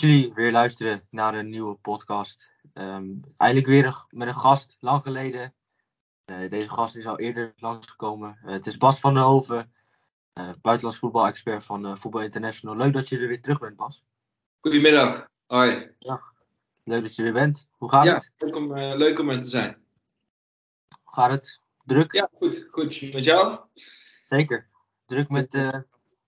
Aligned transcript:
Dat 0.00 0.08
jullie 0.08 0.34
weer 0.34 0.52
luisteren 0.52 1.06
naar 1.10 1.34
een 1.34 1.48
nieuwe 1.48 1.74
podcast. 1.74 2.50
Ehm, 2.72 3.08
eigenlijk 3.36 3.70
weer 3.70 4.04
met 4.10 4.28
een 4.28 4.34
gast, 4.34 4.76
lang 4.78 5.02
geleden. 5.02 5.54
Uh, 6.26 6.50
deze 6.50 6.70
gast 6.70 6.96
is 6.96 7.06
al 7.06 7.18
eerder 7.18 7.52
langsgekomen. 7.56 8.38
Uh, 8.44 8.50
het 8.50 8.66
is 8.66 8.76
Bas 8.76 9.00
van 9.00 9.14
der 9.14 9.22
Hoven, 9.22 9.72
uh, 10.34 10.50
buitenlands 10.62 11.00
voetbalexpert 11.00 11.64
van 11.64 11.98
Voetbal 11.98 12.22
International. 12.22 12.76
Leuk 12.76 12.92
dat 12.92 13.08
je 13.08 13.18
er 13.18 13.28
weer 13.28 13.40
terug 13.40 13.58
bent, 13.58 13.76
Bas. 13.76 14.04
Goedemiddag. 14.60 15.28
Hoi. 15.46 15.94
Ja, 15.98 16.22
leuk 16.84 17.02
dat 17.02 17.14
je 17.14 17.24
er 17.24 17.32
bent. 17.32 17.68
Hoe 17.76 17.90
gaat 17.90 18.04
ja, 18.04 18.14
het? 18.14 18.32
Leuk 18.36 18.56
om, 18.56 18.78
leuk 18.78 19.18
om 19.18 19.30
er 19.30 19.42
te 19.42 19.48
zijn. 19.48 19.76
Hoe 21.02 21.14
gaat 21.14 21.30
het? 21.30 21.60
Druk? 21.84 22.12
Ja, 22.12 22.30
goed. 22.34 22.66
Goed. 22.70 23.12
Met 23.12 23.24
jou? 23.24 23.58
Zeker. 24.28 24.68
Druk 25.06 25.28
met, 25.28 25.50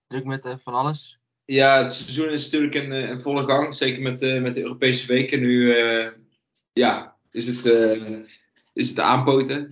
druk 0.07 0.25
met 0.25 0.55
van 0.63 0.73
alles? 0.73 1.21
Ja, 1.45 1.81
het 1.81 1.93
seizoen 1.93 2.29
is 2.29 2.43
natuurlijk 2.43 2.75
in, 2.75 2.91
in 2.91 3.19
volle 3.19 3.45
gang. 3.45 3.75
Zeker 3.75 4.01
met, 4.01 4.21
met 4.41 4.53
de 4.53 4.61
Europese 4.61 5.07
weken. 5.07 5.39
Nu 5.39 5.75
ja, 6.73 7.15
is 7.31 7.47
het, 7.47 7.65
is 8.73 8.89
het 8.89 8.99
aanpoten. 8.99 9.69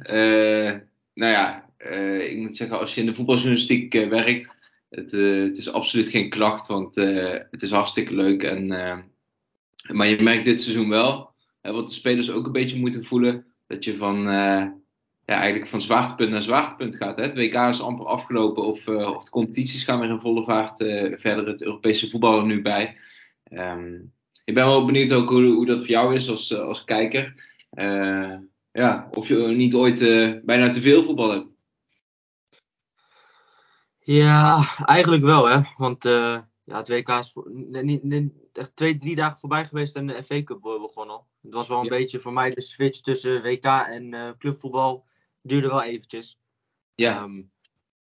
nou 1.14 1.32
ja, 1.32 1.70
ik 2.20 2.38
moet 2.38 2.56
zeggen, 2.56 2.80
als 2.80 2.94
je 2.94 3.00
in 3.00 3.06
de 3.06 3.16
voetbaljournalistiek 3.16 3.94
werkt, 3.94 4.54
het, 4.90 5.12
het, 5.12 5.58
is 5.58 5.72
absoluut 5.72 6.10
geen 6.10 6.30
klacht, 6.30 6.68
want 6.68 6.96
het 6.96 7.62
is 7.62 7.72
hartstikke 7.72 8.14
leuk. 8.14 8.44
En, 8.44 8.68
maar 9.92 10.08
je 10.08 10.22
merkt 10.22 10.46
dit 10.46 10.62
seizoen 10.62 10.90
wel, 10.90 11.30
wat 11.62 11.88
de 11.88 11.94
spelers 11.94 12.32
ook 12.32 12.46
een 12.46 12.52
beetje 12.52 12.80
moeten 12.80 13.06
voelen, 13.06 13.46
dat 13.68 13.84
je 13.84 13.98
van, 13.98 14.28
ja, 15.32 15.38
eigenlijk 15.38 15.70
van 15.70 15.82
zwaartepunt 15.82 16.30
naar 16.30 16.42
zwaartepunt 16.42 16.96
gaat. 16.96 17.18
Hè? 17.18 17.24
Het 17.24 17.36
WK 17.36 17.54
is 17.54 17.82
amper 17.82 18.06
afgelopen 18.06 18.64
of, 18.64 18.88
uh, 18.88 19.16
of 19.16 19.24
de 19.24 19.30
competities 19.30 19.84
gaan 19.84 20.00
weer 20.00 20.10
in 20.10 20.20
volle 20.20 20.44
vaart 20.44 20.80
uh, 20.80 21.18
verder. 21.18 21.48
Het 21.48 21.64
Europese 21.64 22.10
voetbal 22.10 22.40
er 22.40 22.46
nu 22.46 22.62
bij. 22.62 22.98
Um, 23.52 24.14
ik 24.44 24.54
ben 24.54 24.66
wel 24.66 24.86
benieuwd 24.86 25.12
ook 25.12 25.30
hoe, 25.30 25.44
hoe 25.44 25.66
dat 25.66 25.78
voor 25.78 25.88
jou 25.88 26.16
is 26.16 26.30
als, 26.30 26.52
uh, 26.52 26.60
als 26.60 26.84
kijker. 26.84 27.34
ja, 28.72 29.08
of 29.12 29.28
je 29.28 29.36
niet 29.36 29.74
ooit 29.74 30.00
bijna 30.46 30.70
te 30.70 30.82
veel 30.82 31.04
voetbal 31.04 31.32
hebt. 31.32 31.48
Ja, 34.00 34.66
eigenlijk 34.86 35.24
wel 35.24 35.46
hè. 35.46 35.62
Want 35.78 36.04
ja, 36.64 36.78
het 36.78 36.88
WK 36.88 37.10
is 37.10 37.32
voor, 37.32 37.52
niet, 37.52 38.04
niet, 38.04 38.32
echt 38.54 38.76
twee, 38.76 38.98
drie 38.98 39.16
dagen 39.16 39.40
voorbij 39.40 39.66
geweest 39.66 39.96
en 39.96 40.08
de 40.08 40.24
FA 40.24 40.44
Cup 40.44 40.62
begonnen. 40.62 41.22
Het 41.42 41.54
was 41.54 41.68
wel 41.68 41.78
een 41.78 41.84
ja. 41.84 41.90
beetje 41.90 42.20
voor 42.20 42.34
mij 42.34 42.50
de 42.50 42.62
switch 42.62 43.02
tussen 43.02 43.42
WK 43.42 43.66
en 43.66 44.36
clubvoetbal 44.38 45.06
duurde 45.42 45.68
wel 45.68 45.84
eventjes. 45.84 46.40
Ja. 46.96 47.24
Um, 47.24 47.52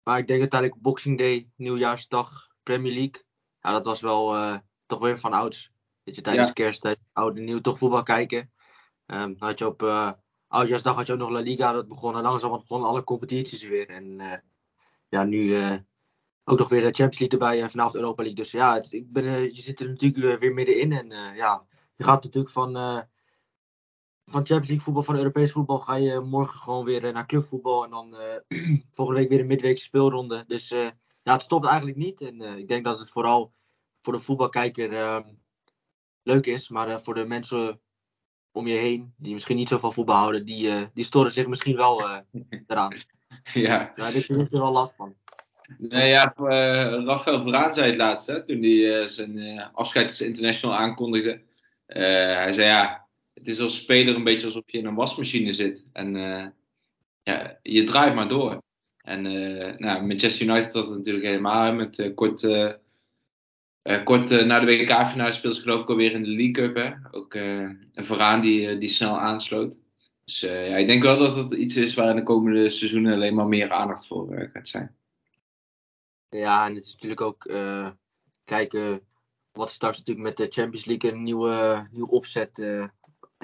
maar 0.04 0.20
ik 0.20 0.28
denk 0.28 0.40
uiteindelijk 0.40 0.82
Boxing 0.82 1.18
Day, 1.18 1.50
Nieuwjaarsdag, 1.56 2.48
Premier 2.64 2.94
League. 2.94 3.24
Ja, 3.62 3.72
dat 3.72 3.86
was 3.86 4.02
wel 4.02 4.36
uh, 4.36 4.58
toch 4.86 5.00
weer 5.00 5.20
van 5.20 5.34
ouds. 5.34 5.72
Dat 6.04 6.16
je 6.16 6.22
tijdens 6.22 6.48
Ja. 6.48 6.54
kersttijd, 6.54 7.00
oud 7.14 7.38
en 7.38 7.44
nieuw, 7.44 7.62
toch 7.62 7.78
voetbal 7.78 8.04
kijken. 8.04 8.40
Um, 8.40 9.38
dan 9.38 9.48
had 9.48 9.60
je 9.60 9.68
op 9.68 9.82
uh, 9.84 10.12
Oudjaarsdag 10.48 10.96
had 10.96 11.08
je 11.08 11.14
ook 11.14 11.20
nog 11.20 11.30
La 11.30 11.40
Liga. 11.40 11.72
Dat 11.72 11.88
begon 11.88 12.16
en 12.16 12.22
langzaam 12.22 12.52
begonnen 12.52 12.90
alle 12.90 13.04
competities 13.04 13.64
weer. 13.64 13.90
En 13.90 14.20
uh, 14.20 14.34
ja, 15.10 15.24
nu 15.24 15.56
ook 16.44 16.58
nog 16.58 16.70
weer 16.70 16.82
de 16.82 16.86
Champions 16.86 17.20
League 17.20 17.40
erbij 17.40 17.62
en 17.62 17.70
vanavond 17.70 17.96
Europa 17.96 18.22
League. 18.24 18.42
Dus 18.42 18.52
ja, 18.52 18.74
het, 18.74 18.94
ik 18.94 19.12
ben, 19.12 19.44
je 19.44 19.62
zit 19.62 19.80
er 19.80 19.90
natuurlijk 19.90 20.40
weer 20.40 20.54
middenin. 20.54 20.92
En 20.92 21.36
ja, 21.36 21.66
je 21.96 22.04
gaat 22.04 22.24
natuurlijk 22.24 22.54
van 22.54 22.72
van 24.36 24.46
Champions 24.46 24.68
League 24.68 24.86
voetbal, 24.86 25.04
van 25.04 25.18
Europees 25.18 25.52
voetbal, 25.52 25.80
ga 25.80 25.96
je 25.96 26.20
morgen 26.20 26.60
gewoon 26.60 26.86
weer 26.86 27.14
naar 27.14 27.26
clubvoetbal. 27.26 27.84
En 27.84 27.90
dan 27.90 28.16
uh, 28.16 28.80
volgende 28.96 29.20
week 29.20 29.30
weer 29.30 29.40
een 29.40 29.48
midweekse 29.48 29.86
speelronde. 29.86 30.44
Dus 30.48 30.72
uh, 30.72 30.90
ja, 31.24 31.34
het 31.34 31.42
stopt 31.42 31.66
eigenlijk 31.68 31.98
niet. 31.98 32.22
En 32.22 32.42
uh, 32.42 32.58
ik 32.58 32.68
denk 32.68 32.86
dat 32.86 33.00
het 33.00 33.10
vooral 33.10 33.54
voor 34.02 34.14
de 34.14 34.20
voetbalkijker 34.20 34.94
ehm, 34.94 35.24
leuk 36.24 36.46
is. 36.46 36.70
Maar 36.70 37.02
voor 37.02 37.14
de 37.14 37.26
mensen 37.26 37.82
om 38.52 38.68
je 38.68 38.76
heen, 38.76 39.14
die 39.18 39.34
misschien 39.34 39.56
niet 39.56 39.68
zo 39.68 39.78
van 39.78 39.94
voetbal 39.94 40.16
houden, 40.16 40.46
die, 40.46 40.90
die 40.94 41.04
storen 41.04 41.32
zich 41.32 41.48
misschien 41.48 41.76
wel 41.76 42.24
eraan. 42.68 42.94
Ja. 43.54 43.92
Daar 43.96 44.14
heb 44.14 44.24
je 44.24 44.48
er 44.52 44.60
wel 44.60 44.72
last 44.72 44.96
van. 44.96 45.16
Nee, 45.78 46.10
ja, 46.10 46.34
Rafael 47.06 47.44
Varaan 47.44 47.74
zei 47.74 47.88
het 47.88 47.98
laatst, 47.98 48.28
hè, 48.28 48.44
toen 48.44 48.64
hij 48.64 49.08
zijn 49.08 49.60
afscheid 49.74 50.08
als 50.08 50.22
international 50.22 50.76
aankondigde. 50.76 51.42
hij 51.86 52.54
zei 52.54 52.68
ja, 52.68 53.05
het 53.36 53.48
is 53.48 53.60
als 53.60 53.76
speler 53.76 54.16
een 54.16 54.24
beetje 54.24 54.46
alsof 54.46 54.64
je 54.66 54.78
in 54.78 54.86
een 54.86 54.96
wasmachine 54.96 55.54
zit. 55.54 55.86
En 55.94 56.16
uh, 56.16 56.46
ja, 57.24 57.60
je 57.62 57.84
draait 57.84 58.16
maar 58.16 58.28
door. 58.28 58.62
En 58.98 59.26
uh, 59.26 59.78
nou, 59.78 60.06
Manchester 60.06 60.48
United 60.48 60.74
had 60.74 60.88
het 60.88 60.98
natuurlijk 60.98 61.26
helemaal. 61.26 61.74
Met 61.74 62.00
uh, 62.00 62.16
kort, 62.16 62.42
kort 64.04 64.46
na 64.46 64.60
de 64.60 64.66
WK-finale 64.66 65.32
speelde 65.32 65.56
ze 65.56 65.62
geloof 65.62 65.82
ik 65.82 65.90
alweer 65.90 66.12
in 66.12 66.24
de 66.24 66.30
League 66.30 66.52
Cup. 66.52 66.76
Hè? 66.76 66.94
Ook 67.12 67.34
een 67.34 67.92
Varaan 67.94 68.42
die, 68.42 68.78
die 68.78 68.90
snel 68.90 69.20
aansloot. 69.20 69.78
Dus 70.24 70.40
ja, 70.40 70.78
ik 70.78 70.88
denk 70.88 71.04
wel 71.04 71.18
dat 71.18 71.36
het 71.36 71.52
iets 71.54 71.76
is 71.76 71.94
waar 71.94 72.10
in 72.10 72.16
de 72.16 72.24
komende 72.24 72.70
seizoenen 72.70 73.14
alleen 73.14 73.36
maar 73.36 73.48
meer 73.48 73.72
aandacht 73.72 74.08
voor 74.08 74.50
gaat 74.54 74.68
zijn. 74.68 74.96
Ja, 76.30 76.68
en 76.68 76.76
het 76.76 76.86
is 76.86 76.94
natuurlijk 76.94 77.22
ook 77.22 77.52
kijken 78.44 79.02
wat 79.52 79.72
straks 79.72 79.98
natuurlijk 79.98 80.28
met 80.28 80.38
de 80.38 80.62
Champions 80.62 80.86
League 80.86 81.12
een 81.12 81.24
nieuwe, 81.24 81.88
nieuwe 81.92 82.12
opzet 82.12 82.60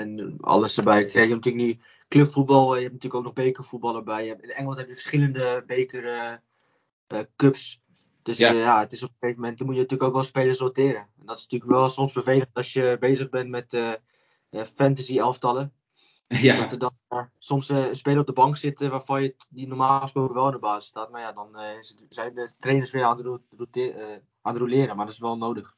en 0.01 0.37
alles 0.41 0.77
erbij. 0.77 1.01
Kijk, 1.01 1.13
je 1.13 1.19
hebt 1.19 1.45
natuurlijk 1.45 1.63
nu 1.63 1.79
clubvoetbal, 2.07 2.75
je 2.75 2.81
hebt 2.81 2.93
natuurlijk 2.93 3.19
ook 3.19 3.35
nog 3.35 3.45
bekervoetbal 3.45 3.95
erbij. 3.95 4.27
In 4.27 4.39
Engeland 4.39 4.77
heb 4.77 4.87
je 4.87 4.93
verschillende 4.93 5.63
beker 5.67 6.39
uh, 7.07 7.19
cups. 7.35 7.81
Dus 8.21 8.37
ja. 8.37 8.53
Uh, 8.53 8.59
ja. 8.59 8.79
het 8.79 8.91
is 8.91 9.03
op 9.03 9.09
een 9.09 9.15
gegeven 9.19 9.41
moment, 9.41 9.57
dan 9.57 9.67
moet 9.67 9.75
je 9.75 9.81
natuurlijk 9.81 10.09
ook 10.09 10.15
wel 10.15 10.25
spelers 10.25 10.59
roteren. 10.59 11.01
En 11.19 11.25
dat 11.25 11.37
is 11.37 11.43
natuurlijk 11.43 11.71
wel 11.71 11.89
soms 11.89 12.13
vervelend 12.13 12.49
als 12.53 12.73
je 12.73 12.97
bezig 12.99 13.29
bent 13.29 13.49
met 13.49 13.73
uh, 13.73 14.63
fantasy 14.63 15.17
elftallen. 15.17 15.73
Ja. 16.31 16.57
Dat 16.57 16.71
er 16.71 16.79
dan 16.79 17.29
soms 17.37 17.69
een 17.69 17.95
speler 17.95 18.19
op 18.19 18.25
de 18.25 18.33
bank 18.33 18.57
zit 18.57 18.81
waarvan 18.81 19.23
je 19.23 19.35
die 19.49 19.67
normaal 19.67 20.01
gesproken 20.01 20.35
wel 20.35 20.45
in 20.45 20.51
de 20.51 20.59
basis 20.59 20.89
staat. 20.89 21.11
Maar 21.11 21.21
ja, 21.21 21.31
dan 21.31 21.57
zijn 22.09 22.33
de 22.33 22.51
trainers 22.59 22.91
weer 22.91 23.03
aan 23.03 23.17
het, 23.17 23.41
aan 24.41 24.53
het 24.53 24.61
roleren, 24.61 24.95
maar 24.95 25.05
dat 25.05 25.13
is 25.13 25.19
wel 25.19 25.37
nodig. 25.37 25.75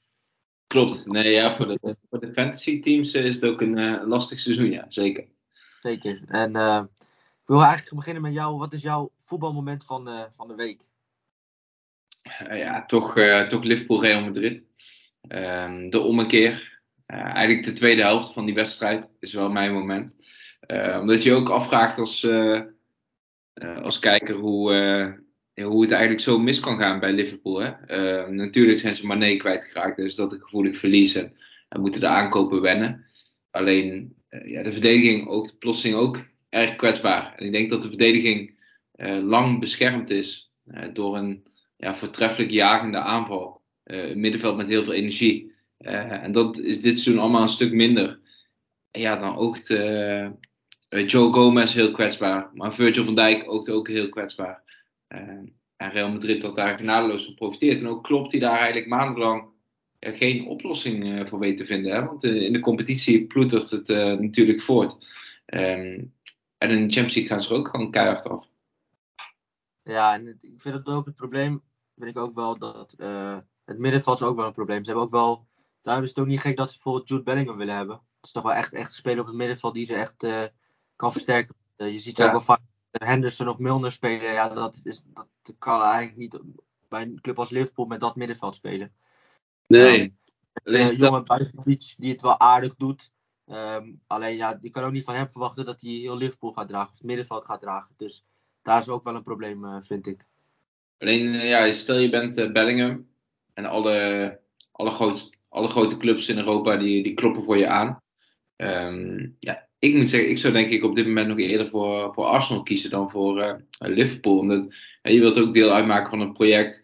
Klopt. 0.73 1.05
Nee, 1.05 1.31
ja, 1.31 1.55
voor 1.55 1.67
de, 1.67 1.79
voor 2.09 2.19
de 2.19 2.33
fantasy 2.33 2.79
teams 2.79 3.13
is 3.13 3.35
het 3.35 3.45
ook 3.45 3.61
een 3.61 3.77
uh, 3.77 4.07
lastig 4.07 4.39
seizoen, 4.39 4.71
ja, 4.71 4.85
zeker. 4.87 5.27
Zeker. 5.81 6.21
En 6.27 6.55
uh, 6.55 6.81
ik 7.41 7.47
wil 7.47 7.61
eigenlijk 7.61 7.95
beginnen 7.95 8.21
met 8.21 8.33
jou. 8.33 8.57
Wat 8.57 8.73
is 8.73 8.81
jouw 8.81 9.11
voetbalmoment 9.17 9.85
van, 9.85 10.07
uh, 10.07 10.23
van 10.29 10.47
de 10.47 10.55
week? 10.55 10.81
ja, 12.49 12.85
toch, 12.85 13.13
toch 13.47 13.63
Liverpool 13.63 14.01
Real 14.01 14.21
Madrid. 14.21 14.65
Ehm, 15.27 15.89
de 15.89 15.99
ommekeer. 15.99 16.81
eigenlijk 17.05 17.63
de 17.63 17.73
tweede 17.73 18.01
helft 18.01 18.33
van 18.33 18.45
die 18.45 18.55
wedstrijd 18.55 19.09
is 19.19 19.33
wel 19.33 19.49
mijn 19.49 19.73
moment. 19.73 20.15
omdat 20.99 21.23
je 21.23 21.33
ook 21.33 21.49
afvraagt 21.49 21.97
als, 21.97 22.27
als 23.81 23.99
kijker 23.99 24.35
hoe 24.35 25.22
hoe 25.61 25.81
het 25.81 25.91
eigenlijk 25.91 26.21
zo 26.21 26.39
mis 26.39 26.59
kan 26.59 26.79
gaan 26.79 26.99
bij 26.99 27.13
Liverpool. 27.13 27.61
Hè? 27.61 27.71
Uh, 27.87 28.29
natuurlijk 28.29 28.79
zijn 28.79 28.95
ze 28.95 29.05
Mané 29.05 29.35
kwijtgeraakt, 29.35 29.97
dus 29.97 30.15
dat 30.15 30.31
een 30.31 30.41
gevoelig 30.41 30.77
verlies 30.77 31.15
en, 31.15 31.33
en 31.69 31.81
moeten 31.81 32.01
de 32.01 32.07
aankopen 32.07 32.61
wennen. 32.61 33.05
Alleen 33.51 34.15
uh, 34.29 34.51
ja, 34.51 34.63
de 34.63 34.71
verdediging 34.71 35.27
ook 35.27 35.57
plotseling 35.59 35.97
ook 35.97 36.25
erg 36.49 36.75
kwetsbaar. 36.75 37.33
En 37.35 37.45
ik 37.45 37.51
denk 37.51 37.69
dat 37.69 37.81
de 37.81 37.87
verdediging 37.87 38.53
uh, 38.95 39.17
lang 39.23 39.59
beschermd 39.59 40.09
is 40.09 40.51
door 40.93 41.17
een 41.17 41.43
ja, 41.77 41.95
voortreffelijk 41.95 42.51
jagende 42.51 42.97
aanval. 42.97 43.61
een 43.83 44.19
middenveld 44.19 44.57
met 44.57 44.67
heel 44.67 44.83
veel 44.83 44.93
energie. 44.93 45.51
en 45.77 46.31
dat 46.31 46.59
is 46.59 46.81
dit 46.81 46.99
seizoen 46.99 47.21
allemaal 47.21 47.41
een 47.41 47.49
stuk 47.49 47.73
minder. 47.73 48.19
Ja, 48.91 49.17
dan 49.17 49.35
oogt 49.35 49.67
Joe 51.05 51.33
Gomez 51.33 51.73
heel 51.73 51.91
kwetsbaar. 51.91 52.49
Maar 52.53 52.73
Virgil 52.73 53.03
van 53.03 53.15
Dijk 53.15 53.51
oogt 53.51 53.69
ook 53.69 53.87
heel 53.87 54.09
kwetsbaar. 54.09 54.63
Uh, 55.09 55.19
en 55.75 55.91
Real 55.91 56.11
Madrid 56.11 56.43
had 56.43 56.55
daar 56.55 56.77
genadeloos 56.77 57.25
van 57.25 57.33
profiteerd. 57.33 57.81
En 57.81 57.87
ook 57.87 58.03
klopt 58.03 58.31
hij 58.31 58.41
daar 58.41 58.57
eigenlijk 58.57 58.87
maandenlang 58.87 59.47
uh, 59.99 60.17
geen 60.17 60.47
oplossing 60.47 61.05
uh, 61.05 61.25
voor 61.25 61.39
weet 61.39 61.57
te 61.57 61.65
vinden. 61.65 61.93
Hè? 61.93 62.05
Want 62.05 62.23
in 62.23 62.53
de 62.53 62.59
competitie 62.59 63.25
ploetert 63.25 63.69
het 63.69 63.87
natuurlijk 64.19 64.61
voort. 64.61 64.91
Um, 65.45 66.13
en 66.57 66.69
in 66.69 66.87
de 66.87 66.93
Champions 66.93 67.13
League 67.13 67.27
gaan 67.27 67.41
ze 67.41 67.49
er 67.53 67.59
ook 67.59 67.67
gewoon 67.67 67.91
keihard 67.91 68.29
af. 68.29 68.47
Ja, 69.83 70.13
en 70.13 70.25
het, 70.25 70.43
ik 70.43 70.61
vind 70.61 70.75
het 70.75 70.87
ook 70.87 71.05
het 71.05 71.15
probleem, 71.15 71.61
vind 71.95 72.09
ik 72.09 72.17
ook 72.17 72.35
wel 72.35 72.57
dat 72.57 72.95
het 73.65 73.77
middenveld 73.77 74.19
is 74.19 74.25
ook 74.25 74.35
wel 74.35 74.45
een 74.45 74.53
probleem. 74.53 74.83
Ze 74.83 74.85
hebben 74.85 75.03
ook 75.03 75.11
wel, 75.11 75.47
daarom 75.81 76.03
is 76.03 76.09
het 76.09 76.19
ook 76.19 76.27
niet 76.27 76.39
gek 76.39 76.57
dat 76.57 76.69
ze 76.69 76.75
bijvoorbeeld 76.75 77.09
Jude 77.09 77.23
Bellingham 77.23 77.57
willen 77.57 77.75
hebben. 77.75 77.95
Dat 77.95 78.05
is 78.21 78.31
toch 78.31 78.43
wel 78.43 78.53
echt, 78.53 78.73
echt 78.73 78.87
een 78.87 78.93
speler 78.93 79.19
op 79.19 79.25
het 79.25 79.35
middenveld 79.35 79.73
die 79.73 79.85
ze 79.85 79.95
echt 79.95 80.25
kan 80.95 81.11
versterken. 81.11 81.55
je 81.75 81.99
ziet 81.99 82.15
ze 82.15 82.21
ja. 82.21 82.27
ook 82.27 82.33
wel 82.33 82.41
vaak 82.41 82.61
Henderson 83.01 83.47
of 83.47 83.57
Milner 83.57 83.91
spelen, 83.91 84.31
ja, 84.31 84.49
dat, 84.49 84.81
is, 84.83 85.03
dat 85.13 85.27
kan 85.57 85.81
eigenlijk 85.81 86.17
niet 86.17 86.39
bij 86.89 87.01
een 87.01 87.21
club 87.21 87.39
als 87.39 87.49
Liverpool 87.49 87.85
met 87.85 87.99
dat 87.99 88.15
middenveld 88.15 88.55
spelen. 88.55 88.93
Nee. 89.67 90.01
Um, 90.63 90.75
uh, 90.75 90.91
jonge 90.91 91.23
Buitenbeach 91.23 91.95
die 91.97 92.11
het 92.11 92.21
wel 92.21 92.39
aardig 92.39 92.75
doet. 92.75 93.11
Um, 93.47 94.01
alleen 94.07 94.35
ja, 94.35 94.57
je 94.61 94.69
kan 94.69 94.83
ook 94.83 94.91
niet 94.91 95.03
van 95.03 95.15
hem 95.15 95.29
verwachten 95.29 95.65
dat 95.65 95.81
hij 95.81 95.91
heel 95.91 96.17
Liverpool 96.17 96.51
gaat 96.51 96.67
dragen 96.67 96.89
of 96.91 96.97
het 96.97 97.07
middenveld 97.07 97.45
gaat 97.45 97.61
dragen. 97.61 97.93
Dus 97.97 98.25
daar 98.61 98.79
is 98.79 98.89
ook 98.89 99.03
wel 99.03 99.15
een 99.15 99.23
probleem, 99.23 99.65
uh, 99.65 99.77
vind 99.81 100.07
ik. 100.07 100.25
Alleen, 100.97 101.33
uh, 101.33 101.49
ja, 101.49 101.71
stel 101.71 101.97
je 101.97 102.09
bent 102.09 102.53
Bellingham 102.53 103.07
en 103.53 103.65
alle, 103.65 104.39
alle, 104.71 104.91
groot, 104.91 105.37
alle 105.49 105.67
grote 105.67 105.97
clubs 105.97 106.29
in 106.29 106.37
Europa 106.37 106.77
die, 106.77 107.03
die 107.03 107.13
kloppen 107.13 107.43
voor 107.43 107.57
je 107.57 107.67
aan. 107.67 108.01
Ehm, 108.55 109.29
ja, 109.39 109.67
ik 109.83 109.95
moet 109.95 110.09
zeggen, 110.09 110.29
ik 110.29 110.37
zou 110.37 110.53
denk 110.53 110.69
ik 110.69 110.83
op 110.83 110.95
dit 110.95 111.05
moment 111.05 111.27
nog 111.27 111.39
eerder 111.39 111.69
voor, 111.69 112.13
voor 112.13 112.25
Arsenal 112.25 112.63
kiezen 112.63 112.89
dan 112.89 113.09
voor 113.09 113.37
uh, 113.37 113.53
Liverpool. 113.79 114.37
Omdat 114.37 114.75
je 115.01 115.19
wilt 115.19 115.39
ook 115.39 115.53
deel 115.53 115.71
uitmaken 115.71 116.09
van 116.09 116.21
een 116.21 116.33
project 116.33 116.83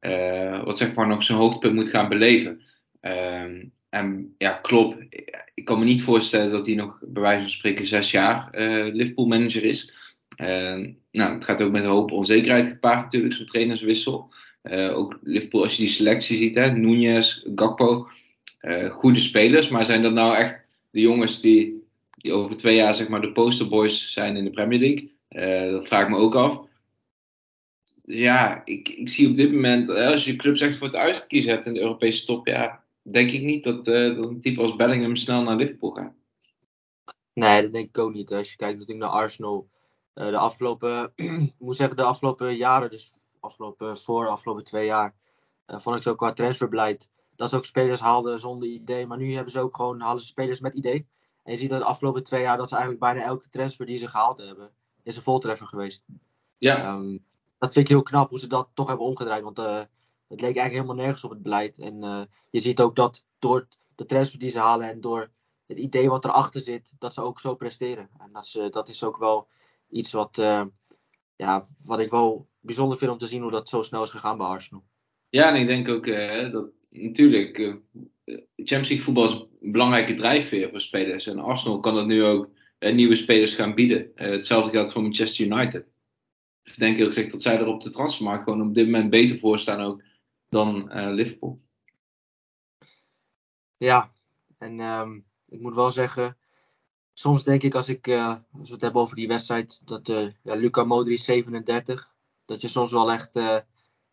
uh, 0.00 0.64
wat 0.64 0.78
zeg 0.78 0.94
maar 0.94 1.06
nog 1.06 1.22
zijn 1.22 1.38
hoogtepunt 1.38 1.74
moet 1.74 1.88
gaan 1.88 2.08
beleven. 2.08 2.60
Um, 3.00 3.72
en 3.88 4.34
ja, 4.38 4.52
Klopp, 4.52 5.04
ik 5.54 5.64
kan 5.64 5.78
me 5.78 5.84
niet 5.84 6.02
voorstellen 6.02 6.50
dat 6.50 6.66
hij 6.66 6.74
nog 6.74 6.98
bij 7.06 7.22
wijze 7.22 7.40
van 7.40 7.50
spreken 7.50 7.86
zes 7.86 8.10
jaar 8.10 8.48
Liverpool 8.92 9.26
manager 9.26 9.64
is. 9.64 9.94
Uh, 10.36 10.86
nou, 11.10 11.34
het 11.34 11.44
gaat 11.44 11.62
ook 11.62 11.72
met 11.72 11.82
een 11.82 11.90
hoop 11.90 12.12
onzekerheid 12.12 12.66
gepaard 12.66 13.02
natuurlijk, 13.02 13.34
zo'n 13.34 13.46
trainerswissel. 13.46 14.34
Ook 14.92 15.18
Liverpool, 15.22 15.62
als 15.62 15.76
je 15.76 15.82
die 15.82 15.92
selectie 15.92 16.36
ziet, 16.36 16.54
hè, 16.54 16.70
Nunez, 16.70 17.44
Gakpo, 17.54 18.08
goede 18.90 19.20
spelers. 19.20 19.68
Maar 19.68 19.84
zijn 19.84 20.02
dat 20.02 20.12
nou 20.12 20.36
echt 20.36 20.60
de 20.90 21.00
jongens 21.00 21.40
die, 21.40 21.79
die 22.22 22.32
over 22.32 22.56
twee 22.56 22.76
jaar 22.76 22.94
zeg 22.94 23.08
maar 23.08 23.20
de 23.20 23.32
posterboys 23.32 24.12
zijn 24.12 24.36
in 24.36 24.44
de 24.44 24.50
Premier 24.50 24.78
League? 24.78 25.18
dat 25.72 25.86
vraag 25.86 26.02
ik 26.02 26.08
me 26.08 26.16
ook 26.16 26.34
af. 26.34 26.68
Ja, 28.02 28.62
ik, 28.64 28.88
ik 28.88 29.08
zie 29.08 29.30
op 29.30 29.36
dit 29.36 29.52
moment, 29.52 29.90
als 29.90 30.24
je 30.24 30.36
clubs 30.36 30.60
echt 30.60 30.76
voor 30.76 30.86
het 30.86 30.96
uitgekozen 30.96 31.50
hebt 31.50 31.66
in 31.66 31.74
de 31.74 31.80
Europese 31.80 32.26
top, 32.26 32.46
ja, 32.46 32.84
denk 33.02 33.30
ik 33.30 33.42
niet 33.42 33.64
dat, 33.64 33.88
uh, 33.88 34.16
dat 34.16 34.24
een 34.24 34.40
type 34.40 34.60
als 34.60 34.76
Bellingham 34.76 35.16
snel 35.16 35.42
naar 35.42 35.56
Liverpool 35.56 35.90
gaat. 35.90 36.14
Nee, 37.32 37.62
dat 37.62 37.72
denk 37.72 37.88
ik 37.88 37.98
ook 37.98 38.12
niet. 38.12 38.32
Als 38.32 38.50
je 38.50 38.56
kijkt 38.56 38.94
naar 38.94 39.08
Arsenal. 39.08 39.68
De 40.14 40.36
afgelopen, 40.36 41.12
ik 41.16 41.54
moet 41.58 41.76
zeggen, 41.76 41.96
de 41.96 42.02
afgelopen 42.02 42.56
jaren, 42.56 42.90
dus 42.90 43.12
afgelopen, 43.40 43.98
voor 43.98 44.28
afgelopen 44.28 44.64
twee 44.64 44.86
jaar, 44.86 45.14
vond 45.66 45.96
ik 45.96 46.02
zo 46.02 46.14
qua 46.14 46.32
transferbeleid 46.32 47.08
dat 47.36 47.50
ze 47.50 47.56
ook 47.56 47.64
spelers 47.64 48.00
haalden 48.00 48.40
zonder 48.40 48.68
idee. 48.68 49.06
Maar 49.06 49.18
nu 49.18 49.34
hebben 49.34 49.52
ze 49.52 49.60
ook 49.60 49.76
gewoon, 49.76 50.00
halen 50.00 50.20
ze 50.20 50.26
spelers 50.26 50.60
met 50.60 50.74
idee. 50.74 51.06
En 51.42 51.52
je 51.52 51.58
ziet 51.58 51.70
dat 51.70 51.80
de 51.80 51.86
afgelopen 51.86 52.24
twee 52.24 52.42
jaar 52.42 52.56
dat 52.56 52.68
ze 52.68 52.74
eigenlijk 52.74 53.04
bijna 53.04 53.22
elke 53.22 53.48
transfer 53.48 53.86
die 53.86 53.98
ze 53.98 54.08
gehaald 54.08 54.38
hebben, 54.38 54.70
is 55.02 55.16
een 55.16 55.22
voltreffer 55.22 55.66
geweest. 55.66 56.04
Ja. 56.58 56.94
Um, 56.94 57.24
dat 57.58 57.72
vind 57.72 57.84
ik 57.84 57.92
heel 57.92 58.02
knap 58.02 58.28
hoe 58.30 58.38
ze 58.38 58.46
dat 58.46 58.68
toch 58.74 58.88
hebben 58.88 59.06
omgedraaid. 59.06 59.42
Want 59.42 59.58
uh, 59.58 59.78
het 60.28 60.40
leek 60.40 60.40
eigenlijk 60.40 60.72
helemaal 60.72 60.94
nergens 60.94 61.24
op 61.24 61.30
het 61.30 61.42
beleid. 61.42 61.78
En 61.78 62.04
uh, 62.04 62.22
je 62.50 62.60
ziet 62.60 62.80
ook 62.80 62.96
dat 62.96 63.24
door 63.38 63.68
de 63.94 64.04
transfer 64.04 64.38
die 64.38 64.50
ze 64.50 64.58
halen 64.58 64.88
en 64.88 65.00
door 65.00 65.30
het 65.66 65.78
idee 65.78 66.08
wat 66.08 66.24
erachter 66.24 66.60
zit, 66.60 66.92
dat 66.98 67.14
ze 67.14 67.22
ook 67.22 67.40
zo 67.40 67.54
presteren. 67.54 68.10
En 68.18 68.32
dat, 68.32 68.46
ze, 68.46 68.68
dat 68.70 68.88
is 68.88 69.04
ook 69.04 69.18
wel 69.18 69.48
iets 69.88 70.12
wat, 70.12 70.38
uh, 70.38 70.64
ja, 71.36 71.64
wat 71.86 72.00
ik 72.00 72.10
wel 72.10 72.48
bijzonder 72.60 72.98
vind 72.98 73.10
om 73.10 73.18
te 73.18 73.26
zien 73.26 73.42
hoe 73.42 73.50
dat 73.50 73.68
zo 73.68 73.82
snel 73.82 74.02
is 74.02 74.10
gegaan 74.10 74.38
bij 74.38 74.46
Arsenal. 74.46 74.84
Ja, 75.28 75.48
en 75.48 75.60
ik 75.60 75.66
denk 75.66 75.88
ook 75.88 76.06
dat 76.52 76.70
natuurlijk 76.90 77.78
Champions 78.56 78.88
League 78.88 79.04
voetbal 79.04 79.24
is 79.24 79.32
een 79.60 79.72
belangrijke 79.72 80.14
drijfveer 80.14 80.70
voor 80.70 80.80
spelers. 80.80 81.26
En 81.26 81.38
Arsenal 81.38 81.80
kan 81.80 81.94
dat 81.94 82.06
nu 82.06 82.24
ook 82.24 82.50
nieuwe 82.78 83.16
spelers 83.16 83.54
gaan 83.54 83.74
bieden. 83.74 84.10
hetzelfde 84.14 84.70
geldt 84.70 84.92
voor 84.92 85.02
Manchester 85.02 85.46
United. 85.46 85.86
Dus 86.62 86.72
ik 86.72 86.78
denk 86.78 86.96
heel 86.96 87.06
gezegd 87.06 87.30
dat 87.30 87.42
zij 87.42 87.58
er 87.58 87.66
op 87.66 87.82
de 87.82 87.90
transfermarkt 87.90 88.42
gewoon 88.42 88.68
op 88.68 88.74
dit 88.74 88.84
moment 88.84 89.10
beter 89.10 89.38
voor 89.38 89.58
staan 89.58 89.80
ook 89.80 90.02
dan 90.48 90.90
uh, 90.96 91.12
Liverpool. 91.12 91.60
Ja, 93.76 94.12
en 94.58 94.80
um, 94.80 95.24
ik 95.48 95.60
moet 95.60 95.74
wel 95.74 95.90
zeggen, 95.90 96.36
soms 97.12 97.44
denk 97.44 97.62
ik 97.62 97.74
als, 97.74 97.88
ik, 97.88 98.08
als 98.08 98.68
we 98.68 98.72
het 98.72 98.80
hebben 98.80 99.02
over 99.02 99.16
die 99.16 99.28
wedstrijd, 99.28 99.80
dat 99.84 100.08
uh, 100.08 100.28
ja, 100.42 100.54
Luca 100.54 100.84
Modric 100.84 101.20
37, 101.20 102.14
dat 102.44 102.60
je 102.60 102.68
soms 102.68 102.92
wel 102.92 103.12
echt 103.12 103.32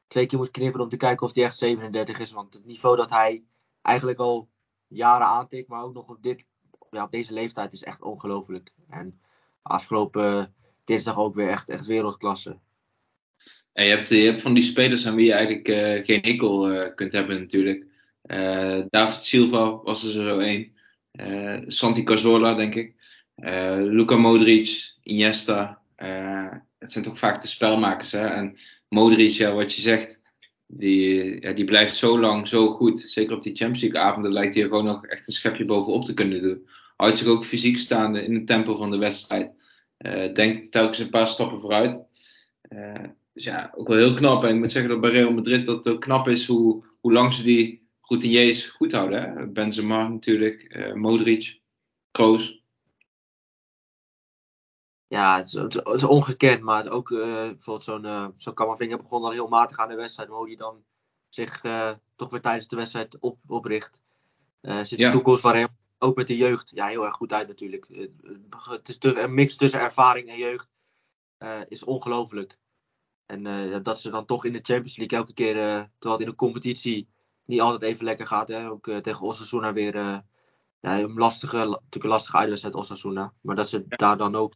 twee 0.08 0.26
keer 0.26 0.38
moet 0.38 0.52
knippen 0.52 0.82
om 0.82 0.90
te 0.90 0.98
kijken 0.98 1.26
of 1.26 1.34
die 1.34 1.44
echt 1.44 1.58
37 1.58 2.20
is. 2.20 2.32
Want 2.32 2.54
het 2.54 2.66
niveau 2.66 2.96
dat 2.96 3.10
hij 3.10 3.44
eigenlijk 3.88 4.20
al 4.20 4.50
jaren 4.88 5.28
aantikt, 5.28 5.68
maar 5.68 5.84
ook 5.84 5.94
nog 5.94 6.08
op, 6.08 6.22
dit, 6.22 6.46
ja, 6.92 7.04
op 7.04 7.12
deze 7.12 7.34
leeftijd 7.34 7.74
is 7.74 7.84
echt 7.84 8.02
ongelooflijk. 8.02 8.72
En 8.90 9.20
afgelopen 9.62 10.56
dinsdag 10.84 11.18
ook 11.18 11.36
weer 11.36 11.50
echt, 11.50 11.70
echt 11.70 11.86
wereldklasse. 11.86 12.60
En 13.74 13.86
je, 13.86 13.96
hebt, 13.96 14.10
je 14.10 14.16
hebt 14.16 14.42
van 14.42 14.54
die 14.54 14.64
spelers 14.64 15.08
aan 15.08 15.16
wie 15.16 15.26
je 15.26 15.34
eigenlijk 15.34 15.68
uh, 15.68 16.06
geen 16.06 16.22
enkel 16.22 16.72
uh, 16.72 16.96
kunt 16.96 17.12
hebben 17.12 17.40
natuurlijk. 17.40 17.86
Uh, 18.24 18.82
David 18.90 19.24
Silva 19.24 19.76
was 19.84 20.04
er 20.04 20.12
zo 20.12 20.40
één. 20.40 20.76
Santi 21.68 22.04
Cazorla, 22.04 22.54
denk 22.54 22.76
ik. 22.76 22.96
Luka 23.76 24.16
Modric, 24.16 24.94
Iniesta. 25.04 25.82
het 26.78 26.92
zijn 26.92 27.04
toch 27.04 27.20
vaak 27.20 27.42
de 27.42 27.48
spelmakers. 27.48 28.12
Hè? 28.12 28.28
En 28.28 28.58
Modric, 28.90 29.32
ja, 29.32 29.54
wat 29.54 29.74
je 29.74 29.82
zegt, 29.82 30.17
die, 30.68 31.42
ja, 31.42 31.54
die 31.54 31.66
blijft 31.66 31.96
zo 31.96 32.20
lang 32.20 32.48
zo 32.48 32.68
goed. 32.68 33.00
Zeker 33.00 33.36
op 33.36 33.44
die 33.44 33.56
Champions 33.56 33.82
League 33.82 34.02
avonden 34.02 34.34
lijkt 34.34 34.54
hij 34.54 34.64
er 34.64 34.70
gewoon 34.70 34.86
nog 34.86 35.06
echt 35.06 35.28
een 35.28 35.34
schepje 35.34 35.66
bovenop 35.66 36.06
te 36.06 36.14
kunnen 36.14 36.42
doen. 36.42 36.68
Houdt 36.96 37.18
zich 37.18 37.28
ook 37.28 37.46
fysiek 37.46 37.78
staande 37.78 38.24
in 38.24 38.34
het 38.34 38.48
tempo 38.48 38.78
van 38.78 38.92
de 38.92 38.98
wedstrijd. 38.98 39.52
denkt 40.34 40.72
telkens 40.72 41.00
een 41.00 41.10
paar 41.10 41.28
stappen 41.28 41.62
vooruit. 41.62 42.04
Dus 43.34 43.44
ja, 43.44 43.72
ook 43.76 43.88
wel 43.88 43.98
heel 43.98 44.14
knap. 44.14 44.44
En 44.44 44.54
ik 44.54 44.60
moet 44.60 44.72
zeggen 44.72 44.92
dat 44.92 45.02
bij 45.02 45.12
Real 45.12 45.34
Madrid 45.34 45.66
dat 45.66 46.00
knap 46.00 46.28
is 46.28 46.46
hoe, 46.46 46.84
hoe 47.00 47.14
lang 47.14 47.34
ze 47.34 47.44
die 47.44 47.88
routiniers 48.02 48.70
goed 48.70 48.92
houden. 48.92 49.22
Hè? 49.22 49.48
Benzema 49.48 50.08
natuurlijk, 50.08 50.78
uh, 50.78 50.94
Modric, 50.94 51.60
Kroos. 52.12 52.64
Ja, 55.08 55.38
het 55.38 55.46
is, 55.46 55.54
het 55.54 55.94
is, 55.94 56.04
ongekend. 56.04 56.62
Maar 56.62 56.90
ook 56.90 57.10
uh, 57.10 57.20
bijvoorbeeld 57.26 57.84
zo'n 57.84 58.06
uh, 58.06 58.28
zo 58.38 58.54
Camavinga 58.54 58.98
begon 58.98 59.22
dan 59.22 59.32
heel 59.32 59.48
matig 59.48 59.78
aan 59.78 59.90
de 59.90 59.96
wedstrijd. 59.96 60.30
Maar 60.30 60.38
hoe 60.38 60.48
hij 60.48 60.56
dan 60.56 60.84
zich 61.30 61.62
toch 62.16 62.30
weer 62.30 62.42
tijdens 62.42 62.68
de 62.68 62.76
wedstrijd 62.76 63.20
op, 63.20 63.40
opricht. 63.48 64.02
zit 64.62 65.00
de 65.00 65.10
toekomst 65.10 65.42
van 65.42 65.56
hem 65.56 65.68
ook 66.00 66.16
met 66.16 66.28
de 66.28 66.38
jeugd 66.38 66.72
ja, 66.74 66.88
heel 66.88 67.06
erg 67.06 67.16
goed 67.16 67.34
uit 67.34 67.48
natuurlijk. 67.48 67.88
het 68.70 68.90
is 68.90 68.98
een 69.00 69.34
mix 69.34 69.56
tussen 69.56 69.80
ervaring 69.80 70.30
en 70.30 70.38
jeugd. 70.38 70.68
is 71.68 71.84
ongelooflijk. 71.84 72.58
En 73.28 73.46
uh, 73.46 73.78
dat 73.84 74.00
ze 74.00 74.10
dan 74.10 74.26
toch 74.26 74.46
in 74.46 74.54
de 74.54 74.60
Champions 74.62 74.98
League 74.98 75.18
elke 75.18 75.34
keer, 75.34 75.56
uh, 75.56 75.84
terwijl 76.00 76.14
het 76.14 76.20
in 76.20 76.30
de 76.30 76.36
competitie 76.36 77.08
niet 77.46 77.62
altijd 77.62 77.92
even 77.92 78.06
lekker 78.06 78.28
gaat. 78.28 78.48
Hè? 78.48 78.70
Ook 78.70 78.84
tegen 79.02 79.22
Osasuna 79.22 79.74
weer 79.74 80.24
ja, 80.88 81.00
een 81.00 81.14
lastige, 81.14 81.58
natuurlijk 81.58 82.04
een 82.04 82.10
lastige 82.10 82.38
uitwedstrijd 82.38 82.76
Osasuna. 82.76 83.34
Maar 83.42 83.56
dat 83.56 83.70
ze 83.70 83.86
daar 83.88 84.18
dan 84.18 84.36
ook 84.36 84.54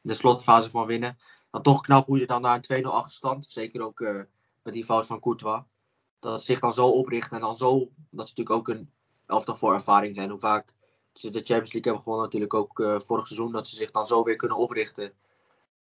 de 0.00 0.14
slotfase 0.14 0.70
van 0.70 0.86
winnen. 0.86 1.18
Dan 1.50 1.62
toch 1.62 1.80
knap 1.80 2.06
hoe 2.06 2.18
je 2.18 2.26
dan 2.26 2.42
naar 2.42 2.60
een 2.68 2.84
2-0 2.84 2.86
achterstand, 2.86 3.46
zeker 3.48 3.82
ook 3.82 4.00
met 4.62 4.74
die 4.74 4.84
fout 4.84 5.06
van 5.06 5.20
Courtois. 5.20 5.62
Dat 6.18 6.32
het 6.32 6.42
zich 6.42 6.60
dan 6.60 6.74
zo 6.74 6.88
opricht 6.88 7.32
en 7.32 7.40
dan 7.40 7.56
zo, 7.56 7.78
dat 8.10 8.24
is 8.24 8.34
natuurlijk 8.34 8.50
ook 8.50 8.68
een 8.68 8.90
elftal 9.26 9.56
voor 9.56 9.74
ervaring 9.74 10.16
zijn. 10.16 10.30
Hoe 10.30 10.38
vaak 10.38 10.74
ze 11.12 11.30
de 11.30 11.38
Champions 11.38 11.72
League 11.72 11.92
hebben 11.92 12.02
gewonnen 12.02 12.24
natuurlijk 12.24 12.54
ook 12.54 13.02
vorig 13.02 13.26
seizoen. 13.26 13.52
Dat 13.52 13.66
ze 13.66 13.76
zich 13.76 13.90
dan 13.90 14.06
zo 14.06 14.22
weer 14.22 14.36
kunnen 14.36 14.56
oprichten. 14.56 15.12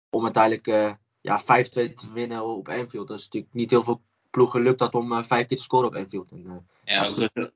Om 0.10 0.24
uiteindelijk 0.24 0.98
ja, 1.22 1.42
5-2 1.42 1.46
te 1.46 2.12
winnen 2.14 2.46
op 2.46 2.70
Anfield. 2.70 3.08
Dat 3.08 3.20
is 3.20 3.24
natuurlijk 3.24 3.54
niet 3.54 3.70
heel 3.70 3.84
veel 3.84 4.02
ploegen 4.30 4.62
lukt 4.62 4.80
dat 4.80 4.94
om 4.94 5.24
vijf 5.24 5.48
keer 5.48 5.58
te 5.58 5.64
scoren 5.64 5.88
op 5.88 5.96
Anfield. 5.96 6.32
En, 6.32 6.68
ja, 6.84 7.04
het... 7.04 7.52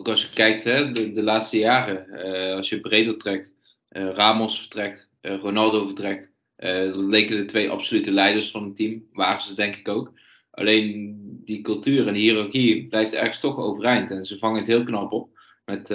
ook, 0.00 0.08
als 0.08 0.22
je 0.22 0.28
kijkt, 0.34 0.64
hè, 0.64 0.92
de, 0.92 1.10
de 1.10 1.22
laatste 1.22 1.58
jaren, 1.58 2.06
uh, 2.10 2.54
als 2.54 2.68
je 2.68 2.80
breder 2.80 3.16
trekt, 3.16 3.58
Ramos 3.88 4.58
vertrekt, 4.58 5.10
Ronaldo 5.20 5.86
vertrekt, 5.86 6.32
dat 6.56 6.96
leken 6.96 7.36
de 7.36 7.44
twee 7.44 7.70
absolute 7.70 8.12
leiders 8.12 8.50
van 8.50 8.64
het 8.64 8.76
team, 8.76 9.06
waren 9.12 9.42
ze 9.42 9.54
denk 9.54 9.76
ik 9.76 9.88
ook. 9.88 10.12
Alleen 10.50 11.16
die 11.44 11.62
cultuur 11.62 12.06
en 12.06 12.14
die 12.14 12.22
hiërarchie 12.22 12.86
blijft 12.88 13.12
ergens 13.12 13.40
toch 13.40 13.56
overeind. 13.56 14.10
En 14.10 14.24
ze 14.24 14.38
vangen 14.38 14.58
het 14.58 14.66
heel 14.66 14.84
knap 14.84 15.12
op 15.12 15.38
met, 15.64 15.88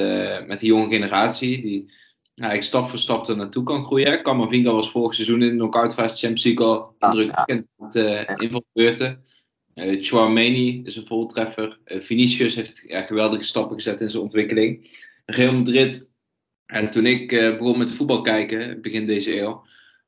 met 0.47 0.59
die 0.59 0.69
jonge 0.69 0.89
generatie, 0.89 1.61
die 1.61 1.93
nou, 2.35 2.53
ik 2.53 2.63
stap 2.63 2.89
voor 2.89 2.99
stap 2.99 3.27
er 3.27 3.37
naartoe 3.37 3.63
kan 3.63 3.85
groeien. 3.85 4.23
Camavinga 4.23 4.71
was 4.71 4.91
vorig 4.91 5.13
seizoen 5.13 5.41
in 5.41 5.49
de 5.49 5.55
knockout 5.55 5.93
fase 5.93 6.15
Champions 6.15 6.43
League 6.43 6.65
al 6.65 6.95
indrukwekkend 6.99 7.67
met 7.77 7.95
invalbeurten. 8.41 9.23
Uh, 9.75 10.03
Chouameni 10.03 10.81
is 10.83 10.95
een 10.95 11.07
voltreffer. 11.07 11.79
Uh, 11.85 12.01
Vinicius 12.01 12.55
heeft 12.55 12.83
ja, 12.87 13.01
geweldige 13.01 13.43
stappen 13.43 13.75
gezet 13.75 14.01
in 14.01 14.09
zijn 14.09 14.23
ontwikkeling. 14.23 15.03
Real 15.25 15.53
Madrid. 15.53 16.07
En 16.65 16.89
toen 16.89 17.05
ik 17.05 17.31
uh, 17.31 17.57
begon 17.57 17.77
met 17.77 17.91
voetbal 17.91 18.21
kijken, 18.21 18.81
begin 18.81 19.07
deze 19.07 19.39
eeuw, 19.39 19.65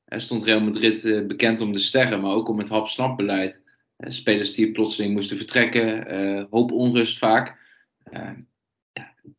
stond 0.07 0.43
Real 0.43 0.61
Madrid 0.61 1.27
bekend 1.27 1.61
om 1.61 1.71
de 1.71 1.79
sterren, 1.79 2.21
maar 2.21 2.33
ook 2.33 2.49
om 2.49 2.57
het 2.59 2.69
hap-snap-beleid. 2.69 3.61
spelers 3.97 4.53
die 4.53 4.71
plotseling 4.71 5.13
moesten 5.13 5.37
vertrekken, 5.37 6.47
hoop 6.49 6.71
onrust 6.71 7.17
vaak 7.17 7.57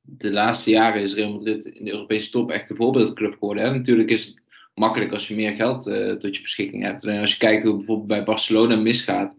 de 0.00 0.30
laatste 0.30 0.70
jaren 0.70 1.02
is 1.02 1.14
Real 1.14 1.32
Madrid 1.32 1.64
in 1.64 1.84
de 1.84 1.90
Europese 1.90 2.30
top 2.30 2.50
echt 2.50 2.70
een 2.70 2.76
voorbeeldclub 2.76 3.32
geworden. 3.32 3.72
Natuurlijk 3.72 4.10
is 4.10 4.24
het 4.26 4.34
makkelijk 4.74 5.12
als 5.12 5.28
je 5.28 5.34
meer 5.34 5.54
geld 5.54 5.82
tot 6.20 6.36
je 6.36 6.42
beschikking 6.42 6.82
hebt. 6.82 7.04
En 7.04 7.20
als 7.20 7.32
je 7.32 7.38
kijkt 7.38 7.64
hoe 7.64 7.76
bijvoorbeeld 7.76 8.08
bij 8.08 8.24
Barcelona 8.24 8.76
misgaat, 8.76 9.36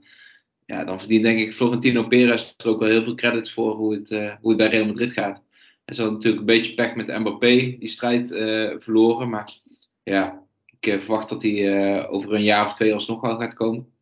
ja, 0.70 0.84
dan 0.84 1.00
verdient 1.00 1.24
denk 1.24 1.40
ik 1.40 1.54
Florentino 1.54 2.08
Perez 2.08 2.54
er 2.58 2.70
ook 2.70 2.80
wel 2.80 2.90
heel 2.90 3.04
veel 3.04 3.16
credits 3.16 3.54
voor 3.54 3.76
hoe 3.76 3.94
het, 3.94 4.10
uh, 4.10 4.36
hoe 4.42 4.50
het 4.50 4.58
bij 4.58 4.68
Real 4.68 4.86
Madrid 4.86 5.14
gaat. 5.14 5.44
Hij 5.86 5.96
zat 5.96 6.12
natuurlijk 6.12 6.40
een 6.40 6.46
beetje 6.46 6.74
pech 6.74 6.96
met 6.96 7.20
Mbappé, 7.20 7.56
die 7.56 7.88
strijd 7.88 8.32
uh, 8.32 8.76
verloren. 8.80 9.30
Maar 9.30 9.60
ja, 10.04 10.44
ik 10.80 11.02
verwacht 11.02 11.30
dat 11.30 11.42
hij 11.42 12.08
over 12.08 12.34
een 12.34 12.44
jaar 12.44 12.66
of 12.66 12.74
twee 12.74 12.94
alsnog 12.94 13.22
wel 13.22 13.38
gaat 13.38 13.54
komen. 13.54 13.94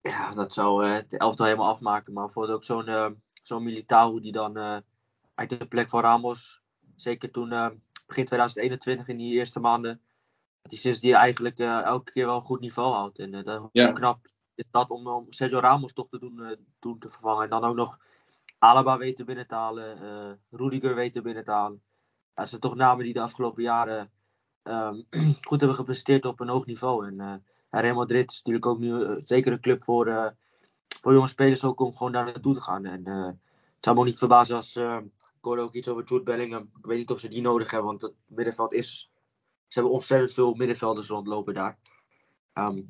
Ja, 0.00 0.34
dat 0.34 0.54
zou 0.54 1.02
de 1.08 1.18
elftal 1.18 1.46
helemaal 1.46 1.68
afmaken. 1.70 2.12
Maar 2.12 2.30
voor 2.30 2.48
ook 2.48 2.64
zo'n 2.64 3.16
zo'n 3.42 3.62
Militao 3.62 4.20
die 4.20 4.32
dan 4.32 4.82
uit 5.34 5.48
de 5.48 5.66
plek 5.66 5.88
van 5.88 6.00
Ramos. 6.00 6.60
Zeker 6.96 7.30
toen 7.30 7.48
begin 8.06 8.24
2021 8.24 9.08
in 9.08 9.16
die 9.16 9.32
eerste 9.32 9.60
maanden. 9.60 10.00
Dat 10.62 10.70
hij 10.70 10.80
sinds 10.80 11.00
die 11.00 11.14
eigenlijk 11.14 11.58
elke 11.58 12.12
keer 12.12 12.26
wel 12.26 12.36
een 12.36 12.42
goed 12.42 12.60
niveau 12.60 12.94
houdt. 12.94 13.18
En 13.18 13.42
dat, 13.44 13.68
Ja. 13.72 13.92
knap 13.92 14.30
dat 14.70 14.90
om, 14.90 15.26
Sergio 15.32 15.58
Ramos 15.58 15.92
toch 15.92 16.08
te 16.08 16.18
doen, 16.18 16.56
doen 16.78 16.98
te 16.98 17.08
vervangen. 17.08 17.44
En 17.44 17.50
dan 17.50 17.64
ook 17.64 17.76
nog 17.76 17.98
Alaba 18.58 18.98
weten 18.98 19.26
binnen 19.26 19.46
te 19.46 19.54
halen. 19.54 20.02
eh 20.02 20.58
Rudiger 20.58 20.94
weten 20.94 21.22
binnen 21.22 21.44
te 21.44 21.50
halen. 21.50 21.82
Dat 22.34 22.48
zijn 22.48 22.60
toch 22.60 22.74
namen 22.74 23.04
die 23.04 23.12
de 23.12 23.20
afgelopen 23.20 23.62
jaren 23.62 24.10
ehm, 24.62 25.02
goed 25.48 25.58
hebben 25.60 25.74
gepresteerd 25.74 26.24
op 26.24 26.40
een 26.40 26.48
hoog 26.48 26.66
niveau. 26.66 27.06
En 27.06 27.20
eh, 27.20 27.80
Real 27.80 27.94
Madrid 27.94 28.30
is 28.30 28.36
natuurlijk 28.36 28.66
ook 28.66 28.78
nu 28.78 29.04
eh, 29.04 29.16
zeker 29.24 29.52
een 29.52 29.60
club 29.60 29.84
voor, 29.84 30.06
eh, 30.06 30.30
voor 31.00 31.12
jonge 31.12 31.28
spelers 31.28 31.64
ook 31.64 31.80
om 31.80 31.96
gewoon 31.96 32.12
daar 32.12 32.24
naartoe 32.24 32.54
te 32.54 32.60
gaan. 32.60 32.84
En 32.84 33.04
eh, 33.04 33.26
het 33.26 33.84
zou 33.84 33.94
me 33.94 34.00
ook 34.00 34.06
niet 34.08 34.18
verbazen 34.18 34.56
als. 34.56 34.76
eh, 34.76 34.98
ik 35.40 35.46
ook 35.46 35.74
iets 35.74 35.88
over 35.88 36.04
Jude 36.04 36.22
Bellingham. 36.22 36.62
Ik 36.62 36.86
weet 36.86 36.98
niet 36.98 37.10
of 37.10 37.20
ze 37.20 37.28
die 37.28 37.40
nodig 37.40 37.70
hebben, 37.70 37.88
want 37.88 38.02
het 38.02 38.14
middenveld 38.26 38.72
is. 38.72 39.10
Ze 39.66 39.78
hebben 39.78 39.92
ontzettend 39.92 40.34
veel 40.34 40.54
middenvelders 40.54 41.08
rondlopen 41.08 41.54
daar. 41.54 41.78
Ehm, 42.52 42.80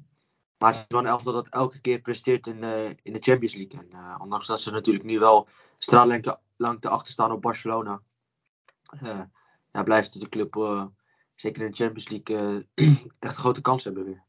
maar 0.61 0.73
het 0.73 0.81
is 0.81 0.85
wel 0.89 1.01
een 1.01 1.07
elftal 1.07 1.33
dat 1.33 1.49
elke 1.49 1.81
keer 1.81 2.01
presteert 2.01 2.47
in, 2.47 2.63
eh, 2.63 2.89
in 3.03 3.13
de 3.13 3.19
Champions 3.21 3.55
League. 3.55 3.81
En 3.81 3.87
uh, 3.93 4.17
ondanks 4.21 4.47
dat 4.47 4.61
ze 4.61 4.71
natuurlijk 4.71 5.05
nu 5.05 5.19
wel 5.19 5.49
lang 6.57 6.81
te 6.81 6.89
achter 6.89 7.13
staan 7.13 7.33
op 7.33 7.43
Barcelona. 7.43 8.01
Uh, 9.03 9.21
ja, 9.73 9.83
blijft 9.83 10.21
de 10.21 10.29
club 10.29 10.55
zeker 11.35 11.63
in 11.63 11.71
de 11.71 11.77
Champions 11.77 12.09
League 12.09 12.67
echt 13.19 13.35
een 13.35 13.41
grote 13.41 13.61
kans 13.61 13.85
hebben 13.85 14.05
weer. 14.05 14.23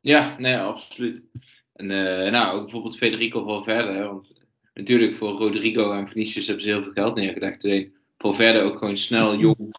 Ja, 0.00 0.38
nee, 0.38 0.58
absoluut. 0.58 1.24
En 1.72 1.86
nou, 2.32 2.56
ook 2.56 2.62
bijvoorbeeld 2.62 2.96
Federico 2.96 3.44
Valverde. 3.44 4.02
Want 4.02 4.46
natuurlijk 4.74 5.16
voor 5.16 5.30
Rodrigo 5.30 5.92
en 5.92 6.08
Vinicius 6.08 6.46
hebben 6.46 6.64
ze 6.64 6.70
heel 6.70 6.82
veel 6.82 6.92
geld 6.92 7.14
neergelegd. 7.14 7.64
Alleen 7.64 7.94
Valverde 8.18 8.60
ook 8.60 8.78
gewoon 8.78 8.96
snel, 8.96 9.36
jong, 9.36 9.74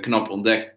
knap 0.00 0.30
ontdekt. 0.30 0.76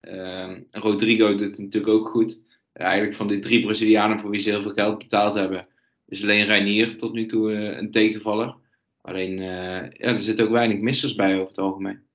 Ehm, 0.00 0.62
Rodrigo 0.70 1.28
doet 1.28 1.40
het 1.40 1.58
natuurlijk 1.58 1.92
ook 1.92 2.08
goed 2.08 2.45
eigenlijk 2.76 3.14
van 3.14 3.28
die 3.28 3.38
drie 3.38 3.64
Brazilianen 3.64 4.20
voor 4.20 4.30
wie 4.30 4.40
ze 4.40 4.50
heel 4.50 4.62
veel 4.62 4.72
geld 4.72 4.98
betaald 4.98 5.34
hebben, 5.34 5.66
is 6.06 6.22
alleen 6.22 6.46
Reinier 6.46 6.98
tot 6.98 7.12
nu 7.12 7.26
toe 7.26 7.52
uh, 7.52 7.76
een 7.76 7.90
tegenvaller. 7.90 8.56
Alleen, 9.02 9.38
uh, 9.38 9.90
ja, 9.90 10.12
er 10.12 10.20
zitten 10.20 10.44
ook 10.44 10.50
weinig 10.50 10.80
missers 10.80 11.14
bij 11.14 11.34
over 11.34 11.48
het 11.48 11.58
algemeen. 11.58 12.06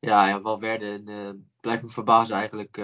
Ja, 0.00 0.28
ja 0.28 0.40
Valverde 0.40 1.02
uh, 1.04 1.30
blijft 1.60 1.82
me 1.82 1.88
verbazen 1.88 2.36
eigenlijk. 2.36 2.76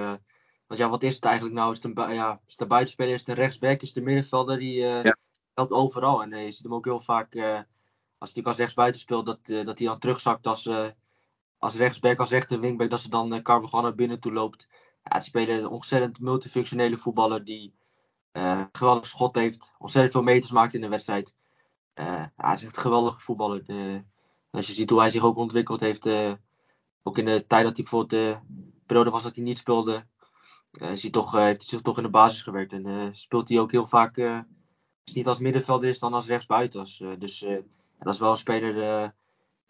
want 0.66 0.80
ja, 0.80 0.88
wat 0.88 1.02
is 1.02 1.14
het 1.14 1.24
eigenlijk 1.24 1.56
nou? 1.56 1.70
Is 1.70 1.82
het 1.82 1.98
een, 1.98 2.14
ja, 2.14 2.40
is 2.46 2.52
het 2.52 2.60
een 2.60 2.68
buitenspeler, 2.68 3.12
is 3.12 3.20
het 3.20 3.28
een 3.28 3.34
rechtsback, 3.34 3.80
is 3.80 3.88
het 3.88 3.96
een 3.96 4.04
middenvelder? 4.04 4.58
Die 4.58 4.74
ja. 4.80 5.16
helpt 5.54 5.72
overal. 5.72 6.22
En 6.22 6.44
je 6.44 6.50
ziet 6.50 6.62
hem 6.62 6.74
ook 6.74 6.84
heel 6.84 7.00
vaak, 7.00 7.36
als 8.18 8.34
hij 8.34 8.42
als 8.42 8.56
rechtsbuiten 8.56 9.00
speelt, 9.00 9.26
dat, 9.26 9.46
dat 9.46 9.78
hij 9.78 9.88
dan 9.88 9.98
terugzakt 9.98 10.46
als, 10.46 10.70
als 11.58 11.74
rechtsback, 11.74 12.18
als 12.18 12.30
rechter 12.30 12.60
wingback, 12.60 12.90
dat 12.90 13.00
ze 13.00 13.10
dan 13.10 13.42
Carvajal 13.42 13.82
naar 13.82 13.94
binnen 13.94 14.20
toe 14.20 14.32
loopt. 14.32 14.68
Ja, 15.02 15.20
spelen 15.20 15.58
een 15.58 15.68
ontzettend 15.68 16.20
multifunctionele 16.20 16.96
voetballer 16.96 17.44
die 17.44 17.74
uh, 18.32 18.64
geweldig 18.72 19.06
schot 19.06 19.34
heeft, 19.34 19.72
ontzettend 19.78 20.12
veel 20.12 20.22
meters 20.22 20.50
maakt 20.50 20.74
in 20.74 20.80
de 20.80 20.88
wedstrijd. 20.88 21.34
Ja, 21.94 22.32
hij 22.36 22.54
is 22.54 22.64
echt 22.64 22.76
een 22.76 22.82
geweldige 22.82 23.20
voetballer. 23.20 23.64
Als 24.50 24.66
je 24.66 24.72
ziet 24.72 24.90
hoe 24.90 25.00
hij 25.00 25.10
zich 25.10 25.22
ook 25.22 25.36
ontwikkeld 25.36 25.80
heeft, 25.80 26.06
uh, 26.06 26.32
ook 27.02 27.18
in 27.18 27.24
de 27.24 27.46
tijd 27.46 27.64
dat 27.64 27.76
hij 27.76 27.84
bijvoorbeeld 27.84 28.10
de 28.10 28.38
periode 28.86 29.10
was 29.10 29.22
dat 29.22 29.34
hij 29.34 29.44
niet 29.44 29.58
speelde, 29.58 30.06
is 30.72 31.02
hij 31.02 31.10
toch, 31.10 31.32
heeft 31.32 31.60
hij 31.60 31.68
zich 31.68 31.80
toch 31.80 31.96
in 31.96 32.02
de 32.02 32.08
basis 32.08 32.42
gewerkt. 32.42 32.72
En 32.72 33.14
speelt 33.14 33.48
hij 33.48 33.58
ook 33.58 33.70
heel 33.70 33.86
vaak, 33.86 34.18
als 34.18 35.14
niet 35.14 35.26
als 35.26 35.38
middenvelder 35.38 35.88
is, 35.88 35.98
dan 35.98 36.14
als 36.14 36.26
rechtsbuiten. 36.26 36.84
dus 37.18 37.38
dat 37.98 38.14
is 38.14 38.18
wel 38.18 38.30
een 38.30 38.36
speler 38.36 39.14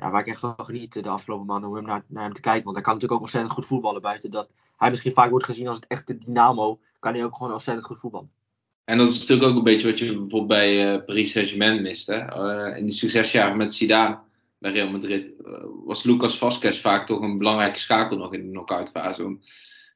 ja, 0.03 0.11
waar 0.11 0.21
ik 0.21 0.27
echt 0.27 0.41
van 0.41 0.55
geniet 0.57 0.93
de 0.93 1.09
afgelopen 1.09 1.47
maanden 1.47 1.69
om 1.69 1.75
hem 1.77 1.85
naar, 1.85 2.05
naar 2.07 2.23
hem 2.25 2.33
te 2.33 2.41
kijken. 2.41 2.65
Want 2.65 2.77
hij 2.77 2.85
kan 2.85 2.95
natuurlijk 2.95 3.21
ook 3.21 3.27
ontzettend 3.27 3.55
goed 3.55 3.67
voetballen 3.67 4.03
buiten 4.03 4.31
dat 4.31 4.49
hij 4.77 4.91
misschien 4.91 5.13
vaak 5.13 5.31
wordt 5.31 5.45
gezien 5.45 5.69
als 5.69 5.77
het 5.77 5.87
echte 5.87 6.19
dynamo, 6.19 6.79
kan 6.99 7.15
hij 7.15 7.25
ook 7.25 7.37
gewoon 7.37 7.53
ontzettend 7.53 7.87
goed 7.87 7.99
voetballen. 7.99 8.31
En 8.85 8.99
dat 8.99 9.09
is 9.09 9.19
natuurlijk 9.21 9.49
ook 9.49 9.57
een 9.57 9.63
beetje 9.63 9.91
wat 9.91 9.99
je 9.99 10.07
bijvoorbeeld 10.07 10.47
bij 10.47 10.95
uh, 10.95 11.05
Paris 11.05 11.33
Saint-Germain 11.33 11.83
mist. 11.83 12.09
Uh, 12.11 12.77
in 12.77 12.85
die 12.85 12.95
succesjaren 12.95 13.57
met 13.57 13.75
Zidane 13.75 14.19
bij 14.59 14.73
Real 14.73 14.91
Madrid 14.91 15.33
uh, 15.45 15.65
was 15.85 16.03
Lucas 16.03 16.39
Vazquez 16.39 16.81
vaak 16.81 17.07
toch 17.07 17.21
een 17.21 17.39
belangrijke 17.39 17.79
schakel 17.79 18.17
nog 18.17 18.35
in 18.35 18.43
de 18.43 18.51
knock-out 18.51 18.91
fase. 18.91 19.39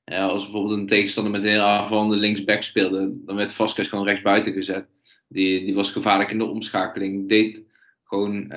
als 0.05 0.43
bijvoorbeeld 0.43 0.79
een 0.79 0.87
tegenstander 0.87 1.33
met 1.33 1.43
een 1.43 1.51
heel 1.51 1.61
aanvallende 1.61 2.17
linksback 2.17 2.63
speelde, 2.63 3.13
dan 3.25 3.37
werd 3.37 3.53
Vazquez 3.53 3.89
gewoon 3.89 4.05
rechtsbuiten 4.05 4.53
gezet. 4.53 4.87
Die, 5.29 5.65
die 5.65 5.75
was 5.75 5.91
gevaarlijk 5.91 6.31
in 6.31 6.39
de 6.39 6.45
omschakeling, 6.45 7.29
deed 7.29 7.66
gewoon 8.07 8.53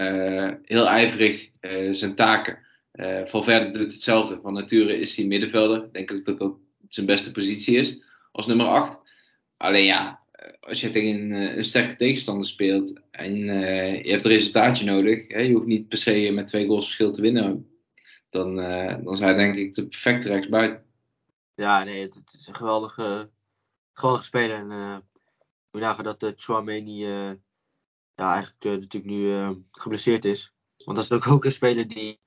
heel 0.64 0.88
ijverig 0.88 1.50
zijn 1.92 2.16
taken. 2.16 2.60
Uh, 2.94 3.26
Valverde 3.26 3.78
doet 3.78 3.92
hetzelfde. 3.92 4.40
Van 4.42 4.54
nature 4.54 5.00
is 5.00 5.16
hij 5.16 5.26
middenvelder. 5.26 5.92
Denk 5.92 6.12
ik 6.12 6.26
dat 6.26 6.40
dat 6.40 6.54
zijn 6.88 7.06
beste 7.06 7.32
positie 7.32 7.76
is. 7.76 8.04
Als 8.32 8.48
nummer 8.48 8.66
8. 8.66 9.00
Alleen 9.58 9.86
ja, 9.86 10.20
als 10.60 10.82
je 10.82 10.90
tegen 10.90 11.32
een, 11.32 11.58
een 11.58 11.64
sterke 11.64 11.96
tegenstander 11.96 12.48
speelt. 12.48 13.00
En 13.12 13.36
je 14.04 14.12
hebt 14.12 14.26
een 14.26 14.32
resultaatje 14.32 14.86
nodig. 14.86 15.28
Hè, 15.28 15.40
je 15.40 15.54
hoeft 15.54 15.66
niet 15.66 15.88
per 15.88 15.98
se 15.98 16.32
met 16.34 16.48
twee 16.48 16.68
goals 16.68 16.86
verschil 16.86 17.12
te 17.12 17.22
winnen. 17.22 17.70
Dan, 18.30 18.60
uh, 18.60 18.96
dan 19.04 19.18
zijn 19.18 19.36
denk 19.36 19.56
ik 19.56 19.74
de 19.74 19.88
perfecte 19.88 20.28
rechtsbuiten. 20.28 20.84
Ja, 21.56 21.84
nee, 21.84 22.02
het, 22.02 22.14
het, 22.14 22.34
is 22.34 22.48
een 22.48 22.56
geweldige, 22.56 23.30
geweldige 23.94 24.26
speler. 24.26 24.58
En 24.58 24.72
uh, 24.72 24.98
we 25.72 25.80
dagen 25.80 26.04
dat 26.04 26.24
uh, 26.24 26.30
Chouameni 26.36 27.06
ja, 28.20 28.34
eigenlijk 28.34 28.64
natuurlijk 28.64 29.06
nu 29.06 29.64
geblesseerd 29.72 30.26
is. 30.26 30.54
Want 30.86 30.98
dat 30.98 31.06
is 31.06 31.12
ook, 31.12 31.28
ook 31.36 31.46
een 31.46 31.52
speler 31.52 31.88
die 31.88 32.20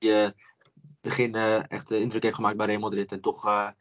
begin 1.01 1.35
uh, 1.35 1.71
echt 1.71 1.91
uh, 1.91 1.99
indruk 1.99 2.23
heeft 2.23 2.35
gemaakt 2.35 2.57
bij 2.57 2.65
Real 2.65 2.79
Madrid. 2.79 3.11
En 3.11 3.21
toch 3.21 3.43
ja, 3.43 3.75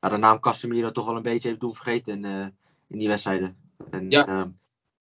de 0.00 0.16
naam 0.16 0.40
Casemiro 0.40 0.90
toch 0.90 1.06
wel 1.06 1.16
een 1.16 1.22
beetje 1.22 1.48
heeft 1.48 1.60
doen 1.60 1.74
vergeten 1.74 2.24
in, 2.24 2.54
in 2.88 2.98
die 2.98 3.08
wedstrijden. 3.08 3.56
En 3.90 4.10
ja. 4.10 4.24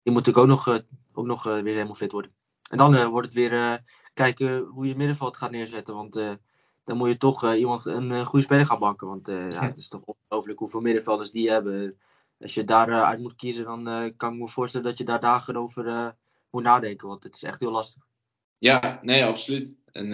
die 0.03 0.13
moet 0.13 0.25
natuurlijk 0.25 0.37
ook 0.37 0.47
nog, 0.47 0.81
ook 1.13 1.25
nog 1.25 1.43
weer 1.43 1.63
helemaal 1.63 1.95
fit 1.95 2.11
worden. 2.11 2.31
En 2.69 2.77
dan 2.77 3.07
wordt 3.07 3.27
het 3.27 3.35
weer 3.35 3.83
kijken 4.13 4.59
hoe 4.59 4.87
je 4.87 4.95
middenveld 4.95 5.37
gaat 5.37 5.51
neerzetten. 5.51 5.95
Want 5.95 6.13
dan 6.83 6.97
moet 6.97 7.07
je 7.07 7.17
toch 7.17 7.53
iemand 7.53 7.85
een 7.85 8.25
goede 8.25 8.45
speler 8.45 8.65
gaan 8.65 8.79
banken. 8.79 9.07
Want 9.07 9.27
ja, 9.27 9.67
het 9.67 9.77
is 9.77 9.87
toch 9.87 10.01
ongelooflijk 10.05 10.59
hoeveel 10.59 10.81
middenvelders 10.81 11.31
die 11.31 11.51
hebben. 11.51 11.97
Als 12.39 12.53
je 12.53 12.63
daaruit 12.63 13.03
uit 13.03 13.19
moet 13.19 13.35
kiezen, 13.35 13.65
dan 13.65 14.13
kan 14.17 14.33
ik 14.33 14.39
me 14.39 14.49
voorstellen 14.49 14.87
dat 14.87 14.97
je 14.97 15.03
daar 15.03 15.19
dagen 15.19 15.55
over 15.55 16.15
moet 16.53 16.63
nadenken. 16.63 17.07
Want 17.07 17.23
het 17.23 17.35
is 17.35 17.43
echt 17.43 17.59
heel 17.59 17.71
lastig. 17.71 18.03
Ja, 18.57 18.99
nee, 19.01 19.25
absoluut. 19.25 19.75
En 19.91 20.11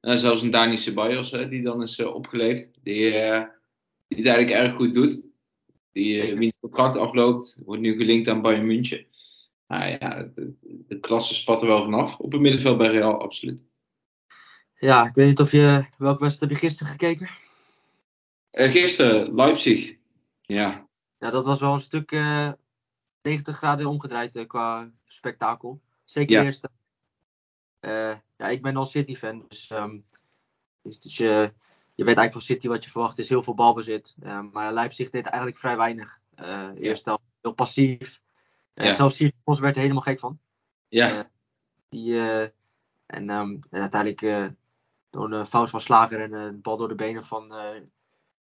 uh, 0.00 0.16
zelfs 0.16 0.42
een 0.42 0.50
Dani 0.50 0.76
Ceballos, 0.76 1.30
hè, 1.30 1.48
die 1.48 1.62
dan 1.62 1.82
is 1.82 1.98
uh, 1.98 2.14
opgeleefd. 2.14 2.70
Die, 2.82 3.06
uh, 3.06 3.44
die 4.08 4.18
het 4.18 4.26
eigenlijk 4.26 4.50
erg 4.50 4.74
goed 4.74 4.94
doet. 4.94 5.24
Die 5.92 6.30
uh, 6.30 6.38
wiens 6.38 6.54
contract 6.60 6.96
afloopt. 6.96 7.58
Wordt 7.64 7.82
nu 7.82 7.96
gelinkt 7.96 8.28
aan 8.28 8.42
Bayern 8.42 8.66
München. 8.66 9.06
Nou 9.66 9.90
ja, 9.90 10.30
de, 10.34 10.54
de 10.88 11.00
klasse 11.00 11.34
spat 11.34 11.62
er 11.62 11.68
wel 11.68 11.82
vanaf. 11.82 12.18
Op 12.18 12.32
het 12.32 12.40
middenveld 12.40 12.78
bij 12.78 12.90
Real, 12.90 13.20
absoluut. 13.20 13.60
Ja, 14.78 15.06
ik 15.06 15.14
weet 15.14 15.26
niet 15.26 15.40
of 15.40 15.52
je... 15.52 15.86
Welke 15.98 16.22
wedstrijd 16.22 16.52
heb 16.52 16.60
je 16.60 16.66
gisteren 16.66 16.92
gekeken? 16.92 17.30
gisteren, 18.50 19.34
Leipzig. 19.34 19.96
Ja. 20.40 20.88
Ja, 21.18 21.30
dat 21.30 21.44
was 21.44 21.60
wel 21.60 21.72
een 21.72 21.80
stuk 21.80 22.10
90 23.26 23.56
graden 23.56 23.86
omgedraaid 23.86 24.46
qua 24.46 24.90
spektakel. 25.04 25.80
Zeker 26.04 26.32
Ja. 26.32 26.40
de 26.40 26.46
eerste 26.46 26.70
uh, 27.80 28.14
ja, 28.36 28.48
ik 28.48 28.62
ben 28.62 28.76
al 28.76 28.86
City-fan, 28.86 29.44
dus, 29.48 29.70
um, 29.70 30.04
dus, 30.82 31.00
dus 31.00 31.16
je, 31.16 31.52
je 31.94 32.04
weet 32.04 32.16
eigenlijk 32.16 32.32
van 32.32 32.40
City 32.40 32.68
wat 32.68 32.84
je 32.84 32.90
verwacht. 32.90 33.18
is 33.18 33.28
heel 33.28 33.42
veel 33.42 33.54
balbezit. 33.54 34.14
Uh, 34.22 34.40
maar 34.52 34.72
Leipzig 34.72 35.10
deed 35.10 35.26
eigenlijk 35.26 35.58
vrij 35.58 35.76
weinig. 35.76 36.20
Uh, 36.40 36.70
eerst 36.74 37.04
ja. 37.04 37.18
heel 37.40 37.52
passief. 37.52 38.20
Ja. 38.74 38.92
Zelfs 38.92 39.24
Bos 39.44 39.60
werd 39.60 39.74
er 39.74 39.80
helemaal 39.80 40.02
gek 40.02 40.18
van. 40.18 40.38
Ja. 40.88 41.30
die, 41.88 42.20
en, 43.06 43.30
um, 43.30 43.60
en 43.70 43.80
uiteindelijk 43.80 44.54
door 45.10 45.32
een 45.32 45.46
fout 45.46 45.70
van 45.70 45.80
Slager 45.80 46.20
en 46.20 46.32
een 46.32 46.60
bal 46.60 46.76
door 46.76 46.88
de 46.88 46.94
benen 46.94 47.24
van 47.24 47.52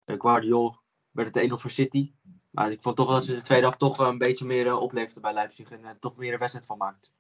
Guardiol 0.05 0.75
werd 1.11 1.35
het 1.35 1.49
1-0 1.49 1.53
voor 1.53 1.71
City. 1.71 2.11
Maar 2.55 2.71
ik 2.71 2.81
vond 2.81 2.95
toch 2.95 3.09
dat 3.09 3.25
ze 3.25 3.35
de 3.35 3.41
tweede 3.41 3.63
helft 3.63 3.79
toch 3.79 3.97
een 3.97 4.17
beetje 4.17 4.45
meer 4.45 4.77
opleefden 4.77 5.21
bij 5.21 5.33
Leipzig 5.33 5.69
en 5.69 5.97
toch 5.99 6.15
meer 6.15 6.33
een 6.33 6.39
wedstrijd 6.39 6.65
van 6.65 6.77
maakten. 6.77 7.11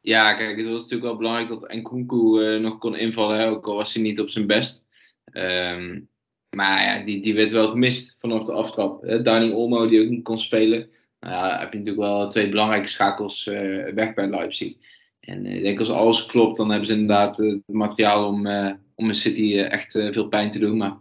Ja, 0.00 0.34
kijk, 0.34 0.56
het 0.56 0.66
was 0.66 0.76
natuurlijk 0.76 1.02
wel 1.02 1.16
belangrijk 1.16 1.48
dat 1.48 1.72
Nkunku 1.72 2.16
uh, 2.16 2.60
nog 2.60 2.78
kon 2.78 2.96
invallen, 2.96 3.38
hè, 3.38 3.48
ook 3.48 3.66
al 3.66 3.74
was 3.74 3.94
hij 3.94 4.02
niet 4.02 4.20
op 4.20 4.28
zijn 4.28 4.46
best. 4.46 4.86
Um, 5.32 6.08
maar 6.56 6.82
ja, 6.82 7.04
die, 7.04 7.22
die 7.22 7.34
werd 7.34 7.52
wel 7.52 7.70
gemist 7.70 8.16
vanaf 8.18 8.44
de 8.44 8.52
aftrap. 8.52 9.02
Dani 9.22 9.52
Olmo, 9.52 9.86
die 9.86 10.02
ook 10.02 10.08
niet 10.08 10.24
kon 10.24 10.38
spelen. 10.38 10.90
Nou 11.20 11.34
ja, 11.34 11.58
heb 11.58 11.72
je 11.72 11.78
natuurlijk 11.78 12.06
wel 12.06 12.28
twee 12.28 12.48
belangrijke 12.48 12.88
schakels 12.88 13.44
weg 13.94 14.14
bij 14.14 14.28
Leipzig. 14.28 14.76
En 15.20 15.46
ik 15.46 15.62
denk 15.62 15.78
als 15.78 15.90
alles 15.90 16.26
klopt, 16.26 16.56
dan 16.56 16.70
hebben 16.70 16.86
ze 16.86 16.92
inderdaad 16.92 17.36
het 17.36 17.62
materiaal 17.66 18.26
om, 18.28 18.46
om 18.94 19.08
een 19.08 19.14
City 19.14 19.58
echt 19.58 19.92
veel 19.92 20.28
pijn 20.28 20.50
te 20.50 20.58
doen. 20.58 20.76
Maar 20.76 20.96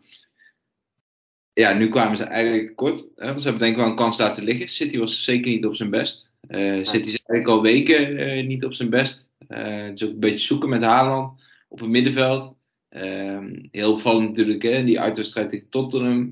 ja, 1.53 1.73
nu 1.73 1.89
kwamen 1.89 2.17
ze 2.17 2.23
eigenlijk 2.23 2.67
tekort. 2.67 3.07
Hè, 3.15 3.27
want 3.27 3.41
ze 3.41 3.47
hebben 3.49 3.59
denk 3.59 3.71
ik 3.71 3.81
wel 3.81 3.89
een 3.89 3.95
kans 3.95 4.17
laten 4.17 4.43
liggen. 4.43 4.69
City 4.69 4.97
was 4.97 5.23
zeker 5.23 5.51
niet 5.51 5.65
op 5.65 5.75
zijn 5.75 5.89
best. 5.89 6.31
Uh, 6.47 6.85
City 6.85 7.07
is 7.07 7.19
eigenlijk 7.25 7.47
al 7.47 7.61
weken 7.61 8.19
uh, 8.19 8.47
niet 8.47 8.65
op 8.65 8.73
zijn 8.73 8.89
best. 8.89 9.31
Uh, 9.47 9.83
het 9.83 10.01
is 10.01 10.07
ook 10.07 10.13
een 10.13 10.19
beetje 10.19 10.45
zoeken 10.45 10.69
met 10.69 10.81
Haaland. 10.81 11.41
op 11.67 11.79
het 11.79 11.89
middenveld. 11.89 12.55
Ehm, 12.89 13.65
heel 13.71 13.91
opvallend 13.91 14.27
natuurlijk, 14.27 14.63
hè, 14.63 14.83
die 14.83 14.99
uitwedstrijd 14.99 15.49
tegen 15.49 15.69
Tottenham, 15.69 16.31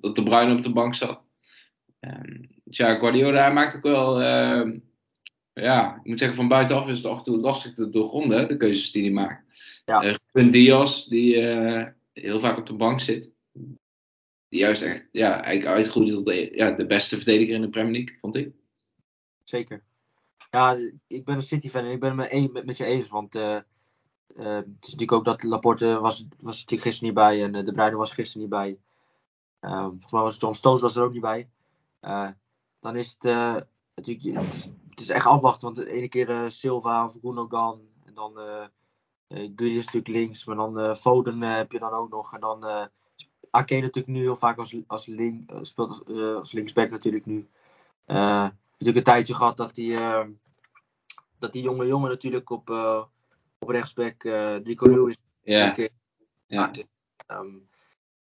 dat 0.00 0.16
de 0.16 0.22
Bruin 0.22 0.56
op 0.56 0.62
de 0.62 0.72
bank 0.72 0.94
zat. 0.94 1.20
Um, 2.00 2.48
ja, 2.64 2.94
Guardiola 2.94 3.50
maakt 3.50 3.76
ook 3.76 3.82
wel, 3.82 4.20
uh, 4.20 4.72
ja, 5.52 5.96
ik 5.96 6.04
moet 6.04 6.18
zeggen, 6.18 6.36
van 6.36 6.48
buitenaf 6.48 6.88
is 6.88 6.96
het 6.96 7.06
af 7.06 7.16
en 7.16 7.22
toe 7.22 7.38
lastig 7.38 7.72
te 7.72 7.90
doorgronden, 7.90 8.48
de 8.48 8.56
keuzes 8.56 8.92
die 8.92 9.02
hij 9.02 9.12
maakt. 9.12 9.44
Ja. 9.84 10.18
Diaz, 10.50 11.04
die 11.04 11.36
heel 12.12 12.40
vaak 12.40 12.58
op 12.58 12.66
de 12.66 12.74
bank 12.74 13.00
zit. 13.00 13.30
Juist 14.48 14.82
echt, 14.82 15.08
ja, 15.12 15.42
eigenlijk 15.42 15.76
uitgroeide 15.76 16.12
tot 16.12 16.24
de, 16.24 16.50
ja, 16.54 16.70
de 16.70 16.86
beste 16.86 17.16
verdediger 17.16 17.54
in 17.54 17.60
de 17.60 17.68
Premier 17.68 17.92
League, 17.92 18.18
vond 18.20 18.36
ik. 18.36 18.54
Zeker. 19.44 19.84
Ja, 20.50 20.76
ik 21.06 21.24
ben 21.24 21.34
een 21.34 21.42
City-fan 21.42 21.84
en 21.84 21.90
ik 21.90 22.00
ben 22.00 22.18
het 22.18 22.52
met, 22.52 22.64
met, 22.64 22.76
je 22.76 22.84
eens, 22.84 23.08
want 23.08 23.36
uh, 23.36 23.58
uh, 24.36 24.54
het 24.54 24.66
is 24.80 24.92
natuurlijk 24.92 25.12
ook 25.12 25.24
dat 25.24 25.42
Laporte 25.42 26.00
was, 26.00 26.26
was 26.40 26.64
gisteren 26.66 27.04
niet 27.04 27.14
bij 27.14 27.42
en 27.42 27.52
De 27.52 27.72
Bruyne 27.72 27.96
was 27.96 28.10
gisteren 28.10 28.40
niet 28.40 28.50
bij. 28.50 28.78
Uh, 29.60 29.82
volgens 29.84 30.12
mij 30.12 30.20
was 30.20 30.36
John 30.36 30.54
Stones 30.54 30.80
was 30.80 30.96
er 30.96 31.02
ook 31.02 31.12
niet 31.12 31.20
bij. 31.20 31.48
dan 32.80 32.96
is 32.96 33.16
het 33.18 33.22
natuurlijk, 33.94 34.46
het 34.88 35.00
is, 35.00 35.08
echt 35.08 35.26
afwachten, 35.26 35.62
want 35.62 35.76
de 35.76 35.92
ene 35.92 36.08
keer 36.08 36.50
Silva 36.50 37.04
of 37.04 37.16
Gundogan 37.22 37.80
en 38.04 38.14
dan 38.14 38.38
uh, 39.28 39.76
is 39.76 39.84
natuurlijk 39.84 40.08
links, 40.08 40.44
maar 40.44 40.56
dan 40.56 40.96
Foden 40.96 41.40
heb 41.40 41.72
je 41.72 41.78
dan 41.78 41.92
ook 41.92 42.10
nog 42.10 42.34
en 42.34 42.40
dan 42.40 42.88
Ake 43.56 43.80
natuurlijk 43.80 44.06
nu 44.06 44.20
heel 44.20 44.36
vaak 44.36 44.58
als, 44.58 44.76
als, 44.86 45.06
link, 45.06 45.50
speelt 45.62 45.88
als, 45.88 46.18
als 46.36 46.52
linksback 46.52 46.90
natuurlijk 46.90 47.26
nu. 47.26 47.48
Uh, 48.06 48.16
natuurlijk 48.70 48.98
een 48.98 49.02
tijdje 49.02 49.34
gehad 49.34 49.56
dat 49.56 49.74
die, 49.74 49.90
uh, 49.90 50.24
dat 51.38 51.52
die 51.52 51.62
jonge 51.62 51.86
jongen 51.86 52.10
natuurlijk 52.10 52.50
op, 52.50 52.70
op 53.58 53.68
rechtsback, 53.68 54.24
Nico 54.64 54.88
Lewis. 54.88 55.16
Ja. 55.42 55.76
Ja. 56.46 56.70
Um, 57.26 57.68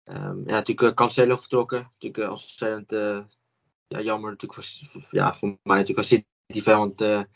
um, 0.06 0.44
ja, 0.46 0.54
natuurlijk 0.54 0.96
Cancelo 0.96 1.36
vertrokken. 1.36 1.92
Natuurlijk 2.00 2.32
ontzettend 2.32 2.92
ja, 3.88 4.02
jammer 4.02 4.30
natuurlijk 4.30 4.64
voor, 4.64 5.10
ja, 5.12 5.34
voor 5.34 5.48
mij 5.64 5.78
natuurlijk 5.78 5.98
als 5.98 6.08
City 6.08 6.62
fan, 6.62 6.78
want 6.78 7.02
ik 7.02 7.28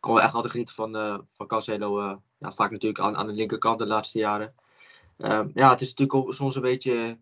kon 0.00 0.14
wel 0.14 0.22
echt 0.22 0.34
altijd 0.34 0.52
genieten 0.52 0.74
van, 0.74 0.92
van 1.28 1.46
Cancelo. 1.46 2.20
ja, 2.38 2.52
vaak 2.52 2.70
natuurlijk 2.70 3.04
aan, 3.04 3.16
aan 3.16 3.26
de 3.26 3.32
linkerkant 3.32 3.78
de 3.78 3.86
laatste 3.86 4.18
jaren. 4.18 4.54
Um, 5.18 5.50
ja, 5.54 5.70
het 5.70 5.80
is 5.80 5.94
natuurlijk 5.94 6.34
soms 6.34 6.54
een 6.54 6.62
beetje, 6.62 7.18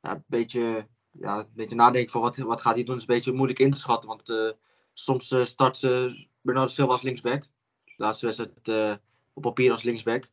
ja, 0.00 0.10
een 0.10 0.24
beetje, 0.26 0.86
ja, 1.10 1.38
een 1.38 1.46
beetje 1.54 1.76
nadenken 1.76 2.10
van 2.10 2.20
wat, 2.20 2.36
wat 2.36 2.60
gaat 2.60 2.74
hij 2.74 2.84
doen. 2.84 2.96
Is 2.96 3.00
een 3.00 3.06
beetje 3.06 3.32
moeilijk 3.32 3.58
in 3.58 3.70
te 3.70 3.78
schatten, 3.78 4.08
want 4.08 4.56
soms 4.94 5.30
uh, 5.30 5.44
start 5.44 5.76
ze 5.76 6.26
Bernardo 6.40 6.70
Silva 6.70 6.92
als 6.92 7.02
linksback. 7.02 7.42
De 7.84 7.92
laatste 7.96 8.26
wedstrijd 8.26 8.68
uh, 8.68 8.94
op 9.32 9.42
papier 9.42 9.70
als 9.70 9.82
linksback. 9.82 10.30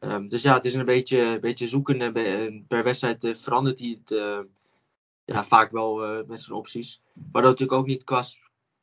Um, 0.00 0.28
dus 0.28 0.42
ja, 0.42 0.54
het 0.54 0.64
is 0.64 0.74
een 0.74 0.84
beetje, 0.84 1.38
beetje 1.40 1.66
zoeken. 1.66 2.14
En 2.14 2.64
per 2.66 2.84
wedstrijd 2.84 3.38
verandert 3.38 3.78
hij 3.78 4.00
het 4.04 4.44
ja, 5.24 5.44
vaak 5.44 5.70
wel 5.70 6.24
met 6.26 6.42
zijn 6.42 6.58
opties. 6.58 7.02
Maar 7.32 7.42
dat 7.42 7.50
natuurlijk 7.50 7.78
ook 7.78 7.86
niet 7.86 8.04
qua, 8.04 8.22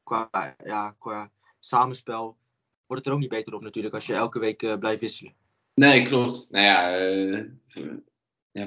qua, 0.04 0.30
ja, 0.64 0.96
qua 1.00 1.32
samenspel 1.60 2.38
wordt 2.86 3.04
het 3.04 3.06
er 3.06 3.14
ook 3.14 3.20
niet 3.20 3.30
beter 3.30 3.54
op 3.54 3.62
natuurlijk 3.62 3.96
als 3.96 4.06
je 4.06 4.14
elke 4.14 4.40
week 4.40 4.80
blijft 4.80 5.02
wisselen. 5.02 5.34
Nee, 5.74 6.06
klopt. 6.06 6.48
Nou 6.52 6.66
ja, 6.66 7.46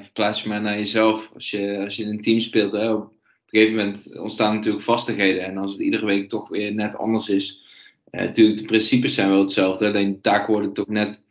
verplaats 0.01 0.43
je 0.43 0.49
maar 0.49 0.61
naar 0.61 0.77
jezelf. 0.77 1.29
Als 1.33 1.49
je, 1.49 1.79
als 1.79 1.95
je 1.95 2.03
in 2.03 2.09
een 2.09 2.21
team 2.21 2.39
speelt, 2.39 2.71
hè, 2.71 2.95
een 3.53 3.59
gegeven 3.59 3.77
moment 3.77 4.19
ontstaan 4.19 4.55
natuurlijk 4.55 4.83
vastigheden. 4.83 5.43
En 5.43 5.57
als 5.57 5.71
het 5.71 5.81
iedere 5.81 6.05
week 6.05 6.29
toch 6.29 6.49
weer 6.49 6.73
net 6.73 6.97
anders 6.97 7.29
is. 7.29 7.59
Uh, 8.11 8.21
natuurlijk, 8.21 8.57
de 8.57 8.65
principes 8.65 9.13
zijn 9.13 9.29
wel 9.29 9.39
hetzelfde. 9.39 9.87
Alleen 9.87 10.11
de 10.11 10.21
taken 10.21 10.53
worden 10.53 10.73
toch 10.73 10.87
net 10.87 11.23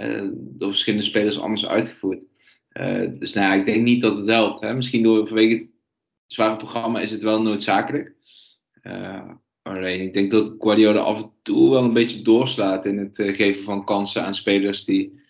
uh, 0.00 0.28
door 0.32 0.68
verschillende 0.68 1.04
spelers 1.04 1.38
anders 1.38 1.66
uitgevoerd. 1.66 2.24
Uh, 2.72 3.08
dus 3.18 3.32
nou 3.32 3.46
ja, 3.46 3.54
ik 3.54 3.66
denk 3.66 3.82
niet 3.82 4.02
dat 4.02 4.16
het 4.16 4.28
helpt. 4.28 4.60
Hè. 4.60 4.74
Misschien 4.74 5.02
door, 5.02 5.26
vanwege 5.26 5.54
het 5.54 5.74
zware 6.26 6.56
programma 6.56 7.00
is 7.00 7.10
het 7.10 7.22
wel 7.22 7.42
noodzakelijk. 7.42 8.14
alleen 9.62 10.00
ik 10.00 10.14
denk 10.14 10.30
dat 10.30 10.54
Guardiola 10.58 11.00
af 11.00 11.22
en 11.22 11.32
toe 11.42 11.70
wel 11.70 11.84
een 11.84 11.92
beetje 11.92 12.22
doorslaat 12.22 12.86
in 12.86 12.98
het 12.98 13.16
geven 13.16 13.62
van 13.62 13.84
kansen 13.84 14.24
aan 14.24 14.34
spelers 14.34 14.84
die. 14.84 15.26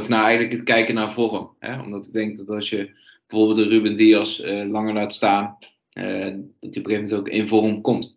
Of 0.00 0.08
nou 0.08 0.22
eigenlijk 0.22 0.52
het 0.52 0.62
kijken 0.62 0.94
naar 0.94 1.12
vorm. 1.12 1.54
Hè. 1.58 1.80
Omdat 1.80 2.06
ik 2.06 2.12
denk 2.12 2.36
dat 2.36 2.50
als 2.50 2.70
je 2.70 2.96
bijvoorbeeld 3.26 3.58
de 3.58 3.68
Ruben 3.68 3.96
Diaz 3.96 4.40
uh, 4.40 4.70
langer 4.70 4.94
laat 4.94 5.14
staan, 5.14 5.56
uh, 5.92 6.04
dat 6.04 6.24
hij 6.24 6.34
op 6.34 6.60
een 6.60 6.70
gegeven 6.70 6.92
moment 6.92 7.12
ook 7.12 7.28
in 7.28 7.48
vorm 7.48 7.80
komt. 7.80 8.16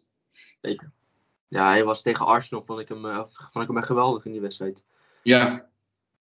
Zeker. 0.61 0.91
Ja, 1.47 1.69
hij 1.69 1.83
was 1.83 2.01
tegen 2.01 2.25
Arsenal, 2.25 2.63
vond 2.63 2.79
ik 2.79 2.87
hem, 2.87 3.05
uh, 3.05 3.23
vond 3.27 3.63
ik 3.63 3.67
hem 3.67 3.77
echt 3.77 3.87
geweldig 3.87 4.25
in 4.25 4.31
die 4.31 4.41
wedstrijd. 4.41 4.83
Ja. 5.23 5.69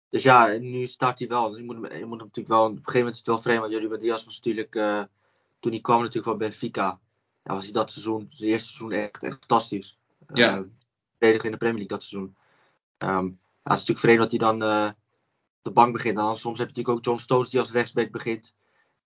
Dus 0.09 0.23
ja, 0.23 0.47
nu 0.47 0.87
start 0.87 1.19
hij 1.19 1.29
wel. 1.29 1.57
Je 1.57 1.65
moet, 1.65 1.75
hem, 1.75 1.85
je 1.85 2.05
moet 2.05 2.19
hem 2.19 2.27
natuurlijk 2.27 2.49
wel, 2.49 2.65
op 2.65 2.71
een 2.71 2.77
gegeven 2.77 2.99
moment 2.99 3.13
is 3.13 3.19
het 3.19 3.29
wel 3.29 3.39
vreemd, 3.39 3.61
want 3.61 3.75
Ruben 3.75 4.01
Diaz 4.01 4.25
was 4.25 4.37
natuurlijk, 4.37 4.73
toen 5.61 5.73
hij 5.73 5.81
kwam 5.81 5.99
natuurlijk 5.99 6.27
van 6.27 6.39
Benfica, 6.39 6.99
ja, 7.45 7.55
was 7.55 7.65
hij 7.65 7.73
dat 7.73 7.91
seizoen, 7.91 8.27
zijn 8.31 8.51
eerste 8.51 8.69
seizoen 8.69 8.93
echt, 8.93 9.23
echt 9.23 9.39
fantastisch. 9.39 9.99
Ja. 10.33 10.65
Verdediger 11.19 11.45
in 11.45 11.51
de 11.51 11.59
Premier 11.59 11.79
League 11.79 11.97
dat 11.99 12.03
seizoen. 12.03 12.37
Um, 12.99 13.39
het 13.63 13.73
is 13.73 13.87
natuurlijk 13.87 14.01
vreemd 14.01 14.19
dat 14.19 14.31
hij 14.31 14.39
dan 14.39 14.55
op 15.59 15.63
de 15.63 15.71
bank 15.71 15.93
begint. 15.93 16.19
En 16.19 16.25
dan 16.25 16.37
soms 16.37 16.59
heb 16.59 16.69
je 16.69 16.75
natuurlijk 16.75 16.99
ook 16.99 17.05
John 17.05 17.19
Stones 17.19 17.51
die 17.51 17.61
als 17.61 17.73
rechtsback 17.73 18.11
begint. 18.11 18.55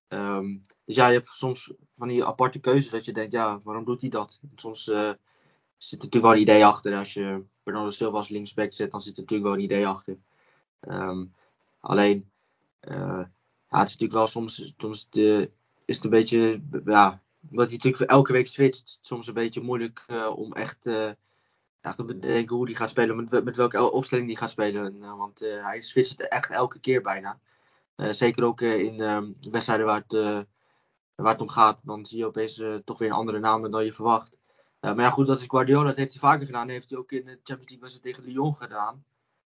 Um, 0.09 0.63
dus 0.85 0.97
ja, 0.97 1.07
je 1.07 1.15
hebt 1.15 1.29
soms 1.29 1.73
van 1.99 2.09
die 2.09 2.25
aparte 2.25 2.59
keuzes 2.59 2.91
dat 2.91 3.05
je 3.05 3.13
denkt, 3.13 3.33
ja, 3.33 3.61
waarom 3.63 3.85
doet 3.85 4.01
hij 4.01 4.11
dat? 4.11 4.39
En 4.43 4.51
soms 4.55 4.89
uh, 4.89 5.13
zit 5.77 5.99
er 5.99 6.05
natuurlijk 6.05 6.23
wel 6.23 6.33
een 6.33 6.41
idee 6.41 6.67
achter. 6.67 6.97
Als 6.97 7.15
je 7.15 7.43
Bernardo 7.63 7.91
Silva 7.91 8.17
als 8.17 8.29
linksback 8.29 8.73
zet, 8.73 8.91
dan 8.91 9.01
zit 9.01 9.17
er 9.17 9.21
natuurlijk 9.21 9.49
wel 9.49 9.59
een 9.59 9.65
idee 9.65 9.87
achter. 9.87 10.17
Um, 10.81 11.35
alleen, 11.81 12.31
uh, 12.81 12.97
ja, 13.71 13.79
het 13.79 13.89
is 13.89 13.93
natuurlijk 13.93 14.13
wel 14.13 14.27
soms, 14.27 14.73
soms 14.77 15.11
de, 15.11 15.51
is 15.85 15.95
het 15.95 16.05
een 16.05 16.11
beetje, 16.11 16.63
ja, 16.85 17.23
omdat 17.51 17.67
hij 17.67 17.77
natuurlijk 17.77 18.11
elke 18.11 18.33
week 18.33 18.49
switcht, 18.49 18.99
soms 19.01 19.27
een 19.27 19.35
beetje 19.35 19.61
moeilijk 19.61 20.07
om 20.35 20.53
echt, 20.53 20.91
echt 21.85 21.97
te 21.97 22.05
bedenken 22.05 22.57
hoe 22.57 22.65
hij 22.65 22.75
gaat 22.75 22.91
spelen, 22.91 23.17
met, 23.17 23.45
met 23.45 23.57
welke 23.57 23.91
opstelling 23.91 24.27
hij 24.27 24.37
gaat 24.37 24.51
spelen. 24.51 25.17
want 25.17 25.39
hij 25.39 25.83
switcht 25.83 26.29
echt 26.29 26.51
elke 26.51 26.79
keer 26.81 27.03
bijna. 27.03 27.41
Uh, 27.97 28.13
zeker 28.13 28.45
ook 28.45 28.61
uh, 28.61 28.79
in 28.79 29.01
uh, 29.01 29.23
wedstrijden 29.51 29.87
waar 29.87 30.01
het, 30.01 30.13
uh, 30.13 30.41
waar 31.15 31.33
het 31.33 31.41
om 31.41 31.49
gaat. 31.49 31.81
Dan 31.83 32.07
zie 32.07 32.19
je 32.19 32.27
opeens 32.27 32.63
toch 32.85 32.99
weer 32.99 33.09
een 33.09 33.15
andere 33.15 33.39
naam 33.39 33.71
dan 33.71 33.85
je 33.85 33.93
verwacht. 33.93 34.37
maar 34.81 35.01
ja, 35.01 35.11
goed, 35.11 35.27
dat 35.27 35.41
is 35.41 35.47
Guardiola. 35.47 35.89
Dat 35.89 35.97
heeft 35.97 36.13
hij 36.13 36.21
vaker 36.21 36.47
gedaan. 36.47 36.67
Dat 36.67 36.77
heeft 36.77 36.91
hij 36.91 36.99
ook 36.99 37.13
in 37.13 37.25
de 37.25 37.41
Champions 37.43 37.71
League 37.71 37.81
wedstrijd 37.81 38.15
tegen 38.15 38.33
Lyon 38.33 38.55
gedaan. 38.55 39.05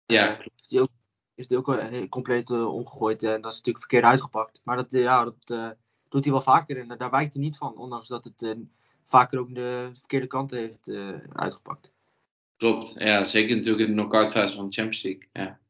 Ja. 0.06 0.38
Is 0.38 0.50
hij 0.68 0.80
ook, 0.80 0.88
is 1.34 1.48
hij 1.48 1.58
ook 1.58 2.08
compleet 2.08 2.50
omgegooid. 2.50 3.22
En 3.22 3.40
dat 3.40 3.52
is 3.52 3.58
natuurlijk 3.58 3.78
verkeerd 3.78 4.04
uitgepakt. 4.04 4.60
Maar 4.64 4.76
dat, 4.76 4.86
ja, 4.90 5.24
dat 5.24 5.46
doet 6.08 6.24
hij 6.24 6.32
wel 6.32 6.42
vaker. 6.42 6.78
En 6.78 6.98
daar 6.98 7.10
wijkt 7.10 7.34
hij 7.34 7.42
niet 7.42 7.56
van. 7.56 7.76
Ondanks 7.76 8.08
dat 8.08 8.24
het 8.24 8.56
vaker 9.04 9.38
ook 9.38 9.54
de 9.54 9.90
verkeerde 9.94 10.26
kant 10.26 10.50
heeft 10.50 10.90
uitgepakt. 11.32 11.92
Klopt. 12.57 12.95
Ja, 12.99 13.25
zeker 13.25 13.57
natuurlijk 13.57 13.88
in 13.88 13.95
de 13.95 14.01
knockout 14.01 14.31
fase 14.31 14.55
van 14.55 14.73
Champions 14.73 15.03
League. 15.03 15.29
Ja. 15.33 15.61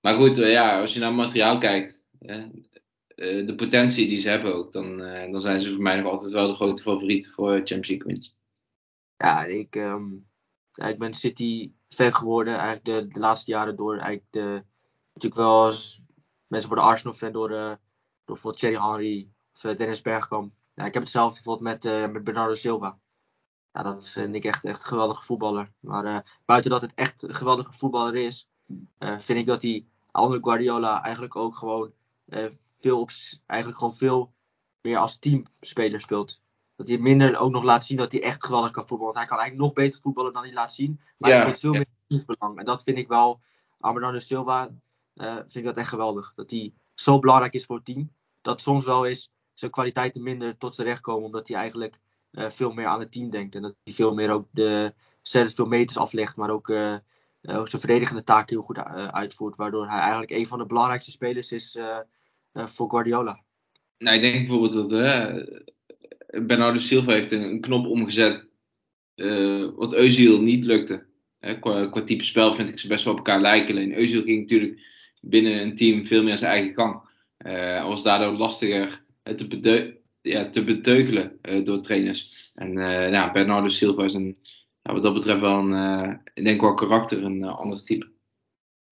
Maar 0.00 0.14
goed, 0.14 0.38
uh, 0.38 0.50
ja, 0.50 0.80
als 0.80 0.94
je 0.94 1.00
naar 1.00 1.14
materiaal 1.14 1.58
kijkt, 1.58 2.04
uh, 2.20 2.44
de 3.16 3.54
potentie 3.56 4.08
die 4.08 4.20
ze 4.20 4.28
hebben 4.28 4.54
ook, 4.54 4.72
dan, 4.72 4.96
dan 5.32 5.40
zijn 5.40 5.60
ze 5.60 5.72
voor 5.72 5.82
mij 5.82 5.96
nog 5.96 6.12
altijd 6.12 6.32
wel 6.32 6.46
de 6.46 6.54
grote 6.54 6.82
favoriet 6.82 7.30
voor 7.30 7.52
Champions 7.52 7.88
League 7.88 8.06
wins. 8.06 8.38
Ja, 9.16 9.44
ik, 9.44 9.74
ja, 10.72 10.86
ik 10.86 10.98
ben 10.98 11.14
City 11.14 11.72
fan 11.88 12.14
geworden 12.14 12.56
eigenlijk 12.56 12.84
de, 12.84 13.14
de 13.14 13.20
laatste 13.20 13.50
jaren 13.50 13.76
door 13.76 13.92
eigenlijk 13.92 14.26
de, 14.30 14.64
natuurlijk 15.12 15.42
wel 15.42 15.64
als 15.64 16.00
mensen 16.46 16.68
voor 16.68 16.78
de 16.78 16.84
Arsenal 16.84 17.14
fan 17.14 17.32
door, 17.32 17.48
door 17.48 17.78
bijvoorbeeld 18.24 18.58
Thierry 18.58 18.80
Henry 18.80 19.28
of 19.52 19.76
Dennis 19.76 20.00
Bergkamp. 20.00 20.52
Ja, 20.74 20.84
ik 20.84 20.94
heb 20.94 21.02
hetzelfde 21.02 21.42
bijvoorbeeld 21.42 21.82
met, 21.84 22.12
met 22.12 22.24
Bernardo 22.24 22.54
Silva. 22.54 22.98
Ja, 23.72 23.82
dat 23.82 24.08
vind 24.08 24.34
ik 24.34 24.44
echt, 24.44 24.64
echt 24.64 24.78
een 24.78 24.86
geweldige 24.86 25.24
voetballer. 25.24 25.72
Maar 25.80 26.40
buiten 26.44 26.70
dat 26.70 26.82
het 26.82 26.94
echt 26.94 27.22
een 27.22 27.34
geweldige 27.34 27.72
voetballer 27.72 28.16
is, 28.16 28.48
vind 28.98 29.38
ik 29.38 29.46
dat 29.46 29.62
hij 29.62 29.86
andere 30.10 30.42
Guardiola 30.42 31.02
eigenlijk 31.02 31.36
ook 31.36 31.56
gewoon 31.56 31.92
uh, 32.26 32.46
veel 32.78 33.00
op, 33.00 33.10
eigenlijk 33.46 33.78
gewoon 33.78 33.94
veel 33.94 34.32
meer 34.80 34.98
als 34.98 35.18
teamspeler 35.18 36.00
speelt. 36.00 36.40
Dat 36.76 36.88
hij 36.88 36.98
minder 36.98 37.38
ook 37.38 37.50
nog 37.50 37.62
laat 37.62 37.84
zien 37.84 37.96
dat 37.96 38.12
hij 38.12 38.22
echt 38.22 38.44
geweldig 38.44 38.70
kan 38.70 38.86
voetballen. 38.86 39.14
Want 39.14 39.16
hij 39.16 39.26
kan 39.26 39.38
eigenlijk 39.38 39.68
nog 39.68 39.84
beter 39.84 40.00
voetballen 40.00 40.32
dan 40.32 40.42
hij 40.42 40.52
laat 40.52 40.72
zien. 40.72 41.00
Maar 41.16 41.30
ja, 41.30 41.36
hij 41.36 41.46
heeft 41.46 41.60
veel 41.60 41.72
ja. 41.72 41.78
meer 41.78 41.86
teamsbelang. 42.06 42.58
En 42.58 42.64
dat 42.64 42.82
vind 42.82 42.98
ik 42.98 43.08
wel, 43.08 43.40
Bernardo 43.78 44.18
Silva, 44.18 44.70
uh, 45.14 45.34
vind 45.34 45.54
ik 45.54 45.64
dat 45.64 45.76
echt 45.76 45.88
geweldig. 45.88 46.32
Dat 46.34 46.50
hij 46.50 46.72
zo 46.94 47.18
belangrijk 47.18 47.52
is 47.52 47.64
voor 47.64 47.76
het 47.76 47.84
team. 47.84 48.12
Dat 48.40 48.60
soms 48.60 48.84
wel 48.84 49.06
eens 49.06 49.30
zijn 49.54 49.70
kwaliteiten 49.70 50.22
minder 50.22 50.58
tot 50.58 50.74
zijn 50.74 50.86
recht 50.86 51.00
komen. 51.00 51.24
Omdat 51.24 51.48
hij 51.48 51.56
eigenlijk 51.56 52.00
veel 52.32 52.72
meer 52.72 52.86
aan 52.86 53.00
het 53.00 53.12
team 53.12 53.30
denkt. 53.30 53.54
En 53.54 53.62
dat 53.62 53.74
hij 53.84 53.92
veel 53.92 54.14
meer 54.14 54.30
ook 54.30 54.48
de, 54.50 54.92
zelf 55.22 55.54
veel 55.54 55.66
meters 55.66 55.98
aflegt. 55.98 56.36
Maar 56.36 56.50
ook 56.50 56.68
uh, 56.68 56.96
zijn 57.42 57.68
verdedigende 57.68 58.24
taak 58.24 58.50
heel 58.50 58.60
goed 58.60 58.76
uh, 58.76 59.08
uitvoert. 59.08 59.56
Waardoor 59.56 59.88
hij 59.88 59.98
eigenlijk 59.98 60.30
een 60.30 60.46
van 60.46 60.58
de 60.58 60.66
belangrijkste 60.66 61.10
spelers 61.10 61.52
is 61.52 61.78
voor 62.52 62.90
Guardiola. 62.90 63.40
Nou, 63.98 64.16
ik 64.16 64.22
denk 64.22 64.48
bijvoorbeeld 64.48 64.90
dat 64.90 66.46
Bernardo 66.46 66.78
Silva 66.78 67.12
heeft 67.12 67.30
een, 67.30 67.60
knop 67.60 67.86
omgezet 67.86 68.46
wat 69.76 69.94
Özil 69.94 70.40
niet 70.40 70.64
lukte. 70.64 71.06
qua, 71.60 71.86
qua 71.86 72.02
type 72.02 72.24
spel 72.24 72.54
vind 72.54 72.68
ik 72.68 72.78
ze 72.78 72.88
best 72.88 73.04
wel 73.04 73.12
op 73.12 73.18
elkaar 73.18 73.40
lijken. 73.40 73.74
Alleen 73.74 73.94
Özil 73.94 74.24
ging 74.24 74.40
natuurlijk 74.40 74.80
binnen 75.20 75.62
een 75.62 75.76
team 75.76 76.06
veel 76.06 76.22
meer 76.22 76.38
zijn 76.38 76.52
eigen 76.52 76.74
gang. 76.74 77.10
Uh, 77.46 77.86
was 77.86 78.02
daardoor 78.02 78.32
lastiger 78.32 79.04
te, 79.22 80.00
ja, 80.22 80.50
te 80.50 80.64
beteugelen 80.64 81.38
door 81.64 81.80
trainers. 81.80 82.50
En 82.54 82.72
nou, 83.10 83.32
Bernardo 83.32 83.68
Silva 83.68 84.04
is 84.04 84.14
een, 84.14 84.38
nou, 84.82 84.96
wat 84.96 85.02
dat 85.02 85.14
betreft 85.14 85.40
wel 85.40 85.58
een, 85.58 86.20
ik 86.34 86.44
denk 86.44 86.60
wel 86.60 86.74
karakter, 86.74 87.24
een 87.24 87.44
ander 87.44 87.84
type. 87.84 88.12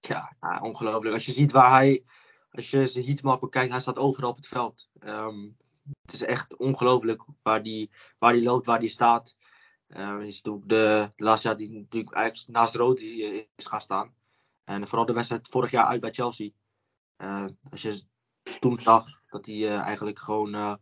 Ja, 0.01 0.37
ja, 0.41 0.61
ongelooflijk. 0.63 1.15
Als 1.15 1.27
je 1.27 1.33
ziet 1.33 1.53
waar 1.53 1.71
hij, 1.71 2.05
als 2.51 2.71
je 2.71 2.87
zijn 2.87 3.05
heatmap 3.05 3.41
bekijkt, 3.41 3.73
hij 3.73 3.81
staat 3.81 3.99
overal 3.99 4.31
op 4.31 4.37
het 4.37 4.47
veld. 4.47 4.89
Um, 5.05 5.57
het 6.03 6.13
is 6.13 6.23
echt 6.23 6.57
ongelooflijk 6.57 7.23
waar 7.43 7.63
die, 7.63 7.91
waar 8.19 8.33
die 8.33 8.43
loopt, 8.43 8.67
waar 8.67 8.81
die 8.81 8.89
staat. 8.89 9.37
Uh, 9.89 10.21
is 10.21 10.43
de, 10.43 10.61
de, 10.65 11.13
laatste 11.17 11.49
jaar 11.49 11.57
die 11.57 11.71
natuurlijk 11.71 12.15
eigenlijk 12.15 12.59
naast 12.59 12.75
rood 12.75 13.01
is 13.01 13.67
gaan 13.67 13.81
staan. 13.81 14.15
En 14.65 14.89
vooral 14.89 15.07
de 15.07 15.13
wedstrijd 15.13 15.49
vorig 15.49 15.71
jaar 15.71 15.87
uit 15.87 16.01
bij 16.01 16.13
Chelsea. 16.13 16.51
Als 17.71 17.83
je 17.83 18.03
toen 18.61 18.81
zag 18.81 19.07
dat 19.27 19.47
hij 19.47 19.79
eigenlijk 19.79 20.19
gewoon 20.19 20.79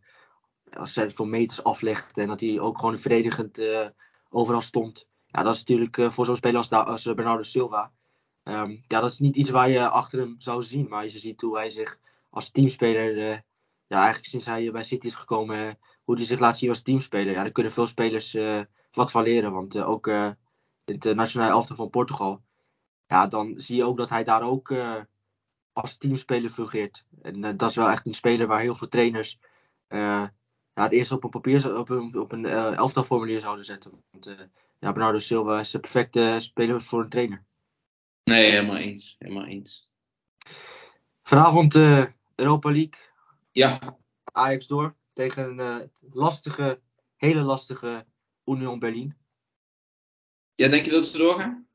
als 0.77 0.99
voor 1.07 1.27
meters 1.27 1.63
aflegde 1.63 2.21
en 2.21 2.27
dat 2.27 2.39
hij 2.39 2.59
ook 2.59 2.77
gewoon 2.77 2.97
verdedigend 2.97 3.61
overal 4.29 4.61
stond. 4.61 5.07
Ja, 5.25 5.43
dat 5.43 5.53
is 5.53 5.63
natuurlijk 5.63 6.11
voor 6.11 6.25
zo'n 6.25 6.35
speler 6.35 6.57
als, 6.57 6.71
als 6.71 7.03
Bernardo 7.03 7.43
Silva. 7.43 7.91
Um, 8.43 8.83
ja, 8.87 8.99
dat 9.01 9.11
is 9.11 9.19
niet 9.19 9.35
iets 9.35 9.49
waar 9.49 9.69
je 9.69 9.89
achter 9.89 10.19
hem 10.19 10.35
zou 10.37 10.63
zien. 10.63 10.87
Maar 10.87 11.03
je 11.03 11.09
ziet 11.09 11.41
hoe 11.41 11.57
hij 11.57 11.69
zich 11.69 11.99
als 12.29 12.51
teamspeler, 12.51 13.17
ja, 13.87 13.97
eigenlijk 13.97 14.25
sinds 14.25 14.45
hij 14.45 14.71
bij 14.71 14.83
City 14.83 15.05
is 15.05 15.15
gekomen, 15.15 15.77
hoe 16.03 16.15
hij 16.15 16.25
zich 16.25 16.39
laat 16.39 16.57
zien 16.57 16.69
als 16.69 16.81
teamspeler. 16.81 17.33
Ja, 17.33 17.41
daar 17.41 17.51
kunnen 17.51 17.71
veel 17.71 17.87
spelers 17.87 18.37
wat 18.91 19.11
van 19.11 19.23
leren. 19.23 19.51
Want 19.51 19.81
ook 19.81 20.07
in 20.07 20.35
het 20.85 21.15
nationale 21.15 21.51
elftal 21.51 21.75
van 21.75 21.89
Portugal, 21.89 22.41
ja, 23.07 23.27
dan 23.27 23.53
zie 23.57 23.75
je 23.75 23.83
ook 23.83 23.97
dat 23.97 24.09
hij 24.09 24.23
daar 24.23 24.41
ook 24.41 24.73
als 25.73 25.97
teamspeler 25.97 26.49
fungeert. 26.49 27.05
En 27.21 27.57
dat 27.57 27.69
is 27.69 27.75
wel 27.75 27.89
echt 27.89 28.05
een 28.05 28.13
speler 28.13 28.47
waar 28.47 28.59
heel 28.59 28.75
veel 28.75 28.87
trainers 28.87 29.39
ja, 30.79 30.85
het 30.85 30.93
eerst 30.93 31.11
op 31.11 31.23
een 31.23 31.29
papier, 31.29 31.77
op 31.77 31.89
een, 31.89 32.19
op 32.19 32.31
een 32.31 32.45
elftalformulier 32.45 33.39
zouden 33.39 33.65
zetten. 33.65 34.03
Want 34.11 34.25
ja, 34.79 34.91
Bernardo 34.91 35.19
Silva 35.19 35.59
is 35.59 35.71
de 35.71 35.79
perfecte 35.79 36.35
speler 36.37 36.81
voor 36.81 37.01
een 37.01 37.09
trainer. 37.09 37.45
Nee, 38.23 38.49
helemaal 38.51 38.77
eens. 38.77 39.15
Helemaal 39.19 39.45
eens. 39.45 39.89
Vanavond 41.23 41.75
Europa 42.35 42.71
League. 42.71 42.93
Ja. 43.51 43.97
Ajax 44.23 44.67
door 44.67 44.95
tegen 45.13 45.59
een 45.59 45.91
lastige, 46.11 46.81
hele 47.15 47.41
lastige 47.41 48.05
Union 48.45 48.79
Berlin. 48.79 49.17
Ja, 50.55 50.67
denk 50.67 50.85
je 50.85 50.91
dat 50.91 51.05
ze 51.05 51.17
doorgaan? 51.17 51.67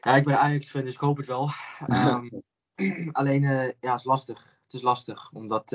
Ja, 0.00 0.16
ik 0.16 0.24
ben 0.24 0.38
Ajax-fan, 0.38 0.84
dus 0.84 0.94
ik 0.94 1.00
hoop 1.00 1.16
het 1.16 1.26
wel. 1.26 1.50
Um, 1.88 2.42
alleen, 3.18 3.42
ja, 3.80 3.90
het 3.90 3.98
is 3.98 4.04
lastig. 4.04 4.58
Het 4.62 4.72
is 4.72 4.82
lastig, 4.82 5.32
omdat 5.32 5.72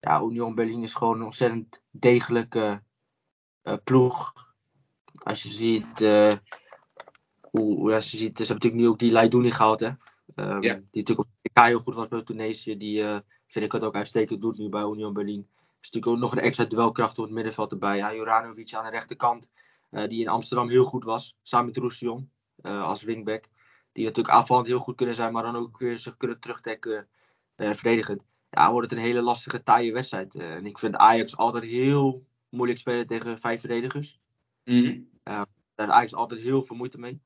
ja, 0.00 0.20
Union 0.20 0.54
Berlin 0.54 0.82
is 0.82 0.94
gewoon 0.94 1.16
een 1.18 1.24
ontzettend 1.24 1.82
degelijke 1.90 2.82
uh, 3.62 3.74
ploeg. 3.84 4.32
Als 5.22 5.42
je 5.42 5.48
ziet 5.48 5.98
hoe, 7.40 7.94
als 7.94 8.10
je 8.10 8.16
ziet, 8.18 8.36
ze 8.36 8.44
hebben 8.44 8.54
natuurlijk 8.54 8.82
nu 8.82 8.88
ook 8.88 8.98
die 8.98 9.12
Leidouni 9.12 9.50
gehaald, 9.50 9.80
hè. 9.80 9.90
Um, 10.34 10.62
ja. 10.62 10.74
Die 10.74 10.82
natuurlijk 10.90 11.28
ook 11.52 11.64
heel 11.64 11.78
goed 11.78 11.94
was 11.94 12.08
bij 12.08 12.22
Tunesië. 12.22 12.76
Die 12.76 13.02
vind 13.46 13.64
ik 13.64 13.72
het 13.72 13.84
ook 13.84 13.94
uitstekend 13.94 14.42
doet 14.42 14.58
nu 14.58 14.68
bij 14.68 14.82
Union 14.82 15.12
Berlin 15.12 15.48
is 15.80 15.90
natuurlijk 15.90 16.06
ook 16.06 16.30
nog 16.30 16.32
een 16.32 16.48
extra 16.48 16.64
duelkracht 16.64 17.18
op 17.18 17.24
het 17.24 17.34
middenveld 17.34 17.70
erbij. 17.70 17.96
Ja, 17.96 18.14
Juranovic 18.14 18.74
aan 18.74 18.84
de 18.84 18.90
rechterkant, 18.90 19.48
uh, 19.90 20.08
die 20.08 20.20
in 20.20 20.28
Amsterdam 20.28 20.68
heel 20.68 20.84
goed 20.84 21.04
was. 21.04 21.36
Samen 21.42 21.66
met 21.66 21.76
Roussillon 21.76 22.30
uh, 22.62 22.82
als 22.82 23.02
wingback. 23.02 23.44
Die 23.92 24.04
natuurlijk 24.04 24.34
aanvallend 24.34 24.66
heel 24.66 24.78
goed 24.78 24.96
kunnen 24.96 25.14
zijn, 25.14 25.32
maar 25.32 25.42
dan 25.42 25.56
ook 25.56 25.78
weer 25.78 25.98
zich 25.98 26.16
kunnen 26.16 26.40
terugdekken 26.40 27.08
uh, 27.56 27.70
verdedigend. 27.70 28.22
Ja, 28.50 28.70
wordt 28.70 28.90
het 28.90 28.98
een 28.98 29.04
hele 29.04 29.22
lastige, 29.22 29.62
taaie 29.62 29.92
wedstrijd. 29.92 30.34
en 30.34 30.66
ik 30.66 30.78
vind 30.78 30.96
Ajax 30.96 31.36
altijd 31.36 31.64
heel 31.64 32.26
moeilijk 32.48 32.78
spelen 32.78 33.06
tegen 33.06 33.38
vijf 33.38 33.60
verdedigers. 33.60 34.20
Mm. 34.64 35.08
daar 35.22 35.46
heeft 35.74 35.90
Ajax 35.90 36.14
altijd 36.14 36.40
heel 36.40 36.62
veel 36.62 36.76
moeite 36.76 36.98
mee. 36.98 37.20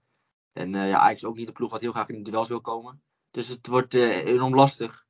En 0.53 0.71
ja, 0.71 0.99
Ajax 0.99 1.25
ook 1.25 1.37
niet 1.37 1.47
de 1.47 1.53
ploeg 1.53 1.71
wat 1.71 1.81
heel 1.81 1.93
graag 1.93 2.09
in 2.09 2.23
de 2.23 2.31
duels 2.31 2.49
wil 2.49 2.61
komen. 2.61 3.03
Dus 3.31 3.49
het 3.49 3.67
wordt 3.67 3.95
enorm 3.95 4.55
lastig. 4.55 5.05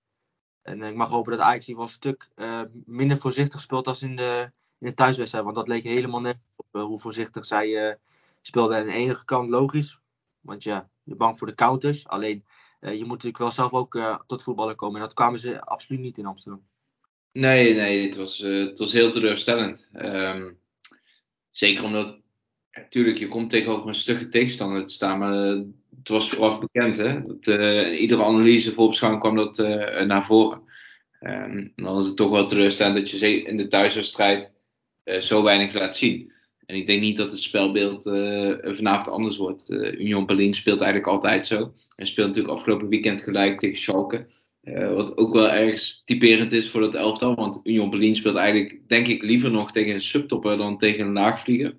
En 0.64 0.82
ik 0.82 0.94
mag 0.94 1.08
hopen 1.08 1.32
dat 1.32 1.40
Ajax 1.40 1.66
in 1.66 1.74
ieder 1.74 1.88
geval 1.88 2.10
een 2.10 2.18
stuk 2.18 2.28
uh, 2.36 2.60
minder 2.84 3.18
voorzichtig 3.18 3.60
speelt 3.60 3.86
als 3.86 4.02
in 4.02 4.16
de, 4.16 4.50
in 4.78 4.86
de 4.86 4.94
thuiswedstrijd. 4.94 5.44
Want 5.44 5.56
dat 5.56 5.68
leek 5.68 5.82
helemaal 5.82 6.20
net 6.20 6.38
op 6.56 6.66
uh, 6.72 6.82
hoe 6.82 6.98
voorzichtig 6.98 7.44
zij 7.44 7.88
uh, 7.88 7.94
speelden. 8.40 8.78
Aan 8.78 8.86
de 8.86 8.92
enige 8.92 9.24
kant 9.24 9.50
logisch. 9.50 9.98
Want 10.40 10.62
ja, 10.62 10.88
je 11.02 11.14
bang 11.14 11.38
voor 11.38 11.46
de 11.46 11.54
counters. 11.54 12.06
Alleen, 12.06 12.44
je 12.92 12.98
moet 12.98 13.08
natuurlijk 13.08 13.38
wel 13.38 13.50
zelf 13.50 13.72
ook 13.72 14.22
tot 14.26 14.42
voetballen 14.42 14.76
komen. 14.76 15.00
En 15.00 15.06
dat 15.06 15.14
kwamen 15.14 15.38
ze 15.38 15.64
absoluut 15.64 16.00
niet 16.00 16.18
in 16.18 16.26
Amsterdam. 16.26 16.62
Nee, 17.32 17.74
nee, 17.74 18.06
het 18.06 18.16
was, 18.16 18.38
het 18.38 18.78
was 18.78 18.92
heel 18.92 19.10
teleurstellend. 19.10 19.88
Um, 19.94 20.58
zeker 21.50 21.84
omdat, 21.84 22.18
natuurlijk, 22.72 23.18
je 23.18 23.28
komt 23.28 23.50
tegenover 23.50 23.88
een 23.88 23.94
stugge 23.94 24.28
tegenstander 24.28 24.86
te 24.86 24.92
staan. 24.92 25.18
Maar 25.18 25.32
het 25.98 26.08
was 26.08 26.30
vooraf 26.30 26.58
bekend, 26.58 26.96
hè. 26.96 27.22
Dat, 27.26 27.46
iedere 27.90 28.24
analyse 28.24 28.72
voor 28.72 28.88
beschouwing 28.88 29.22
kwam 29.22 29.36
dat 29.36 29.56
naar 30.06 30.26
voren. 30.26 30.62
Um, 31.20 31.72
dan 31.76 31.98
is 31.98 32.06
het 32.06 32.16
toch 32.16 32.30
wel 32.30 32.46
teleurstellend 32.46 32.96
dat 32.96 33.10
je 33.10 33.42
in 33.42 33.56
de 33.56 33.68
thuiswedstrijd 33.68 34.52
zo 35.18 35.42
weinig 35.42 35.74
laat 35.74 35.96
zien. 35.96 36.32
En 36.66 36.76
ik 36.76 36.86
denk 36.86 37.00
niet 37.00 37.16
dat 37.16 37.32
het 37.32 37.40
spelbeeld 37.40 38.06
uh, 38.06 38.56
vanavond 38.62 39.08
anders 39.08 39.36
wordt. 39.36 39.70
Uh, 39.70 40.00
Union 40.00 40.26
Berlin 40.26 40.54
speelt 40.54 40.80
eigenlijk 40.80 41.10
altijd 41.12 41.46
zo. 41.46 41.72
En 41.96 42.06
speelt 42.06 42.26
natuurlijk 42.26 42.54
afgelopen 42.54 42.88
weekend 42.88 43.20
gelijk 43.20 43.58
tegen 43.58 43.78
Schalke. 43.78 44.26
wat 44.94 45.16
ook 45.16 45.32
wel 45.32 45.50
ergens 45.50 46.02
typerend 46.04 46.52
is 46.52 46.70
voor 46.70 46.80
dat 46.80 46.94
elftal. 46.94 47.34
Want 47.34 47.60
Union 47.64 47.90
Berlin 47.90 48.16
speelt 48.16 48.36
eigenlijk, 48.36 48.80
denk 48.88 49.06
ik, 49.06 49.22
liever 49.22 49.50
nog 49.50 49.72
tegen 49.72 49.94
een 49.94 50.02
subtopper 50.02 50.56
dan 50.56 50.78
tegen 50.78 51.06
een 51.06 51.12
laagvlieger. 51.12 51.76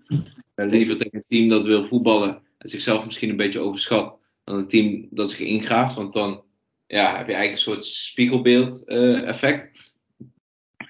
liever 0.56 0.98
tegen 0.98 1.18
een 1.18 1.26
team 1.28 1.50
dat 1.50 1.66
wil 1.66 1.86
voetballen 1.86 2.42
en 2.58 2.70
zichzelf 2.70 3.06
misschien 3.06 3.30
een 3.30 3.36
beetje 3.36 3.60
overschat. 3.60 4.18
Dan 4.44 4.56
een 4.56 4.68
team 4.68 5.08
dat 5.12 5.32
zich 5.32 5.40
ingraaft. 5.40 5.96
Want 5.96 6.14
dan 6.14 6.44
ja, 6.88 7.18
heb 7.18 7.28
je 7.28 7.34
eigenlijk 7.34 7.52
een 7.52 7.74
soort 7.74 7.86
spiegelbeeld 7.86 8.84
effect. 9.24 9.94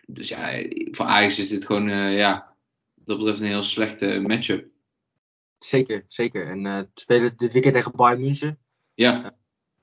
Dus 0.08 0.30
ja, 0.30 0.64
voor 0.92 1.06
Ajax 1.06 1.40
is 1.40 1.50
dit 1.50 1.66
gewoon, 1.66 1.90
ja, 2.12 2.55
dat 3.06 3.18
betreft 3.18 3.40
een 3.40 3.46
heel 3.46 3.64
slechte 3.64 4.20
matchup. 4.28 4.72
Zeker, 5.58 6.06
zeker. 6.08 6.48
En 6.48 6.66
uh, 6.66 6.80
spelen 6.94 7.38
dit 7.38 7.54
weekend 7.54 7.74
tegen 7.74 7.92
Bayern 7.96 8.22
München. 8.22 8.60
Ja. 8.94 9.22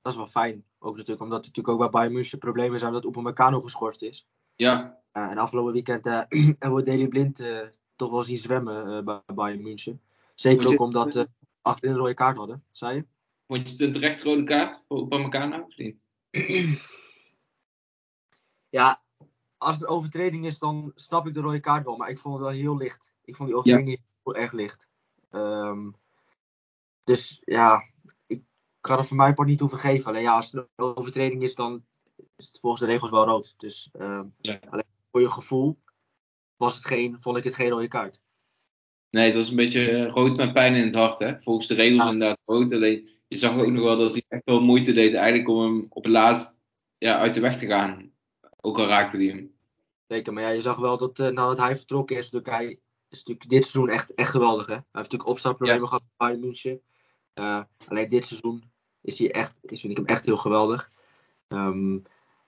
dat 0.02 0.12
is 0.12 0.18
wel 0.18 0.26
fijn. 0.26 0.64
Ook 0.78 0.96
natuurlijk 0.96 1.22
omdat 1.22 1.40
er 1.40 1.46
natuurlijk 1.46 1.74
ook 1.74 1.78
bij 1.78 1.90
Bayern 1.90 2.12
München 2.12 2.38
problemen 2.38 2.78
zijn 2.78 2.92
dat 2.92 3.04
Upamecano 3.04 3.60
geschorst 3.60 4.02
is. 4.02 4.26
Ja. 4.56 4.98
en 5.12 5.38
afgelopen 5.38 5.72
weekend 5.72 6.04
hebben 6.58 6.74
we 6.74 6.82
Daley 6.82 7.08
Blind 7.08 7.42
toch 7.96 8.10
wel 8.10 8.24
zien 8.24 8.38
zwemmen 8.38 9.04
bij 9.04 9.20
Bayern 9.34 9.62
München. 9.62 10.00
Zeker 10.34 10.68
ook 10.68 10.80
omdat 10.80 11.12
ze 11.12 11.28
achterin 11.62 11.94
een 11.94 12.00
rode 12.00 12.14
kaart 12.14 12.36
hadden, 12.36 12.64
zei 12.70 12.94
je? 12.94 13.06
Vond 13.46 13.68
je 13.68 13.72
het 13.72 13.80
een 13.80 13.92
terecht 13.92 14.22
rode 14.22 14.44
kaart 14.44 14.84
voor 14.88 15.02
Upamecano 15.02 15.60
of 15.60 15.76
niet? 15.76 15.96
ja, 18.78 19.02
als 19.62 19.76
het 19.76 19.84
een 19.84 19.94
overtreding 19.94 20.46
is, 20.46 20.58
dan 20.58 20.92
snap 20.94 21.26
ik 21.26 21.34
de 21.34 21.40
rode 21.40 21.60
kaart 21.60 21.84
wel. 21.84 21.96
Maar 21.96 22.10
ik 22.10 22.18
vond 22.18 22.34
het 22.34 22.44
wel 22.44 22.52
heel 22.52 22.76
licht. 22.76 23.14
Ik 23.24 23.36
vond 23.36 23.48
die 23.48 23.58
overtreding 23.58 23.90
ja. 23.90 23.96
heel 24.24 24.36
erg 24.36 24.52
licht. 24.52 24.88
Um, 25.30 25.94
dus 27.04 27.42
ja, 27.44 27.82
ik 28.26 28.42
kan 28.80 28.98
het 28.98 29.06
voor 29.06 29.16
mij 29.16 29.34
part 29.34 29.48
niet 29.48 29.60
hoeven 29.60 29.78
geven. 29.78 30.06
Alleen 30.06 30.22
ja, 30.22 30.36
als 30.36 30.52
het 30.52 30.66
een 30.76 30.96
overtreding 30.96 31.42
is, 31.42 31.54
dan 31.54 31.84
is 32.36 32.46
het 32.46 32.58
volgens 32.60 32.82
de 32.82 32.88
regels 32.88 33.10
wel 33.10 33.24
rood. 33.24 33.54
Dus 33.56 33.90
um, 33.92 34.34
ja. 34.40 34.60
alleen 34.70 34.84
voor 35.10 35.20
je 35.20 35.30
gevoel 35.30 35.78
was 36.56 36.74
het 36.74 36.84
geen, 36.84 37.20
vond 37.20 37.36
ik 37.36 37.44
het 37.44 37.54
geen 37.54 37.68
rode 37.68 37.88
kaart. 37.88 38.20
Nee, 39.10 39.26
het 39.26 39.34
was 39.34 39.50
een 39.50 39.56
beetje 39.56 40.06
rood 40.06 40.36
met 40.36 40.52
pijn 40.52 40.74
in 40.74 40.84
het 40.84 40.94
hart. 40.94 41.18
Hè? 41.18 41.40
Volgens 41.40 41.66
de 41.66 41.74
regels 41.74 42.04
Ja. 42.04 42.10
inderdaad 42.10 42.38
rood. 42.44 42.72
Alleen 42.72 43.08
je 43.28 43.36
zag 43.36 43.58
ook 43.58 43.70
nog 43.70 43.84
wel 43.84 43.98
dat 43.98 44.12
hij 44.12 44.24
echt 44.28 44.44
wel 44.44 44.60
moeite 44.60 44.92
deed 44.92 45.14
eigenlijk 45.14 45.48
om 45.48 45.62
hem 45.62 45.86
op 45.88 46.02
het 46.02 46.12
laatst 46.12 46.62
ja, 46.98 47.18
uit 47.18 47.34
de 47.34 47.40
weg 47.40 47.58
te 47.58 47.66
gaan. 47.66 48.11
Ook 48.64 48.78
al 48.78 48.86
raakte 48.86 49.16
hij 49.16 49.26
hem. 49.26 49.54
Zeker, 50.06 50.32
maar 50.32 50.42
ja, 50.42 50.48
je 50.48 50.60
zag 50.60 50.76
wel 50.76 50.96
dat 50.96 51.18
uh, 51.18 51.28
nadat 51.28 51.58
hij 51.58 51.76
vertrokken 51.76 52.16
is, 52.16 52.30
natuurlijk 52.30 52.62
hij 52.62 52.70
is 53.08 53.18
natuurlijk 53.18 53.48
dit 53.48 53.66
seizoen 53.66 53.94
echt, 53.94 54.14
echt 54.14 54.30
geweldig. 54.30 54.66
Hè? 54.66 54.72
Hij 54.72 54.82
heeft 54.92 54.94
natuurlijk 55.10 55.30
opstartproblemen 55.30 55.82
Ja. 55.82 55.88
gehad 55.88 56.02
bij 56.02 56.12
Bayern 56.16 56.40
München. 56.40 56.80
Uh, 57.40 57.62
alleen 57.86 58.08
dit 58.08 58.24
seizoen 58.24 58.62
is 59.00 59.18
hij 59.18 59.32
echt, 59.32 59.54
is, 59.60 59.80
vind 59.80 59.92
ik 59.92 59.98
hem 59.98 60.06
echt 60.06 60.24
heel 60.24 60.36
geweldig. 60.36 60.90
Ehm, 61.48 61.98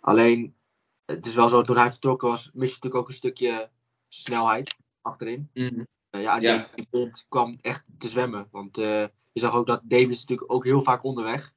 alleen, 0.01 0.57
het 1.05 1.27
is 1.27 1.35
wel 1.35 1.49
zo, 1.49 1.63
toen 1.63 1.77
hij 1.77 1.91
vertrokken 1.91 2.29
was, 2.29 2.45
mis 2.53 2.69
je 2.69 2.75
natuurlijk 2.75 2.95
ook 2.95 3.09
een 3.09 3.15
stukje 3.15 3.71
snelheid 4.09 4.75
achterin. 5.01 5.51
Uh, 5.55 6.23
ja, 6.23 6.69
die 6.75 6.87
punt 6.91 7.27
kwam 7.29 7.59
echt 7.61 7.85
te 7.99 8.09
zwemmen. 8.09 8.49
Want 8.51 8.77
je 8.77 9.11
zag 9.33 9.55
ook 9.55 9.67
dat 9.67 9.81
Davis 9.85 10.21
natuurlijk 10.21 10.53
ook 10.53 10.65
heel 10.65 10.83
vaak 10.83 11.03
onderweg. 11.03 11.53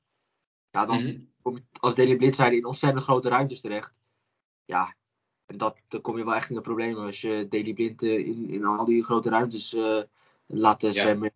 Ja, 0.71 0.85
dan 0.85 1.03
Mhm. 1.03 1.19
kom 1.41 1.55
je 1.55 1.63
als 1.79 1.95
Daily 1.95 2.15
Blitz 2.15 2.39
in 2.39 2.65
ontzettend 2.65 3.03
grote 3.03 3.29
ruimtes 3.29 3.61
terecht. 3.61 3.93
Ja, 4.67 4.95
en 5.45 5.57
dat, 5.57 5.77
dan 5.87 6.01
kom 6.01 6.17
je 6.17 6.25
wel 6.25 6.35
echt 6.35 6.49
in 6.49 6.55
de 6.55 6.61
problemen. 6.61 7.05
Als 7.05 7.21
je 7.21 7.47
Daily 7.49 7.73
Blind 7.73 8.03
uh, 8.03 8.27
in, 8.27 8.49
in 8.49 8.65
al 8.65 8.85
die 8.85 9.03
grote 9.03 9.29
ruimtes 9.29 9.73
uh, 9.73 10.01
laat 10.45 10.81
Ja. 10.81 10.91
zwemmen. 10.91 11.31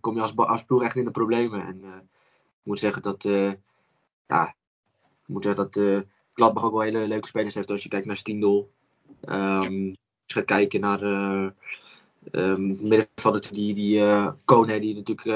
kom 0.00 0.14
je 0.14 0.20
als, 0.20 0.36
als 0.36 0.64
ploeg 0.64 0.82
echt 0.82 0.96
in 0.96 1.04
de 1.04 1.10
problemen. 1.10 1.66
En 1.66 1.84
ik 1.84 2.62
moet 2.62 2.78
zeggen 2.78 3.02
dat, 3.02 3.22
ja, 4.26 4.48
ik 5.22 5.26
moet 5.26 5.44
zeggen 5.44 5.70
dat 5.70 6.04
Gladbach 6.32 6.64
ook 6.64 6.72
wel 6.72 6.80
hele 6.80 7.06
leuke 7.06 7.26
spelers 7.26 7.54
heeft. 7.54 7.70
Als 7.70 7.82
je 7.82 7.88
kijkt 7.88 8.06
naar 8.06 8.16
Stindl. 8.16 8.68
Um, 9.28 9.88
Als 9.88 10.26
je 10.26 10.34
gaat 10.34 10.44
kijken 10.44 10.80
naar 10.80 11.02
um, 12.32 12.88
middenvelder 12.88 13.52
die, 13.52 13.74
die 13.74 13.98
uh, 13.98 14.32
Kone, 14.44 14.80
die 14.80 14.94
natuurlijk, 14.94 15.26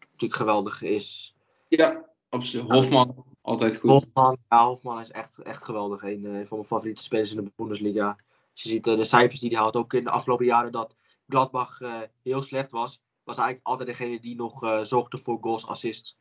natuurlijk 0.00 0.40
geweldig 0.40 0.82
is. 0.82 1.34
Ja, 1.68 2.04
absoluut. 2.28 2.70
Hofman, 2.70 3.24
altijd 3.48 3.76
goed. 3.76 3.90
Hofman, 3.90 4.36
ja, 4.48 4.66
Hofman 4.66 5.00
is 5.00 5.10
echt, 5.10 5.38
echt 5.38 5.64
geweldig. 5.64 6.02
Een 6.02 6.24
uh, 6.24 6.46
van 6.46 6.56
mijn 6.56 6.68
favoriete 6.68 7.02
spelers 7.02 7.34
in 7.34 7.44
de 7.44 7.52
Bundesliga. 7.56 8.08
Als 8.52 8.62
je 8.62 8.68
ziet 8.68 8.84
de 8.84 9.04
cijfers 9.04 9.40
die 9.40 9.50
hij 9.50 9.58
haalt, 9.58 9.76
ook 9.76 9.92
in 9.92 10.04
de 10.04 10.10
afgelopen 10.10 10.46
jaren 10.46 10.72
dat 10.72 10.96
Gladbach 11.28 11.78
heel 12.22 12.42
slecht 12.42 12.70
was, 12.70 13.00
was 13.24 13.38
eigenlijk 13.38 13.66
altijd 13.66 13.88
degene 13.88 14.20
die 14.20 14.36
nog 14.36 14.86
zorgde 14.86 15.18
voor 15.18 15.38
goals, 15.40 15.66
assists. 15.66 16.18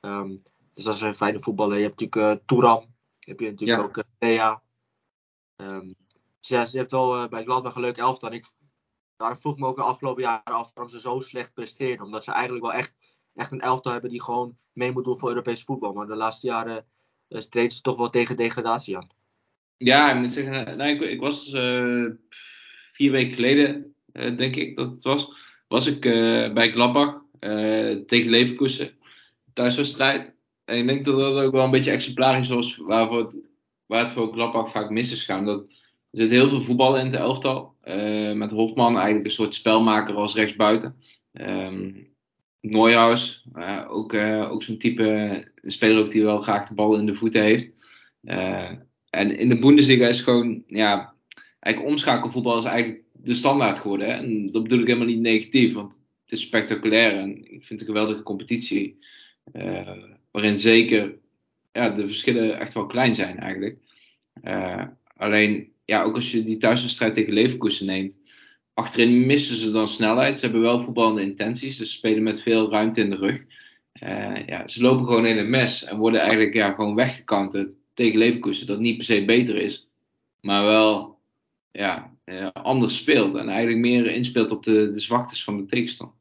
Um, 0.00 0.42
dus 0.74 0.84
dat 0.84 0.94
is 0.94 1.00
een 1.00 1.14
fijne 1.14 1.40
voetballer. 1.40 1.76
Je 1.76 1.82
hebt 1.82 2.00
natuurlijk 2.00 2.46
Touram. 2.46 2.84
Heb 3.18 3.40
je 3.40 3.50
natuurlijk 3.50 3.80
ja. 3.80 3.84
ook 3.84 4.04
Thea. 4.18 4.62
Um, 5.56 5.94
dus 6.40 6.48
ja, 6.48 6.66
je 6.70 6.78
hebt 6.78 6.90
wel 6.90 7.28
bij 7.28 7.44
Gladbach 7.44 7.74
een 7.74 7.80
leuk 7.80 7.98
elftal. 7.98 8.28
En 8.28 8.34
ik 8.34 8.46
daar 9.16 9.38
vroeg 9.38 9.58
me 9.58 9.66
ook 9.66 9.76
de 9.76 9.82
afgelopen 9.82 10.22
jaren 10.22 10.44
af 10.44 10.70
waarom 10.74 10.92
ze 10.92 11.00
zo 11.00 11.20
slecht 11.20 11.54
presteren. 11.54 12.04
Omdat 12.04 12.24
ze 12.24 12.32
eigenlijk 12.32 12.64
wel 12.64 12.74
echt, 12.74 12.92
echt 13.34 13.52
een 13.52 13.60
elftal 13.60 13.92
hebben 13.92 14.10
die 14.10 14.22
gewoon 14.22 14.56
mee 14.72 14.92
moet 14.92 15.04
doen 15.04 15.18
voor 15.18 15.28
Europees 15.28 15.62
voetbal. 15.62 15.92
Maar 15.92 16.06
de 16.06 16.14
laatste 16.14 16.46
jaren 16.46 16.84
uh, 17.28 17.40
ze 17.40 17.80
toch 17.82 17.96
wel 17.96 18.10
tegen 18.10 18.36
degradatie 18.36 18.96
aan. 18.96 19.08
Ja, 19.76 20.12
ik 20.12 20.20
moet 20.20 20.32
zeggen, 20.32 20.78
nou, 20.78 20.90
ik, 20.90 21.00
ik 21.00 21.20
was 21.20 21.52
uh, 21.52 22.10
vier 22.92 23.10
weken 23.10 23.34
geleden, 23.34 23.94
denk 24.12 24.56
ik 24.56 24.76
dat 24.76 24.92
het 24.92 25.02
was, 25.02 25.32
was 25.68 25.86
ik 25.86 26.00
bij 26.54 26.70
Gladbach 26.70 27.22
tegen 28.06 28.30
Leverkusen, 28.30 28.90
thuiswedstrijd. 29.52 30.36
En 30.64 30.78
ik 30.78 30.86
denk 30.86 31.04
dat 31.04 31.18
dat 31.18 31.44
ook 31.44 31.52
wel 31.52 31.64
een 31.64 31.70
beetje 31.70 31.90
exemplarisch 31.90 32.48
was 32.48 32.76
waarvoor 32.76 33.18
het, 33.18 33.38
waar 33.86 34.08
voor 34.08 34.32
Gladbach 34.32 34.70
vaak 34.70 34.90
mis 34.90 35.12
is. 35.12 35.26
Dat, 35.26 35.46
er 35.46 35.66
zit 36.10 36.30
heel 36.30 36.48
veel 36.48 36.64
voetbal 36.64 36.98
in 36.98 37.06
het 37.06 37.14
elftal. 37.14 37.76
Met 38.34 38.50
Hofman 38.50 38.94
eigenlijk 38.94 39.26
een 39.26 39.30
soort 39.30 39.54
spelmaker 39.54 40.14
als 40.14 40.34
rechtsbuiten. 40.34 41.02
Um, 41.32 42.13
Neuhaus, 42.64 43.44
uh, 43.56 43.86
ook, 43.88 44.12
uh, 44.12 44.52
ook 44.52 44.62
zo'n 44.62 44.78
type 44.78 45.48
speler 45.62 46.02
ook 46.02 46.10
die 46.10 46.24
wel 46.24 46.40
graag 46.40 46.68
de 46.68 46.74
bal 46.74 46.98
in 46.98 47.06
de 47.06 47.14
voeten 47.14 47.42
heeft. 47.42 47.70
en 49.10 49.38
in 49.38 49.48
de 49.48 49.58
Bundesliga 49.58 50.06
is 50.06 50.20
gewoon, 50.20 50.62
ja, 50.66 51.14
eigenlijk 51.60 51.94
omschakelvoetbal 51.94 52.58
is 52.58 52.64
eigenlijk 52.64 53.02
de 53.12 53.34
standaard 53.34 53.78
geworden. 53.78 54.06
Hè? 54.06 54.12
En 54.12 54.52
dat 54.52 54.62
bedoel 54.62 54.80
ik 54.80 54.86
helemaal 54.86 55.08
niet 55.08 55.20
negatief, 55.20 55.72
want 55.72 56.02
het 56.22 56.32
is 56.32 56.40
spectaculair 56.40 57.18
en 57.18 57.36
ik 57.36 57.64
vind 57.64 57.68
het 57.68 57.80
een 57.80 57.86
geweldige 57.86 58.22
competitie. 58.22 58.98
waarin 60.30 60.58
zeker 60.58 61.14
ja, 61.72 61.88
de 61.88 62.06
verschillen 62.06 62.58
echt 62.58 62.74
wel 62.74 62.86
klein 62.86 63.14
zijn 63.14 63.38
eigenlijk. 63.38 63.78
alleen 65.16 65.72
ja, 65.84 66.02
ook 66.02 66.16
als 66.16 66.32
je 66.32 66.44
die 66.44 66.56
thuiswedstrijd 66.56 67.14
tegen 67.14 67.32
Leverkusen 67.32 67.86
neemt. 67.86 68.18
Achterin 68.74 69.26
missen 69.26 69.56
ze 69.56 69.70
dan 69.70 69.88
snelheid. 69.88 70.38
Ze 70.38 70.44
hebben 70.44 70.62
wel 70.62 70.80
voetballende 70.80 71.22
intenties. 71.22 71.76
Dus 71.76 71.90
ze 71.90 71.96
spelen 71.96 72.22
met 72.22 72.42
veel 72.42 72.70
ruimte 72.70 73.00
in 73.00 73.10
de 73.10 73.16
rug. 73.16 73.44
Uh, 74.02 74.46
ja, 74.46 74.68
ze 74.68 74.80
lopen 74.80 75.04
gewoon 75.06 75.26
in 75.26 75.38
het 75.38 75.46
mes. 75.46 75.84
En 75.84 75.98
worden 75.98 76.20
eigenlijk 76.20 76.54
ja, 76.54 76.72
gewoon 76.72 76.94
weggecounterd 76.94 77.76
tegen 77.92 78.18
Leverkusen. 78.18 78.66
Dat 78.66 78.78
niet 78.78 78.96
per 78.96 79.06
se 79.06 79.24
beter 79.24 79.56
is. 79.56 79.88
Maar 80.40 80.64
wel 80.64 81.18
ja, 81.70 82.16
uh, 82.24 82.48
anders 82.52 82.96
speelt. 82.96 83.34
En 83.34 83.48
eigenlijk 83.48 83.78
meer 83.78 84.06
inspeelt 84.06 84.50
op 84.50 84.62
de, 84.62 84.92
de 84.92 85.00
zwaktes 85.00 85.44
van 85.44 85.56
de 85.56 85.66
tegenstander. 85.66 86.16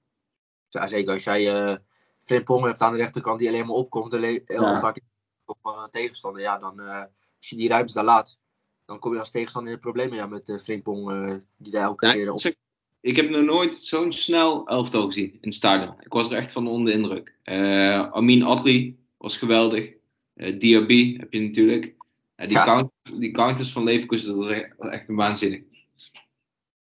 Ja, 0.69 0.87
zeker. 0.87 1.13
Als 1.13 1.23
jij 1.23 1.53
uh, 1.53 1.75
Frimpong 2.21 2.65
hebt 2.65 2.81
aan 2.81 2.91
de 2.91 2.97
rechterkant 2.97 3.39
die 3.39 3.47
alleen 3.47 3.65
maar 3.65 3.75
opkomt. 3.75 4.11
Heel 4.11 4.41
ja. 4.45 4.79
vaak 4.79 4.99
op 5.45 5.57
een 5.63 5.91
tegenstander. 5.91 6.41
Ja, 6.41 6.57
dan 6.57 6.79
als 6.79 7.49
je 7.49 7.55
die 7.55 7.69
ruimte 7.69 7.93
daar 7.93 8.03
laat 8.03 8.37
dan 8.85 8.99
kom 8.99 9.13
je 9.13 9.19
als 9.19 9.31
tegenstander 9.31 9.71
in 9.71 9.77
de 9.77 9.83
problemen 9.83 10.17
ja, 10.17 10.25
met 10.25 10.49
uh, 10.49 10.59
Frimpong, 10.59 11.11
uh, 11.11 11.35
die 11.57 11.71
daar 11.71 11.83
elke 11.83 12.11
keer 12.11 12.31
op... 12.31 12.53
Ik 13.01 13.15
heb 13.15 13.29
nog 13.29 13.43
nooit 13.43 13.75
zo'n 13.75 14.11
snel 14.11 14.67
elftal 14.67 15.05
gezien 15.05 15.37
in 15.41 15.51
stadion. 15.51 15.95
Ik 15.99 16.13
was 16.13 16.29
er 16.29 16.37
echt 16.37 16.51
van 16.51 16.67
onder 16.67 16.93
de 16.93 16.99
indruk. 16.99 17.35
Uh, 17.43 18.11
Amin 18.11 18.43
Adli 18.43 18.97
was 19.17 19.37
geweldig. 19.37 19.93
Uh, 20.35 20.59
Diaby 20.59 21.17
heb 21.17 21.33
je 21.33 21.39
natuurlijk. 21.39 21.95
Die, 22.35 22.49
ja. 22.49 22.63
count, 22.63 22.91
die 23.19 23.31
counters 23.31 23.71
van 23.71 23.83
Leverkusen, 23.83 24.27
dat 24.27 24.37
was 24.37 24.47
echt, 24.47 24.79
echt 24.79 25.09
een 25.09 25.15
waanzinnig. 25.15 25.61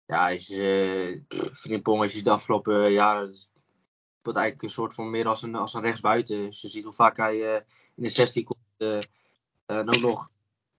Ja, 0.07 0.29
is, 0.29 0.47
Frimpong, 1.53 2.03
als 2.03 2.13
je 2.13 2.23
de 2.23 2.31
afgelopen 2.31 2.93
jaren... 2.93 3.35
wordt 4.23 4.39
eigenlijk 4.39 4.63
een 4.63 4.71
soort 4.71 4.95
van 4.95 5.11
meer 5.11 5.27
als 5.27 5.43
een, 5.43 5.55
als 5.55 5.75
een 5.75 5.83
rechtsbuiten. 5.83 6.45
Dus 6.45 6.61
je 6.61 6.69
ziet 6.69 6.85
hoe 6.85 6.93
vaak 6.93 7.17
hij 7.17 7.65
in 7.95 8.03
de 8.03 8.09
16 8.09 8.45
komt. 8.45 9.05
en 9.67 9.89
ook 9.89 10.01
nog 10.01 10.31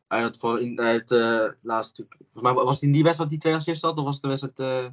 uit, 0.07 0.37
voor 0.37 0.61
in, 0.61 0.79
uit 0.79 1.11
uh, 1.11 1.47
laatste, 1.61 2.05
volgens 2.09 2.43
mij 2.43 2.53
was 2.53 2.73
het 2.73 2.83
in 2.83 2.91
die 2.91 3.03
wedstrijd 3.03 3.29
die 3.29 3.39
twee 3.39 3.55
assists 3.55 3.83
had, 3.83 3.97
of 3.97 4.03
was 4.03 4.13
het 4.13 4.23
de 4.23 4.27
wedstrijd 4.27 4.59
uh, 4.59 4.89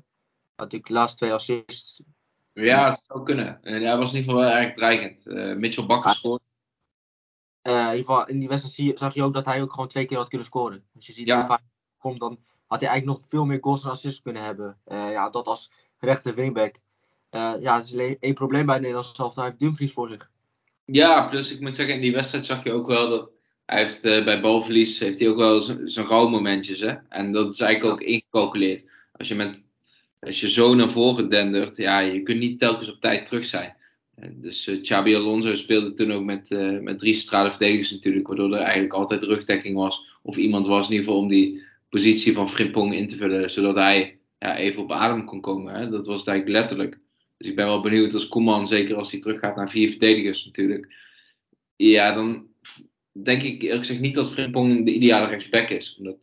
natuurlijk 0.56 0.86
de 0.86 0.92
laatste 0.92 1.16
twee 1.16 1.32
assists? 1.32 2.02
Ja, 2.52 2.88
dat 2.88 3.04
zou 3.06 3.22
kunnen. 3.22 3.60
Uh, 3.62 3.80
ja, 3.80 3.98
was 3.98 4.12
in 4.12 4.18
ieder 4.18 4.32
geval 4.32 4.50
wel 4.50 4.60
erg 4.60 4.74
dreigend. 4.74 5.24
Mitchell 5.58 5.86
Bakker 5.86 6.10
ah. 6.10 6.16
scoort. 6.16 6.42
in 7.62 7.72
ieder 7.72 7.94
geval, 7.94 8.28
in 8.28 8.38
die 8.38 8.48
wedstrijd 8.48 8.74
zie, 8.76 8.98
zag 8.98 9.14
je 9.14 9.22
ook 9.22 9.34
dat 9.34 9.44
hij 9.44 9.62
ook 9.62 9.72
gewoon 9.72 9.88
twee 9.88 10.04
keer 10.04 10.16
had 10.16 10.28
kunnen 10.28 10.46
scoren. 10.46 10.84
Als 10.94 11.06
je 11.06 11.12
ziet 11.12 11.26
ja. 11.26 11.36
hoe 11.36 11.46
vaak 11.46 11.62
komt, 11.98 12.20
dan 12.20 12.38
had 12.66 12.80
hij 12.80 12.88
eigenlijk 12.88 13.18
nog 13.18 13.28
veel 13.28 13.44
meer 13.44 13.58
goals 13.60 13.84
en 13.84 13.90
assists 13.90 14.22
kunnen 14.22 14.42
hebben. 14.42 14.78
ja, 14.86 15.30
dat 15.30 15.46
als 15.46 15.70
rechter 15.98 16.34
wingback. 16.34 16.76
ja, 17.30 17.76
het 17.76 17.92
is 17.92 18.16
één 18.20 18.34
probleem 18.34 18.66
bij 18.66 18.78
Nederland 18.78 19.16
zelf. 19.16 19.34
Hij 19.34 19.44
heeft 19.44 19.58
Dumfries 19.58 19.92
voor 19.92 20.08
zich. 20.08 20.30
Ja, 20.84 21.28
plus 21.28 21.52
ik 21.52 21.60
moet 21.60 21.76
zeggen, 21.76 21.94
in 21.94 22.00
die 22.00 22.12
wedstrijd 22.12 22.44
zag 22.44 22.64
je 22.64 22.72
ook 22.72 22.86
wel 22.86 23.08
dat 23.08 23.30
hij 23.66 23.82
heeft 23.82 24.04
uh, 24.04 24.24
bij 24.24 24.40
balverlies 24.40 24.98
heeft 24.98 25.18
hij 25.18 25.28
ook 25.28 25.36
wel 25.36 25.60
zijn 25.84 26.06
rouwmomentjes. 26.06 26.80
Hè? 26.80 26.92
En 27.08 27.32
dat 27.32 27.54
is 27.54 27.60
eigenlijk 27.60 27.92
ook 27.94 28.06
ingecalculeerd. 28.06 28.84
Als 29.12 29.28
je, 29.28 29.34
met, 29.34 29.66
als 30.20 30.40
je 30.40 30.50
zo 30.50 30.74
naar 30.74 30.90
voren 30.90 31.28
dendert, 31.28 31.76
ja, 31.76 31.98
je 31.98 32.22
kunt 32.22 32.38
niet 32.38 32.58
telkens 32.58 32.90
op 32.90 33.00
tijd 33.00 33.26
terug 33.26 33.44
zijn. 33.44 33.76
Dus 34.32 34.66
uh, 34.66 34.82
Xabi 34.82 35.14
Alonso 35.14 35.54
speelde 35.54 35.92
toen 35.92 36.12
ook 36.12 36.24
met, 36.24 36.50
uh, 36.50 36.80
met 36.80 36.98
drie 36.98 37.14
centrale 37.14 37.50
verdedigers 37.50 37.90
natuurlijk, 37.90 38.26
waardoor 38.26 38.52
er 38.52 38.58
eigenlijk 38.58 38.92
altijd 38.92 39.22
rugdekking 39.22 39.76
was. 39.76 40.18
Of 40.22 40.36
iemand 40.36 40.66
was 40.66 40.86
in 40.86 40.92
ieder 40.92 41.06
geval 41.06 41.20
om 41.20 41.28
die 41.28 41.62
positie 41.88 42.32
van 42.32 42.50
Frimpong 42.50 42.94
in 42.94 43.08
te 43.08 43.16
vullen, 43.16 43.50
zodat 43.50 43.74
hij 43.74 44.18
ja, 44.38 44.56
even 44.56 44.82
op 44.82 44.92
adem 44.92 45.24
kon 45.24 45.40
komen. 45.40 45.74
Hè? 45.74 45.90
Dat 45.90 46.06
was 46.06 46.18
het 46.18 46.28
eigenlijk 46.28 46.58
letterlijk. 46.58 46.98
Dus 47.36 47.48
ik 47.48 47.56
ben 47.56 47.66
wel 47.66 47.82
benieuwd 47.82 48.14
als 48.14 48.28
Koeman, 48.28 48.66
zeker 48.66 48.96
als 48.96 49.10
hij 49.10 49.20
teruggaat 49.20 49.56
naar 49.56 49.70
vier 49.70 49.90
verdedigers 49.90 50.44
natuurlijk. 50.44 50.94
Ja, 51.76 52.14
dan, 52.14 52.46
denk 53.22 53.42
ik 53.42 53.62
eerlijk 53.62 53.80
gezegd 53.80 54.00
niet 54.00 54.14
dat 54.14 54.32
Frimpong 54.32 54.84
de 54.84 54.92
ideale 54.92 55.26
rechtsback 55.26 55.68
is. 55.68 55.96
Omdat 55.98 56.16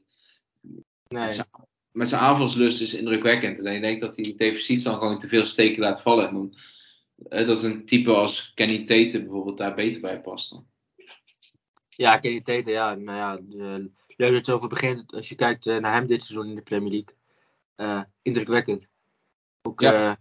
nee. 1.08 1.39
met 1.91 2.10
zijn 2.10 2.21
aanvalslust 2.21 2.82
is 2.82 2.93
indrukwekkend. 2.93 3.60
En 3.60 3.75
ik 3.75 3.82
denk 3.82 3.99
dat 3.99 4.15
hij 4.15 4.34
defensief 4.38 4.84
dan 4.84 4.97
gewoon 4.97 5.19
te 5.19 5.27
veel 5.27 5.45
steken 5.45 5.82
laat 5.82 6.01
vallen. 6.01 6.27
En 6.27 6.34
dan, 6.34 6.56
eh, 7.30 7.47
dat 7.47 7.63
een 7.63 7.86
type 7.86 8.13
als 8.13 8.51
Kenny 8.54 8.77
Tate 8.77 9.21
bijvoorbeeld 9.21 9.58
daar 9.58 9.75
beter 9.75 10.01
bij 10.01 10.21
past 10.21 10.49
dan. 10.49 10.69
Ja, 11.89 12.17
Kenny 12.17 12.41
Tate, 12.41 12.69
ja. 12.69 12.95
Nou 12.95 13.17
ja, 13.17 13.39
leuk 14.08 14.34
dat 14.34 14.45
je 14.45 14.54
over 14.54 14.67
begint. 14.67 15.13
Als 15.13 15.30
je 15.30 15.36
kijkt 15.36 15.67
eh, 15.67 15.77
naar 15.77 15.93
hem 15.93 16.08
dit 16.08 16.23
seizoen 16.23 16.49
in 16.49 16.56
de 16.56 16.62
Premier 16.62 16.91
League. 16.91 17.15
Uh, 17.77 18.04
indrukwekkend. 18.21 18.88
Ook, 19.62 19.82
ja. 19.82 20.10
uh, 20.10 20.15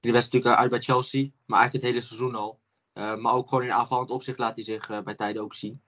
die 0.00 0.12
was 0.12 0.24
natuurlijk 0.24 0.56
uit 0.56 0.70
bij 0.70 0.80
Chelsea, 0.80 1.28
maar 1.46 1.58
eigenlijk 1.58 1.72
het 1.72 1.94
hele 1.94 2.06
seizoen 2.06 2.34
al. 2.34 2.60
maar 2.92 3.32
ook 3.32 3.48
gewoon 3.48 3.64
in 3.64 3.72
aanvallend 3.72 4.10
opzicht 4.10 4.38
laat 4.38 4.54
hij 4.54 4.64
zich 4.64 5.02
bij 5.04 5.14
tijden 5.14 5.42
ook 5.42 5.54
zien. 5.54 5.82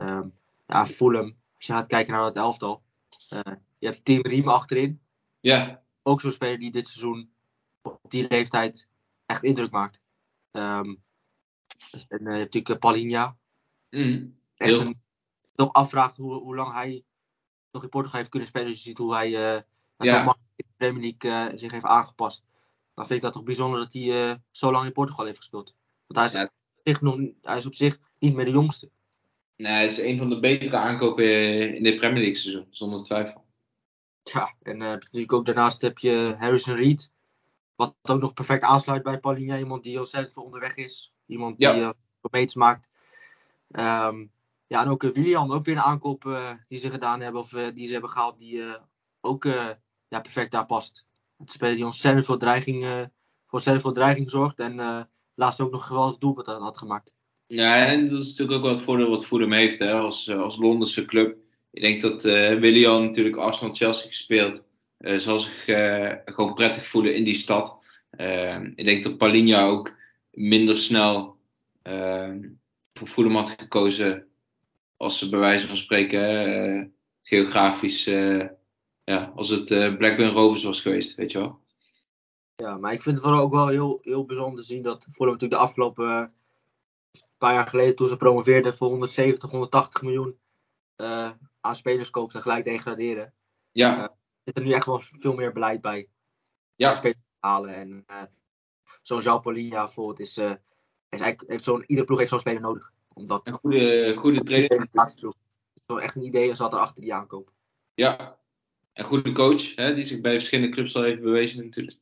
Um, 0.00 0.34
ja, 0.66 0.86
Fulham, 0.86 1.36
als 1.54 1.66
je 1.66 1.72
gaat 1.72 1.86
kijken 1.86 2.12
naar 2.12 2.24
het 2.24 2.36
elftal. 2.36 2.82
Uh, 3.30 3.40
je 3.78 3.86
hebt 3.86 4.04
Team 4.04 4.22
Riem 4.22 4.48
achterin. 4.48 5.00
Ja. 5.40 5.82
Ook 6.02 6.20
zo'n 6.20 6.32
speler 6.32 6.58
die 6.58 6.70
dit 6.70 6.88
seizoen 6.88 7.32
op 7.82 8.00
die 8.08 8.28
leeftijd 8.28 8.88
echt 9.26 9.42
indruk 9.42 9.70
maakt. 9.70 10.00
Um, 10.52 11.02
en 12.08 12.20
uh, 12.20 12.32
je 12.32 12.38
hebt 12.38 12.54
natuurlijk 12.54 12.78
Palinha. 12.78 13.36
Mm, 13.90 14.38
heel... 14.54 14.80
Een, 14.80 15.00
nog 15.54 15.72
afvraagt 15.72 16.16
hoe, 16.16 16.34
hoe 16.34 16.54
lang 16.54 16.72
hij 16.72 17.04
nog 17.70 17.82
in 17.82 17.88
Portugal 17.88 18.18
heeft 18.18 18.30
kunnen 18.30 18.48
spelen. 18.48 18.68
Dus 18.68 18.76
je 18.76 18.82
ziet 18.82 18.98
hoe 18.98 19.14
hij 19.14 19.28
uh, 19.28 19.60
ja. 19.96 20.36
in 20.56 20.64
de 20.66 20.74
Premier 20.76 21.16
League 21.18 21.58
zich 21.58 21.72
heeft 21.72 21.84
aangepast. 21.84 22.44
Dan 22.94 23.06
vind 23.06 23.18
ik 23.18 23.24
dat 23.24 23.32
toch 23.32 23.44
bijzonder 23.44 23.80
dat 23.80 23.92
hij 23.92 24.40
zo 24.50 24.72
lang 24.72 24.86
in 24.86 24.92
Portugal 24.92 25.24
heeft 25.24 25.36
gespeeld. 25.36 25.74
Want 26.06 26.18
hij 26.18 26.24
is, 26.26 26.32
ja. 26.32 26.44
op 26.44 26.80
zich 26.84 27.00
nog, 27.00 27.20
hij 27.42 27.56
is 27.56 27.66
op 27.66 27.74
zich 27.74 28.00
niet 28.18 28.34
meer 28.34 28.44
de 28.44 28.50
jongste. 28.50 28.90
Nee, 29.62 29.82
het 29.82 29.90
is 29.90 30.00
een 30.00 30.18
van 30.18 30.28
de 30.28 30.40
betere 30.40 30.76
aankopen 30.76 31.74
in 31.74 31.82
dit 31.82 31.96
Premier 31.96 32.22
League 32.22 32.36
seizoen, 32.36 32.66
zonder 32.70 33.02
twijfel. 33.02 33.44
Ja, 34.22 34.54
en 34.62 34.80
uh, 34.80 34.88
natuurlijk 34.88 35.32
ook 35.32 35.46
daarnaast 35.46 35.82
heb 35.82 35.98
je 35.98 36.34
Harrison 36.38 36.76
Reed. 36.76 37.10
Wat 37.74 37.94
ook 38.02 38.20
nog 38.20 38.32
perfect 38.32 38.62
aansluit 38.62 39.02
bij 39.02 39.18
Paulinho. 39.18 39.56
Iemand 39.56 39.82
die 39.82 39.98
ontzettend 39.98 40.32
veel 40.32 40.42
onderweg 40.42 40.76
is. 40.76 41.14
Iemand 41.26 41.58
die 41.58 41.66
ja. 41.66 41.94
uh, 42.32 42.46
maakt. 42.54 42.88
Um, 43.68 44.32
ja, 44.66 44.82
en 44.82 44.88
ook 44.88 45.02
uh, 45.02 45.12
Willian, 45.12 45.52
ook 45.52 45.64
weer 45.64 45.76
een 45.76 45.82
aankoop 45.82 46.24
uh, 46.24 46.52
die 46.68 46.78
ze 46.78 46.90
gedaan 46.90 47.20
hebben. 47.20 47.40
Of 47.40 47.48
die 47.48 47.86
ze 47.86 47.92
hebben 47.92 48.10
gehaald. 48.10 48.38
Die 48.38 48.62
ook 49.20 49.44
ja, 50.08 50.20
perfect 50.20 50.50
daar 50.50 50.66
past. 50.66 51.06
Het 51.36 51.52
speler 51.52 51.74
die 51.74 51.84
ontzettend 51.84 52.24
veel 52.24 52.36
dreiging 52.36 53.08
voor 53.46 53.60
veel 53.60 53.92
dreiging 53.92 54.30
zorgt. 54.30 54.60
En 54.60 55.08
laatst 55.34 55.60
ook 55.60 55.70
nog 55.70 55.80
een 55.80 55.86
geweldig 55.86 56.18
doelpunt 56.18 56.46
had 56.46 56.78
gemaakt. 56.78 57.16
Ja, 57.52 57.86
en 57.86 58.08
dat 58.08 58.20
is 58.20 58.28
natuurlijk 58.28 58.56
ook 58.56 58.62
wel 58.62 58.72
het 58.72 58.82
voordeel 58.82 59.08
wat 59.10 59.26
Fulham 59.26 59.52
heeft 59.52 59.78
hè, 59.78 59.92
als, 59.92 60.30
als 60.30 60.56
Londense 60.56 61.04
club. 61.04 61.36
Ik 61.70 61.82
denk 61.82 62.02
dat 62.02 62.24
uh, 62.24 62.58
Willian 62.58 63.02
natuurlijk 63.02 63.36
Arsenal-Chelsea 63.36 64.06
gespeeld. 64.06 64.64
Uh, 64.98 65.18
zal 65.18 65.40
zich 65.40 65.64
gewoon 66.24 66.54
prettig 66.54 66.86
voelen 66.86 67.14
in 67.14 67.24
die 67.24 67.34
stad. 67.34 67.78
ik 68.74 68.84
denk 68.84 69.02
dat 69.02 69.16
Palinha 69.16 69.66
ook 69.66 69.94
minder 70.30 70.78
snel 70.78 71.36
voor 72.92 73.08
Fulham 73.08 73.34
had 73.34 73.54
gekozen 73.58 74.26
als 74.96 75.18
ze 75.18 75.28
bij 75.28 75.38
wijze 75.38 75.66
van 75.66 75.76
spreken 75.76 76.94
geografisch, 77.22 78.04
ja, 79.04 79.32
als 79.34 79.48
het 79.48 79.68
Blackburn 79.98 80.30
Rovers 80.30 80.62
was 80.62 80.80
geweest, 80.80 81.14
weet 81.14 81.32
je 81.32 81.38
wel. 81.38 81.60
Ja, 82.56 82.76
maar 82.78 82.92
ik 82.92 83.02
vind 83.02 83.14
het 83.14 83.24
vooral 83.24 83.42
ook 83.42 83.52
wel 83.52 83.68
heel, 83.68 83.98
heel 84.02 84.24
bijzonder 84.24 84.60
te 84.60 84.66
zien 84.66 84.82
dat 84.82 85.06
Fulham 85.10 85.32
natuurlijk 85.32 85.60
de 85.60 85.66
afgelopen 85.66 86.32
paar 87.42 87.54
jaar 87.54 87.66
geleden 87.66 87.96
toen 87.96 88.08
ze 88.08 88.16
promoveerden 88.16 88.74
voor 88.74 88.88
170, 88.88 89.50
180 89.50 90.02
miljoen 90.02 90.38
uh, 90.96 91.30
aan 91.60 91.76
spelers 91.76 92.10
kopen 92.10 92.34
en 92.34 92.42
gelijk 92.42 92.64
degraderen. 92.64 93.34
Ja. 93.72 93.98
Uh, 93.98 94.08
zit 94.44 94.56
er 94.56 94.62
nu 94.62 94.72
echt 94.72 94.86
wel 94.86 95.00
veel 95.00 95.34
meer 95.34 95.52
beleid 95.52 95.80
bij. 95.80 96.08
Ja. 96.74 96.94
Spelers 96.94 97.18
halen. 97.38 97.74
En 97.74 98.04
uh, 98.10 98.22
zo'n 99.02 99.20
Jean 99.20 99.40
Paulinha 99.40 99.84
bijvoorbeeld 99.84 100.20
is, 100.20 100.38
is 100.38 100.56
eigenlijk, 101.08 101.50
heeft 101.50 101.64
zo'n, 101.64 101.84
iedere 101.86 102.06
ploeg 102.06 102.18
heeft 102.18 102.30
zo'n 102.30 102.40
speler 102.40 102.60
nodig. 102.60 102.92
Omdat, 103.14 103.46
een 103.46 103.52
goede, 103.52 104.14
goede 104.16 104.42
trainer. 104.42 104.88
Het 104.92 105.14
is 105.86 106.02
echt 106.02 106.14
een 106.14 106.24
idee 106.24 106.48
als 106.48 106.58
dat 106.58 106.72
er 106.72 106.78
achter 106.78 107.00
die 107.00 107.14
aankoop. 107.14 107.52
Ja. 107.94 108.38
Een 108.92 109.04
goede 109.04 109.32
coach, 109.32 109.74
hè, 109.74 109.94
die 109.94 110.06
zich 110.06 110.20
bij 110.20 110.32
verschillende 110.32 110.74
clubs 110.74 110.96
al 110.96 111.02
heeft 111.02 111.20
bewezen 111.20 111.64
natuurlijk. 111.64 111.98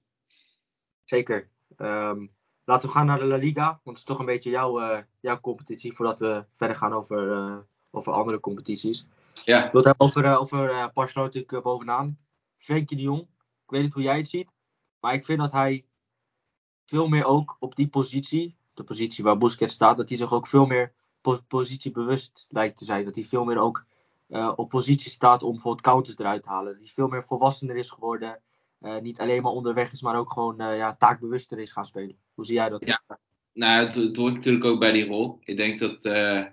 Zeker. 1.05 1.48
Um, 1.76 2.31
Laten 2.70 2.88
we 2.88 2.94
gaan 2.94 3.06
naar 3.06 3.18
de 3.18 3.24
La 3.24 3.37
Liga, 3.37 3.64
want 3.64 3.80
het 3.85 3.96
is 3.96 4.04
toch 4.04 4.18
een 4.18 4.24
beetje 4.24 4.50
jouw, 4.50 4.80
uh, 4.80 4.98
jouw 5.20 5.40
competitie 5.40 5.92
voordat 5.92 6.18
we 6.18 6.44
verder 6.54 6.76
gaan 6.76 6.92
over, 6.92 7.37
uh, 7.37 7.56
over 7.90 8.12
andere 8.12 8.40
competities. 8.40 9.06
Ja. 9.44 9.64
Ik 9.64 9.72
wil 9.72 9.80
het 9.80 9.85
hebben 9.85 10.06
over, 10.06 10.24
uh, 10.24 10.40
over 10.40 10.90
Barcelona 10.92 11.30
natuurlijk 11.33 11.62
bovenaan. 11.62 12.18
Frenkie 12.59 12.96
de 12.96 13.02
Jong, 13.02 13.20
ik 13.64 13.70
weet 13.70 13.83
niet 13.83 13.92
hoe 13.92 14.02
jij 14.02 14.16
het 14.16 14.28
ziet, 14.28 14.54
maar 15.00 15.14
ik 15.14 15.24
vind 15.24 15.38
dat 15.38 15.52
hij 15.52 15.85
veel 16.85 17.09
meer 17.09 17.24
ook 17.24 17.56
op 17.59 17.76
die 17.76 17.88
positie, 17.88 18.56
de 18.74 18.85
positie 18.85 19.24
waar 19.24 19.37
Busquets 19.37 19.74
staat, 19.74 19.96
dat 19.96 20.09
hij 20.09 20.18
zich 20.18 20.33
ook 20.33 20.46
veel 20.46 20.66
meer 20.66 20.92
po 21.20 21.38
positiebewust 21.48 22.46
lijkt 22.48 22.76
te 22.76 22.85
zijn. 22.85 23.04
Dat 23.04 23.14
hij 23.14 23.24
veel 23.24 23.44
meer 23.44 23.59
ook 23.59 23.87
op 24.56 24.68
positie 24.68 25.11
staat 25.11 25.42
om 25.42 25.52
bijvoorbeeld 25.52 25.85
counters 25.85 26.18
eruit 26.18 26.42
te 26.42 26.48
halen. 26.48 26.72
Dat 26.72 26.83
hij 26.83 26.92
veel 26.92 27.09
meer 27.09 27.24
volwassener 27.24 27.76
is 27.76 27.90
geworden. 27.90 28.40
Uh, 28.80 28.98
niet 28.98 29.18
alleen 29.18 29.42
maar 29.42 29.52
onderweg 29.52 29.92
is, 29.92 30.02
maar 30.02 30.18
ook 30.18 30.32
gewoon 30.32 30.62
uh, 30.62 30.76
ja, 30.76 30.96
taakbewuster 30.96 31.58
is 31.58 31.72
gaan 31.72 31.84
spelen. 31.84 32.16
Hoe 32.34 32.46
zie 32.46 32.54
jij 32.54 32.68
dat? 32.68 32.86
Ja, 32.86 33.02
nou, 33.52 33.86
het, 33.86 33.94
het 33.94 34.16
hoort 34.16 34.34
natuurlijk 34.34 34.64
ook 34.64 34.80
bij 34.80 34.92
die 34.92 35.06
rol. 35.06 35.38
Ik 35.40 35.56
denk 35.56 35.78
dat, 35.78 36.04
uh, 36.04 36.44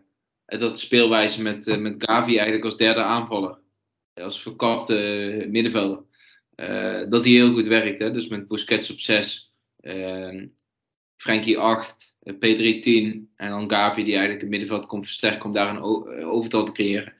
dat 0.45 0.79
speelwijze 0.79 1.41
met, 1.41 1.79
met 1.79 2.03
Gavi 2.03 2.35
eigenlijk 2.35 2.65
als 2.65 2.77
derde 2.77 3.01
aanvaller, 3.01 3.59
als 4.13 4.41
verkapte 4.41 5.45
middenvelder, 5.49 6.03
dat 7.09 7.23
die 7.23 7.37
heel 7.37 7.53
goed 7.53 7.67
werkt. 7.67 7.99
Hè? 7.99 8.11
Dus 8.11 8.27
met 8.27 8.47
Busquets 8.47 8.91
op 8.91 8.99
6, 8.99 9.53
Frenkie 11.15 11.57
8, 11.57 12.17
P3 12.33 12.81
10 12.81 13.29
en 13.35 13.49
dan 13.49 13.69
Gavi 13.69 14.03
die 14.03 14.11
eigenlijk 14.11 14.41
het 14.41 14.49
middenveld 14.49 14.85
komt 14.85 15.05
versterken 15.05 15.45
om 15.45 15.53
daar 15.53 15.75
een 15.75 15.81
overtal 16.25 16.65
te 16.65 16.71
creëren. 16.71 17.13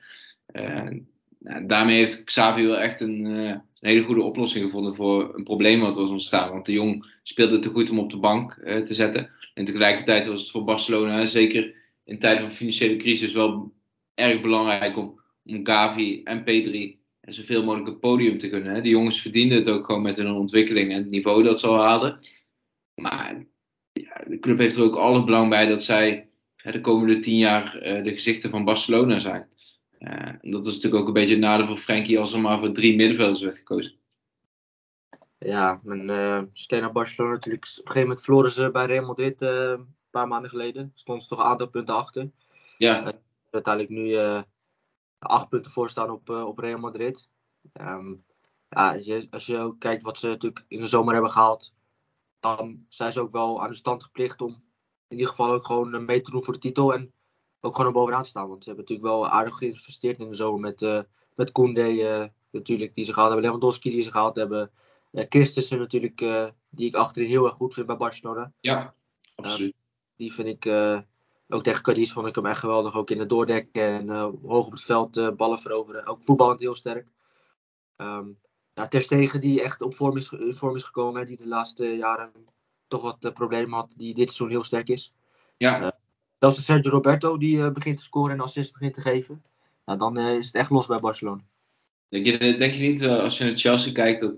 Nou, 1.38 1.66
daarmee 1.66 1.96
heeft 1.96 2.24
Xavi 2.24 2.66
wel 2.66 2.78
echt 2.78 3.00
een, 3.00 3.62
een, 3.80 3.90
hele 3.90 4.04
goede 4.04 4.22
oplossing 4.22 4.64
gevonden 4.64 4.94
voor 4.94 5.34
een 5.34 5.44
probleem 5.44 5.80
wat 5.80 5.96
was 5.96 6.10
ontstaan. 6.10 6.50
Want 6.50 6.66
de 6.66 6.72
Jong 6.72 7.18
speelde 7.22 7.58
te 7.58 7.68
goed 7.68 7.90
om 7.90 7.98
op 7.98 8.10
de 8.10 8.18
bank 8.18 8.58
uh, 8.60 8.76
te 8.76 8.94
zetten. 8.94 9.30
En 9.54 9.64
tegelijkertijd 9.64 10.26
was 10.26 10.40
het 10.40 10.50
voor 10.50 10.64
Barcelona, 10.64 11.26
zeker 11.26 11.74
in 12.04 12.18
tijden 12.18 12.42
van 12.42 12.52
financiële 12.52 12.96
crisis, 12.96 13.32
wel 13.32 13.72
erg 14.14 14.40
belangrijk 14.40 14.96
om, 14.96 15.20
om 15.44 15.66
Gavi 15.66 16.22
en 16.22 16.44
Pedri 16.44 16.98
zoveel 17.20 17.64
mogelijk 17.64 17.88
een 17.88 17.98
podium 17.98 18.38
te 18.38 18.48
kunnen. 18.48 18.74
Hè. 18.74 18.80
Die 18.80 18.92
jongens 18.92 19.20
verdienden 19.20 19.58
het 19.58 19.68
ook 19.68 19.86
gewoon 19.86 20.02
met 20.02 20.16
hun 20.16 20.32
ontwikkeling 20.32 20.90
en 20.90 21.02
het 21.02 21.10
niveau 21.10 21.42
dat 21.42 21.60
ze 21.60 21.66
al 21.66 21.84
hadden. 21.84 22.18
Maar 22.94 23.46
ja, 23.92 24.24
de 24.26 24.38
club 24.38 24.58
heeft 24.58 24.76
er 24.76 24.82
ook 24.82 24.96
alle 24.96 25.24
belang 25.24 25.48
bij 25.48 25.66
dat 25.66 25.82
zij 25.82 26.28
de 26.56 26.80
komende 26.80 27.18
tien 27.18 27.36
jaar 27.36 27.76
uh, 27.76 28.04
de 28.04 28.10
gezichten 28.10 28.50
van 28.50 28.64
Barcelona 28.64 29.18
zijn. 29.18 29.48
En 29.98 30.50
dat 30.50 30.66
is 30.66 30.74
natuurlijk 30.74 31.02
ook 31.02 31.06
een 31.06 31.12
beetje 31.12 31.34
het 31.34 31.44
nadeel 31.44 31.66
voor 31.66 31.78
Frenkie 31.78 32.18
als 32.18 32.32
er 32.32 32.40
maar 32.40 32.58
voor 32.58 32.72
drie 32.72 32.96
middenvelders 32.96 33.42
werd 33.42 33.56
gekozen. 33.56 33.96
Ja, 35.38 35.80
en 35.84 36.08
uh, 36.08 36.36
als 36.36 36.60
je 36.60 36.66
kijkt 36.66 36.84
naar 36.84 36.92
Barcelona 36.92 37.32
natuurlijk, 37.32 37.64
op 37.64 37.76
een 37.76 37.82
gegeven 37.82 38.00
moment 38.00 38.20
verloren 38.20 38.50
ze 38.50 38.70
bij 38.70 38.86
Real 38.86 39.06
Madrid 39.06 39.42
uh, 39.42 39.48
een 39.50 39.94
paar 40.10 40.28
maanden 40.28 40.50
geleden. 40.50 40.92
Stonden 40.94 41.22
ze 41.22 41.28
toch 41.28 41.38
een 41.38 41.44
aantal 41.44 41.68
punten 41.68 41.94
achter. 41.94 42.30
Ja. 42.78 43.06
Uh, 43.06 43.12
uiteindelijk 43.50 43.94
nu 43.94 44.16
acht 45.18 45.48
punten 45.48 45.70
voor 45.70 45.90
staan 45.90 46.10
op, 46.10 46.28
op 46.28 46.58
Real 46.58 46.78
Madrid. 46.78 47.28
Um, 47.80 48.24
ja, 48.68 48.94
als 48.94 49.04
je, 49.04 49.26
als 49.30 49.46
je 49.46 49.58
ook 49.58 49.80
kijkt 49.80 50.02
wat 50.02 50.18
ze 50.18 50.28
natuurlijk 50.28 50.64
in 50.68 50.80
de 50.80 50.86
zomer 50.86 51.12
hebben 51.12 51.30
gehaald, 51.30 51.74
dan 52.40 52.86
zijn 52.88 53.12
ze 53.12 53.20
ook 53.20 53.32
wel 53.32 53.62
aan 53.62 53.70
de 53.70 53.76
stand 53.76 54.02
geplicht 54.02 54.40
om 54.40 54.50
in 55.08 55.16
ieder 55.16 55.28
geval 55.28 55.52
ook 55.52 55.66
gewoon 55.66 56.04
mee 56.04 56.20
te 56.20 56.30
doen 56.30 56.44
voor 56.44 56.52
de 56.52 56.60
titel. 56.60 56.94
En 56.94 57.12
ook 57.60 57.74
gewoon 57.74 57.86
er 57.86 57.98
bovenaan 57.98 58.26
staan. 58.26 58.48
Want 58.48 58.64
ze 58.64 58.70
hebben 58.70 58.88
natuurlijk 58.88 59.14
wel 59.14 59.28
aardig 59.28 59.54
geïnvesteerd 59.54 60.18
in 60.18 60.28
de 60.28 60.34
zomer 60.34 60.60
met, 60.60 60.82
uh, 60.82 61.00
met 61.34 61.52
Koundé 61.52 61.88
uh, 61.88 62.24
natuurlijk, 62.50 62.94
die 62.94 63.04
ze 63.04 63.12
gehaald 63.12 63.32
hebben. 63.32 63.46
Lewandowski 63.46 63.90
die 63.90 64.02
ze 64.02 64.10
gehaald 64.10 64.36
hebben. 64.36 64.70
Uh, 65.12 65.24
Christensen 65.28 65.78
natuurlijk, 65.78 66.18
die 66.70 66.86
ik 66.86 66.94
achterin 66.94 67.28
heel 67.28 67.44
erg 67.44 67.54
goed 67.54 67.74
vind 67.74 67.86
bij 67.86 67.96
Barcelona. 67.96 68.52
Ja, 68.60 68.94
absoluut. 69.34 69.74
die 70.16 70.32
vind 70.32 70.48
ik, 70.48 70.72
ook 71.48 71.62
tegen 71.62 71.82
Cadiz 71.82 72.12
vond 72.12 72.26
ik 72.26 72.34
hem 72.34 72.46
echt 72.46 72.60
geweldig. 72.60 72.96
Ook 72.96 73.10
in 73.10 73.18
het 73.18 73.28
doordekken 73.28 73.82
en 73.82 74.08
hoog 74.42 74.66
op 74.66 74.72
het 74.72 74.82
veld 74.82 75.36
ballen 75.36 75.58
veroveren. 75.58 76.06
Ook 76.06 76.24
voetballend 76.24 76.60
heel 76.60 76.74
sterk. 76.74 77.12
Um, 77.96 78.38
ja, 78.74 78.88
Ter 78.88 79.02
Stegen 79.02 79.40
die 79.40 79.62
echt 79.62 79.82
op 79.82 79.94
vorm 79.94 80.16
is, 80.16 80.32
vorm 80.48 80.76
is 80.76 80.84
gekomen. 80.84 81.26
Die 81.26 81.36
de 81.36 81.46
laatste 81.46 81.96
jaren 81.96 82.32
toch 82.88 83.02
wat 83.02 83.34
problemen 83.34 83.78
had. 83.78 83.92
Die 83.96 84.14
dit 84.14 84.28
seizoen 84.28 84.48
heel 84.48 84.64
sterk 84.64 84.88
is. 84.88 85.14
Ja. 85.56 85.97
Dat 86.38 86.56
is 86.56 86.64
Sergio 86.64 86.90
Roberto 86.90 87.38
die 87.38 87.56
uh, 87.56 87.70
begint 87.70 87.96
te 87.96 88.02
scoren 88.02 88.32
en 88.32 88.40
assist 88.40 88.72
begint 88.72 88.94
te 88.94 89.00
geven. 89.00 89.42
Nou, 89.84 89.98
dan 89.98 90.18
uh, 90.18 90.36
is 90.36 90.46
het 90.46 90.54
echt 90.54 90.70
los 90.70 90.86
bij 90.86 91.00
Barcelona. 91.00 91.42
Denk 92.08 92.26
je, 92.26 92.56
denk 92.56 92.72
je 92.72 92.88
niet, 92.88 93.06
als 93.06 93.38
je 93.38 93.44
naar 93.44 93.56
Chelsea 93.56 93.92
kijkt, 93.92 94.20
dat 94.20 94.36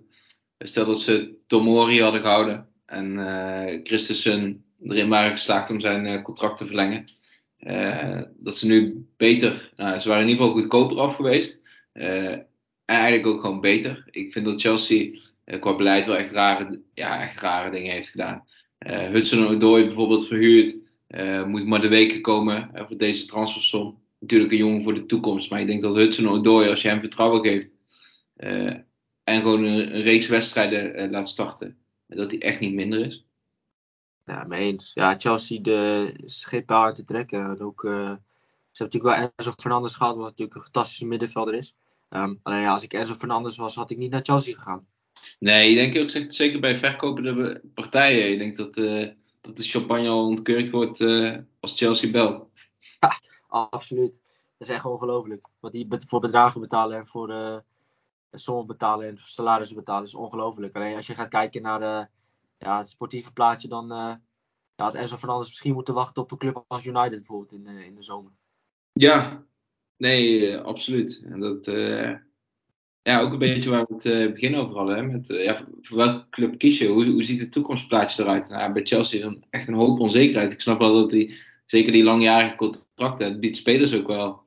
stel 0.58 0.86
dat 0.86 1.00
ze 1.00 1.36
Tomori 1.46 2.02
hadden 2.02 2.20
gehouden 2.20 2.68
en 2.86 3.80
Christensen 3.84 4.64
erin 4.82 5.08
waren 5.08 5.30
geslaagd 5.30 5.70
om 5.70 5.80
zijn 5.80 6.22
contract 6.22 6.56
te 6.56 6.66
verlengen, 6.66 7.08
dat 8.36 8.56
ze 8.56 8.66
nu 8.66 9.06
beter, 9.16 9.72
nou, 9.76 10.00
ze 10.00 10.08
waren 10.08 10.22
in 10.22 10.28
ieder 10.28 10.44
geval 10.44 10.60
goedkoper 10.60 10.98
af 10.98 11.14
geweest. 11.14 11.60
en 11.92 12.46
eigenlijk 12.84 13.26
ook 13.26 13.40
gewoon 13.40 13.60
beter. 13.60 14.04
Ik 14.10 14.32
vind 14.32 14.44
dat 14.44 14.60
Chelsea 14.60 15.18
qua 15.60 15.76
beleid 15.76 16.06
wel 16.06 16.16
echt 16.16 16.32
rare, 16.32 16.80
ja, 16.94 17.22
echt 17.22 17.40
rare 17.40 17.70
dingen 17.70 17.92
heeft 17.92 18.08
gedaan. 18.08 18.44
Hudson 18.86 19.46
Odoi 19.46 19.84
bijvoorbeeld 19.84 20.26
verhuurd. 20.26 20.76
Uh, 21.10 21.44
moet 21.44 21.66
maar 21.66 21.80
de 21.80 21.88
weken 21.88 22.20
komen 22.20 22.70
uh, 22.74 22.86
voor 22.86 22.96
deze 22.96 23.26
transfersom. 23.26 23.98
Natuurlijk 24.18 24.52
een 24.52 24.58
jongen 24.58 24.82
voor 24.82 24.94
de 24.94 25.06
toekomst. 25.06 25.50
Maar 25.50 25.60
ik 25.60 25.66
denk 25.66 25.82
dat 25.82 25.96
Hudson 25.96 26.28
Odoi, 26.28 26.68
als 26.68 26.82
je 26.82 26.88
hem 26.88 27.00
vertrouwen 27.00 27.40
geeft. 27.40 27.68
Uh, 28.36 28.76
en 29.24 29.40
gewoon 29.40 29.64
een, 29.64 29.94
een 29.94 30.02
reeks 30.02 30.26
wedstrijden 30.26 31.10
laat 31.10 31.28
starten. 31.28 31.76
Dat 32.06 32.30
hij 32.30 32.40
echt 32.40 32.60
niet 32.60 32.74
minder 32.74 33.06
is. 33.06 33.24
Ja, 34.26 34.44
mee 34.44 34.60
eens. 34.60 34.90
Ja, 34.94 35.14
Chelsea 35.18 35.60
de, 35.60 36.62
paal 36.66 36.84
uit 36.84 36.94
te 36.94 37.04
trekken. 37.04 37.40
En 37.40 37.60
ook, 37.60 37.80
ze 37.80 37.88
hebben 37.88 38.22
natuurlijk 38.72 39.16
wel 39.16 39.30
Enzo 39.36 39.52
Fernandes 39.56 39.94
gehad. 39.94 40.16
Wat 40.16 40.24
natuurlijk 40.24 40.56
een 40.56 40.62
fantastische 40.62 41.06
middenvelder 41.06 41.54
is. 41.54 41.74
Um, 42.10 42.40
alleen 42.42 42.60
ja, 42.60 42.72
als 42.72 42.82
ik 42.82 42.92
Enzo 42.92 43.14
Fernandes 43.14 43.56
was, 43.56 43.74
had 43.74 43.90
ik 43.90 43.98
niet 43.98 44.10
naar 44.10 44.24
Chelsea 44.24 44.54
gegaan. 44.54 44.86
Nee, 45.38 45.70
ik 45.70 45.76
denk 45.76 45.98
ook 45.98 46.32
zeker 46.32 46.60
bij 46.60 46.76
verkopende 46.76 47.62
partijen. 47.74 48.32
Ik 48.32 48.38
denk 48.38 48.56
dat 48.56 48.76
dat 49.40 49.56
de 49.56 49.62
champagne 49.62 50.08
al 50.08 50.26
ontkeurd 50.26 50.70
wordt 50.70 51.00
uh, 51.00 51.38
als 51.60 51.76
Chelsea 51.76 52.10
belt. 52.10 52.48
Ja, 53.00 53.20
absoluut. 53.48 54.12
Dat 54.58 54.68
is 54.68 54.74
echt 54.74 54.84
ongelooflijk. 54.84 55.46
Wat 55.60 55.72
die 55.72 55.86
voor 55.88 56.20
bedragen 56.20 56.60
betalen 56.60 56.98
en 56.98 57.06
voor 57.06 57.30
uh, 57.30 57.58
sommen 58.32 58.66
betalen 58.66 59.08
en 59.08 59.18
voor 59.18 59.28
salarissen 59.28 59.76
betalen 59.76 60.04
is 60.04 60.14
ongelooflijk. 60.14 60.76
Alleen 60.76 60.96
als 60.96 61.06
je 61.06 61.14
gaat 61.14 61.28
kijken 61.28 61.62
naar 61.62 61.82
uh, 61.82 62.04
ja, 62.58 62.78
het 62.78 62.88
sportieve 62.88 63.32
plaatje, 63.32 63.68
dan 63.68 63.86
ja, 63.88 64.20
had 64.76 64.94
Enzo 64.94 65.16
Fernandes 65.16 65.48
misschien 65.48 65.72
moeten 65.74 65.94
wachten 65.94 66.22
op 66.22 66.30
een 66.30 66.38
club 66.38 66.64
als 66.68 66.84
United 66.84 67.10
bijvoorbeeld 67.10 67.52
in, 67.52 67.66
in 67.66 67.94
de 67.94 68.02
zomer. 68.02 68.32
Ja, 68.92 69.44
nee, 69.96 70.58
absoluut. 70.58 71.22
En 71.24 71.40
dat, 71.40 71.66
ja, 73.02 73.20
ook 73.20 73.32
een 73.32 73.38
beetje 73.38 73.70
waar 73.70 73.86
we 73.88 73.94
het 73.94 74.04
uh, 74.04 74.32
begin 74.32 74.56
over 74.56 74.76
hadden. 74.76 74.96
Hè? 74.96 75.02
Met, 75.02 75.30
uh, 75.30 75.44
ja, 75.44 75.66
voor 75.82 75.96
welke 75.96 76.28
club 76.30 76.58
kies 76.58 76.78
je? 76.78 76.86
Hoe, 76.86 77.04
hoe 77.04 77.24
ziet 77.24 77.40
het 77.40 77.52
toekomstplaatje 77.52 78.22
eruit? 78.22 78.48
Nou, 78.48 78.72
bij 78.72 78.84
Chelsea 78.84 79.18
is 79.18 79.24
er 79.24 79.38
echt 79.50 79.68
een 79.68 79.74
hoop 79.74 80.00
onzekerheid. 80.00 80.52
Ik 80.52 80.60
snap 80.60 80.78
wel 80.78 80.94
dat 80.94 81.10
die, 81.10 81.36
zeker 81.66 81.92
die 81.92 82.04
langjarige 82.04 82.56
contracten, 82.56 83.26
het 83.26 83.40
biedt 83.40 83.56
spelers 83.56 83.94
ook 83.94 84.06
wel 84.06 84.42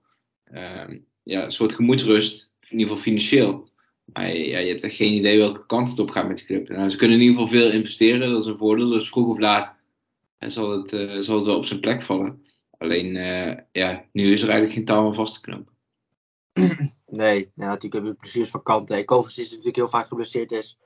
uh, 0.53 0.97
ja, 1.23 1.43
een 1.43 1.51
soort 1.51 1.73
gemoedsrust. 1.73 2.51
In 2.61 2.79
ieder 2.79 2.87
geval 2.87 3.03
financieel. 3.03 3.69
Maar 4.05 4.37
ja, 4.37 4.59
je 4.59 4.67
hebt 4.67 4.83
echt 4.83 4.95
geen 4.95 5.13
idee 5.13 5.37
welke 5.37 5.65
kant 5.65 5.89
het 5.89 5.99
op 5.99 6.09
gaat 6.09 6.27
met 6.27 6.37
de 6.37 6.45
club. 6.45 6.69
Nou, 6.69 6.89
ze 6.89 6.97
kunnen 6.97 7.17
in 7.17 7.23
ieder 7.23 7.41
geval 7.41 7.59
veel 7.59 7.71
investeren, 7.71 8.31
dat 8.31 8.43
is 8.43 8.49
een 8.49 8.57
voordeel. 8.57 8.89
Dus 8.89 9.09
vroeg 9.09 9.27
of 9.27 9.37
laat 9.37 9.75
zal, 10.39 10.71
het, 10.71 10.89
zal 11.25 11.35
het 11.35 11.45
wel 11.45 11.57
op 11.57 11.65
zijn 11.65 11.79
plek 11.79 12.01
vallen. 12.01 12.45
Alleen, 12.77 13.13
ja, 13.71 14.05
nu 14.11 14.33
is 14.33 14.41
er 14.41 14.49
eigenlijk 14.49 14.73
geen 14.73 14.85
touw 14.85 15.05
aan 15.05 15.15
vast 15.15 15.33
te 15.33 15.41
knopen. 15.41 15.73
Nee, 17.15 17.51
ja, 17.55 17.65
natuurlijk 17.65 17.93
hebben 17.93 18.11
we 18.11 18.17
plezier 18.17 18.47
van 18.47 18.63
kanten. 18.63 19.05
Kovacs 19.05 19.37
is 19.37 19.49
natuurlijk 19.49 19.75
heel 19.75 19.87
vaak 19.87 20.07
geblesseerd 20.07 20.51
is. 20.51 20.79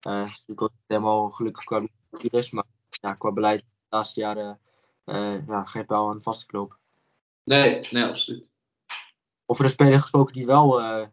Uh, 0.00 0.20
is 0.20 0.28
natuurlijk 0.28 0.62
ook 0.62 0.72
helemaal 0.86 1.30
gelukkig 1.30 1.64
qua 1.64 1.86
is, 2.10 2.50
maar 2.50 2.64
ja, 2.90 3.14
qua 3.14 3.32
beleid 3.32 3.60
de 3.60 3.66
laatste 3.88 4.20
jaren 4.20 4.60
uh, 5.04 5.46
ja, 5.46 5.64
geen 5.64 5.86
touw 5.86 6.08
aan 6.08 6.22
vast 6.22 6.40
te 6.40 6.46
knopen. 6.46 6.78
Nee, 7.44 7.88
nee, 7.90 8.04
absoluut. 8.04 8.50
Over 9.46 9.64
een 9.64 9.70
speler 9.70 10.00
gesproken 10.00 10.32
die 10.32 10.46
wel 10.46 10.80
uh, 10.80 11.06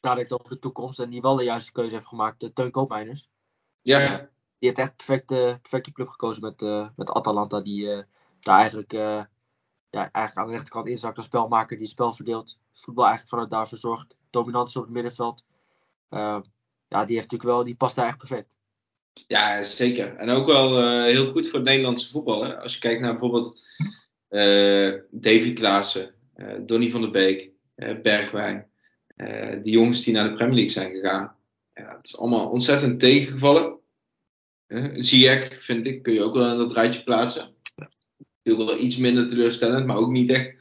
nadenkt 0.00 0.32
over 0.32 0.48
de 0.48 0.58
toekomst 0.58 0.98
en 0.98 1.10
die 1.10 1.20
wel 1.20 1.36
de 1.36 1.44
juiste 1.44 1.72
keuze 1.72 1.94
heeft 1.94 2.06
gemaakt, 2.06 2.40
de 2.40 2.52
Teun 2.52 2.70
Koopmeiners. 2.70 3.30
Ja. 3.82 4.18
die 4.18 4.68
heeft 4.68 4.78
echt 4.78 4.96
perfecte, 4.96 5.58
perfecte 5.60 5.92
club 5.92 6.08
gekozen 6.08 6.42
met, 6.42 6.60
met 6.96 7.10
Atalanta, 7.10 7.60
die 7.60 8.04
daar 8.40 8.58
eigenlijk 8.58 8.92
ja, 9.90 10.10
eigenlijk 10.12 10.36
aan 10.36 10.46
de 10.46 10.52
rechterkant 10.52 10.86
inzakt 10.86 11.16
als 11.16 11.26
spelmaker 11.26 11.76
die 11.76 11.84
het 11.84 11.94
spel 11.94 12.12
verdeelt. 12.12 12.58
Voetbal 12.72 13.04
eigenlijk 13.04 13.34
vanuit 13.34 13.50
daar 13.50 13.68
verzorgt. 13.68 14.16
Dominant 14.30 14.76
op 14.76 14.82
het 14.82 14.92
middenveld. 14.92 15.44
Uh, 16.10 16.40
ja, 16.88 17.04
die, 17.04 17.16
heeft 17.16 17.30
natuurlijk 17.30 17.42
wel, 17.42 17.64
die 17.64 17.74
past 17.74 17.96
daar 17.96 18.06
echt 18.06 18.18
perfect. 18.18 18.48
Ja, 19.12 19.62
zeker. 19.62 20.16
En 20.16 20.30
ook 20.30 20.46
wel 20.46 20.82
uh, 20.82 21.04
heel 21.04 21.30
goed 21.30 21.48
voor 21.48 21.58
het 21.58 21.68
Nederlandse 21.68 22.10
voetbal. 22.10 22.54
Als 22.54 22.74
je 22.74 22.80
kijkt 22.80 23.00
naar 23.00 23.10
bijvoorbeeld 23.10 23.60
uh, 24.30 24.94
Davy 25.10 25.52
Klaassen, 25.52 26.14
Donny 26.66 26.90
van 26.90 27.00
der 27.00 27.10
Beek, 27.10 27.50
Bergwijn. 28.02 28.70
die 29.62 29.72
jongens 29.72 30.04
die 30.04 30.14
naar 30.14 30.28
de 30.28 30.34
Premier 30.34 30.54
League 30.54 30.70
zijn 30.70 30.90
gegaan. 30.90 31.36
Ja, 31.74 31.96
het 31.96 32.06
is 32.06 32.18
allemaal 32.18 32.48
ontzettend 32.48 33.00
tegengevallen. 33.00 33.78
Ziyech, 34.92 35.64
vind 35.64 35.86
ik, 35.86 36.02
kun 36.02 36.12
je 36.12 36.22
ook 36.22 36.34
wel 36.34 36.50
in 36.50 36.58
dat 36.58 36.72
rijtje 36.72 37.02
plaatsen 37.02 37.54
natuurlijk 38.42 38.76
wel 38.76 38.86
iets 38.86 38.96
minder 38.96 39.28
teleurstellend, 39.28 39.86
maar 39.86 39.96
ook 39.96 40.10
niet 40.10 40.30
echt 40.30 40.54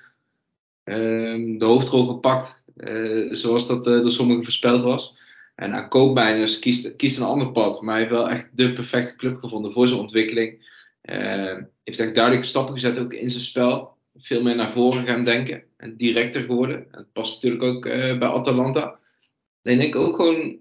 um, 0.84 1.58
de 1.58 1.66
hoofdrol 1.66 2.08
gepakt 2.08 2.64
uh, 2.76 3.34
zoals 3.34 3.68
dat 3.68 3.88
uh, 3.88 4.02
door 4.02 4.12
sommigen 4.12 4.44
voorspeld 4.44 4.82
was. 4.82 5.18
En 5.56 5.74
aan 5.74 5.90
Koopmeiners 5.90 6.60
kiest, 6.60 6.96
kiest 6.96 7.18
een 7.18 7.24
ander 7.24 7.52
pad, 7.52 7.82
maar 7.82 7.94
hij 7.94 8.04
heeft 8.04 8.16
wel 8.16 8.30
echt 8.30 8.48
de 8.54 8.74
perfecte 8.74 9.16
club 9.16 9.40
gevonden 9.40 9.74
voor 9.74 9.88
zijn 9.88 10.00
ontwikkeling. 10.00 10.78
Uh, 11.04 11.58
heeft 11.84 12.00
echt 12.00 12.16
duidelijke 12.16 12.48
stappen 12.48 12.74
gezet 12.74 13.00
ook 13.00 13.14
in 13.14 13.30
zijn 13.30 13.44
spel. 13.44 13.98
Veel 14.18 14.42
meer 14.42 14.56
naar 14.56 14.72
voren 14.72 15.06
gaan 15.06 15.24
denken 15.24 15.64
en 15.78 15.98
directer 15.98 16.42
geworden. 16.42 16.88
Het 16.92 17.12
past 17.14 17.34
natuurlijk 17.34 17.64
ook 17.64 17.84
bij 18.20 18.28
Atalanta. 18.28 19.00
En 19.62 19.80
ik 19.80 19.96
ook 19.96 20.16
gewoon 20.16 20.58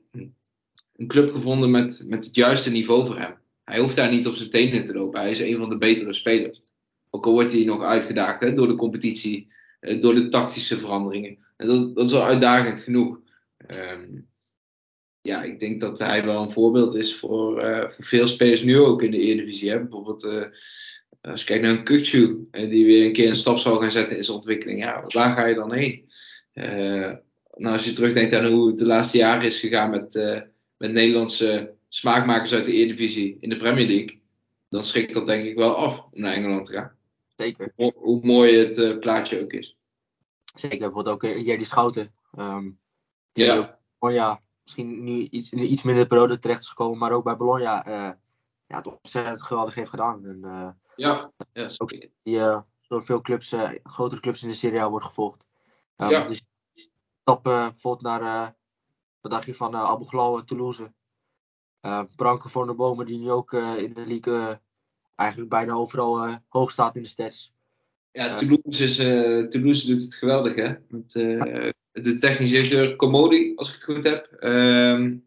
een 0.97 1.07
club 1.07 1.33
gevonden 1.33 1.71
met, 1.71 2.05
met 2.07 2.25
het 2.25 2.35
juiste 2.35 2.71
niveau 2.71 3.07
voor 3.07 3.19
hem. 3.19 3.35
Hij 3.64 3.79
hoeft 3.79 3.97
daar 3.97 4.11
niet 4.11 4.27
op 4.27 4.35
zijn 4.35 4.51
tenen 4.51 4.85
te 4.85 4.95
lopen. 4.95 5.21
Hij 5.21 5.31
is 5.31 5.41
een 5.41 5.57
van 5.57 5.69
de 5.69 5.79
betere 5.79 6.14
spelers. 6.14 6.62
Ook 7.11 7.27
al 7.27 7.33
wordt 7.33 7.53
hij 7.53 7.65
nog 7.65 7.83
uitgedaagd 7.83 8.41
hè, 8.41 8.53
door 8.53 8.67
de 8.67 8.75
competitie, 8.75 9.53
eh, 9.81 10.01
door 10.01 10.15
de 10.15 10.29
tactische 10.29 10.79
veranderingen. 10.79 11.39
En 11.57 11.67
dat, 11.67 11.95
dat 11.95 12.05
is 12.11 12.17
al 12.17 12.25
uitdagend 12.25 12.81
genoeg. 12.81 13.21
Um, 13.67 14.29
ja, 15.21 15.43
ik 15.43 15.61
denk 15.61 15.81
dat 15.81 15.99
hij 15.99 16.25
wel 16.25 16.43
een 16.43 16.53
voorbeeld 16.53 16.95
is 16.95 17.17
voor, 17.17 17.65
uh, 17.65 17.81
voor 17.81 18.05
veel 18.05 18.29
spelers 18.29 18.63
nu 18.63 18.79
ook 18.79 19.03
in 19.03 19.11
de 19.11 19.21
Eredivisie. 19.21 19.71
Hè. 19.71 19.81
Bijvoorbeeld 19.81 20.25
uh, 20.25 20.45
als 21.21 21.41
je 21.41 21.47
kijkt 21.47 21.63
naar 21.63 21.73
een 21.73 21.85
Kukcu, 21.85 22.49
die 22.51 22.85
weer 22.85 23.07
een 23.07 23.13
keer 23.13 23.29
een 23.29 23.37
stap 23.37 23.59
zal 23.59 23.77
gaan 23.77 23.93
zetten 23.93 24.17
in 24.17 24.25
zijn 24.25 24.37
ontwikkeling. 24.37 24.79
Ja, 24.79 25.05
waar 25.07 25.37
ga 25.37 25.47
je 25.47 25.55
dan 25.55 25.73
heen? 25.73 26.07
nou, 27.55 27.75
als 27.75 27.85
je 27.85 27.93
terugdenkt 27.93 28.35
aan 28.35 28.47
hoe 28.47 28.69
het 28.69 28.79
de 28.79 28.87
laatste 28.87 29.19
jaren 29.19 29.47
is 29.47 29.59
gegaan 29.59 29.91
met, 29.91 30.15
met 30.77 30.93
Nederlandse 30.93 31.75
smaakmakers 31.89 32.53
uit 32.53 32.65
de 32.65 32.73
Eredivisie 32.73 33.37
in 33.41 33.49
de 33.49 33.57
Premier 33.57 33.87
League, 33.87 34.21
dan 34.69 34.85
schrikt 34.85 35.15
dat 35.15 35.27
denk 35.27 35.45
ik 35.45 35.57
wel 35.57 35.77
af 35.77 35.99
om 35.99 36.21
naar 36.21 36.35
Engeland 36.35 36.67
te 36.67 36.73
gaan. 36.73 36.98
Zeker. 37.39 37.72
Hoe, 37.76 37.93
hoe 37.97 38.26
mooi 38.26 38.59
het 38.59 38.76
uh, 38.76 38.99
plaatje 38.99 39.43
ook 39.43 39.53
is. 39.53 39.76
Zeker, 40.55 40.78
bijvoorbeeld 40.78 41.14
ook 41.14 41.22
uh, 41.22 41.47
Jerry 41.47 41.64
Schouten. 41.64 42.14
Um, 42.39 42.80
die 43.32 43.45
ja. 43.45 43.57
Ook, 43.57 43.76
Bologna 43.99 44.43
misschien 44.62 45.05
nu 45.05 45.12
iets, 45.12 45.51
in 45.51 45.72
iets 45.72 45.82
minder 45.82 46.07
periode 46.07 46.39
terecht 46.39 46.61
is 46.61 46.68
gekomen, 46.68 46.99
maar 46.99 47.12
ook 47.12 47.24
bij 47.24 47.36
Bologna 47.36 47.86
uh, 47.86 48.12
ja, 48.66 48.76
het 48.76 48.86
ontzettend 48.86 49.43
geweldig 49.43 49.74
heeft 49.74 49.91
gedaan. 49.91 50.26
En, 50.26 50.41
ja, 50.97 51.32
ja 51.53 51.70
ook 51.76 51.91
die 52.22 52.41
door 52.86 53.03
veel 53.03 53.20
clubs, 53.20 53.55
grotere 53.82 54.20
clubs 54.20 54.43
in 54.43 54.49
de 54.49 54.55
Serie 54.55 54.80
A 54.80 54.91
wordt 54.91 55.07
gevolgd. 55.07 55.47
Um, 55.97 56.09
ja. 56.09 56.28
Dus 56.28 56.43
stap 57.20 57.43
bijvoorbeeld 57.43 58.03
naar, 58.03 58.55
wat 59.20 59.30
dacht 59.30 59.47
je 59.47 59.55
van 59.55 59.76
Abu 59.76 60.05
Ghlal 60.05 60.45
Toulouse. 60.45 60.93
Branko 62.16 62.49
van 62.49 62.66
der 62.66 62.76
Bomen, 62.76 63.07
die 63.07 63.18
nu 63.18 63.30
ook 63.30 63.53
in 63.53 63.95
de 63.95 64.07
league 64.07 64.61
eigenlijk 65.19 65.51
bijna 65.51 65.73
overal 65.73 66.27
uh, 66.27 66.35
hoog 66.49 66.71
staat 66.71 66.97
in 66.97 67.03
de 67.03 67.09
stats. 67.09 67.53
Ja, 68.11 68.35
Toulouse, 68.35 68.85
is, 68.85 68.99
uh, 68.99 69.47
Toulouse 69.47 69.87
doet 69.87 70.03
het 70.03 70.14
geweldig, 70.14 70.55
hè? 70.55 70.75
Met 70.89 71.14
uh, 71.14 71.71
de 71.93 72.19
technische 72.19 72.55
directeur 72.55 72.97
Comodi, 72.97 73.53
als 73.55 73.69
ik 73.69 73.75
het 73.75 73.85
goed 73.85 74.05
heb. 74.05 74.37
Um, 74.41 75.27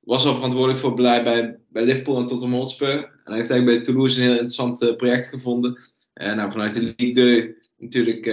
was 0.00 0.26
al 0.26 0.34
verantwoordelijk 0.34 0.80
voor 0.80 0.94
beleid 0.94 1.24
bij, 1.24 1.58
bij 1.68 1.84
Liverpool 1.84 2.18
en 2.18 2.26
Tottenham 2.26 2.58
Hotspur. 2.58 2.92
En 2.92 3.20
hij 3.24 3.36
heeft 3.36 3.50
eigenlijk 3.50 3.64
bij 3.64 3.80
Toulouse 3.80 4.16
een 4.16 4.22
heel 4.22 4.32
interessant 4.32 4.96
project 4.96 5.26
gevonden. 5.26 5.80
En 6.12 6.36
nou, 6.36 6.50
vanuit 6.52 6.74
de 6.74 6.94
Ligue 6.96 7.12
2 7.12 7.54
natuurlijk 7.78 8.26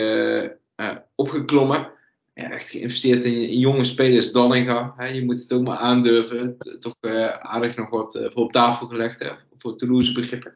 opgeklommen. 1.15 1.91
Ja, 2.33 2.49
echt 2.49 2.69
geïnvesteerd 2.69 3.25
in, 3.25 3.49
in 3.49 3.59
jonge 3.59 3.83
spelers. 3.83 4.31
Dallinga, 4.31 4.93
hè, 4.97 5.05
je 5.05 5.25
moet 5.25 5.41
het 5.41 5.53
ook 5.53 5.63
maar 5.63 5.77
aandurven. 5.77 6.57
Toch 6.79 6.95
aardig 7.39 7.75
nog 7.75 7.89
wat 7.89 8.13
voor 8.13 8.43
op 8.43 8.51
tafel 8.51 8.87
gelegd 8.87 9.23
hè, 9.23 9.29
voor 9.57 9.75
Toulouse 9.75 10.11
begrippen. 10.11 10.53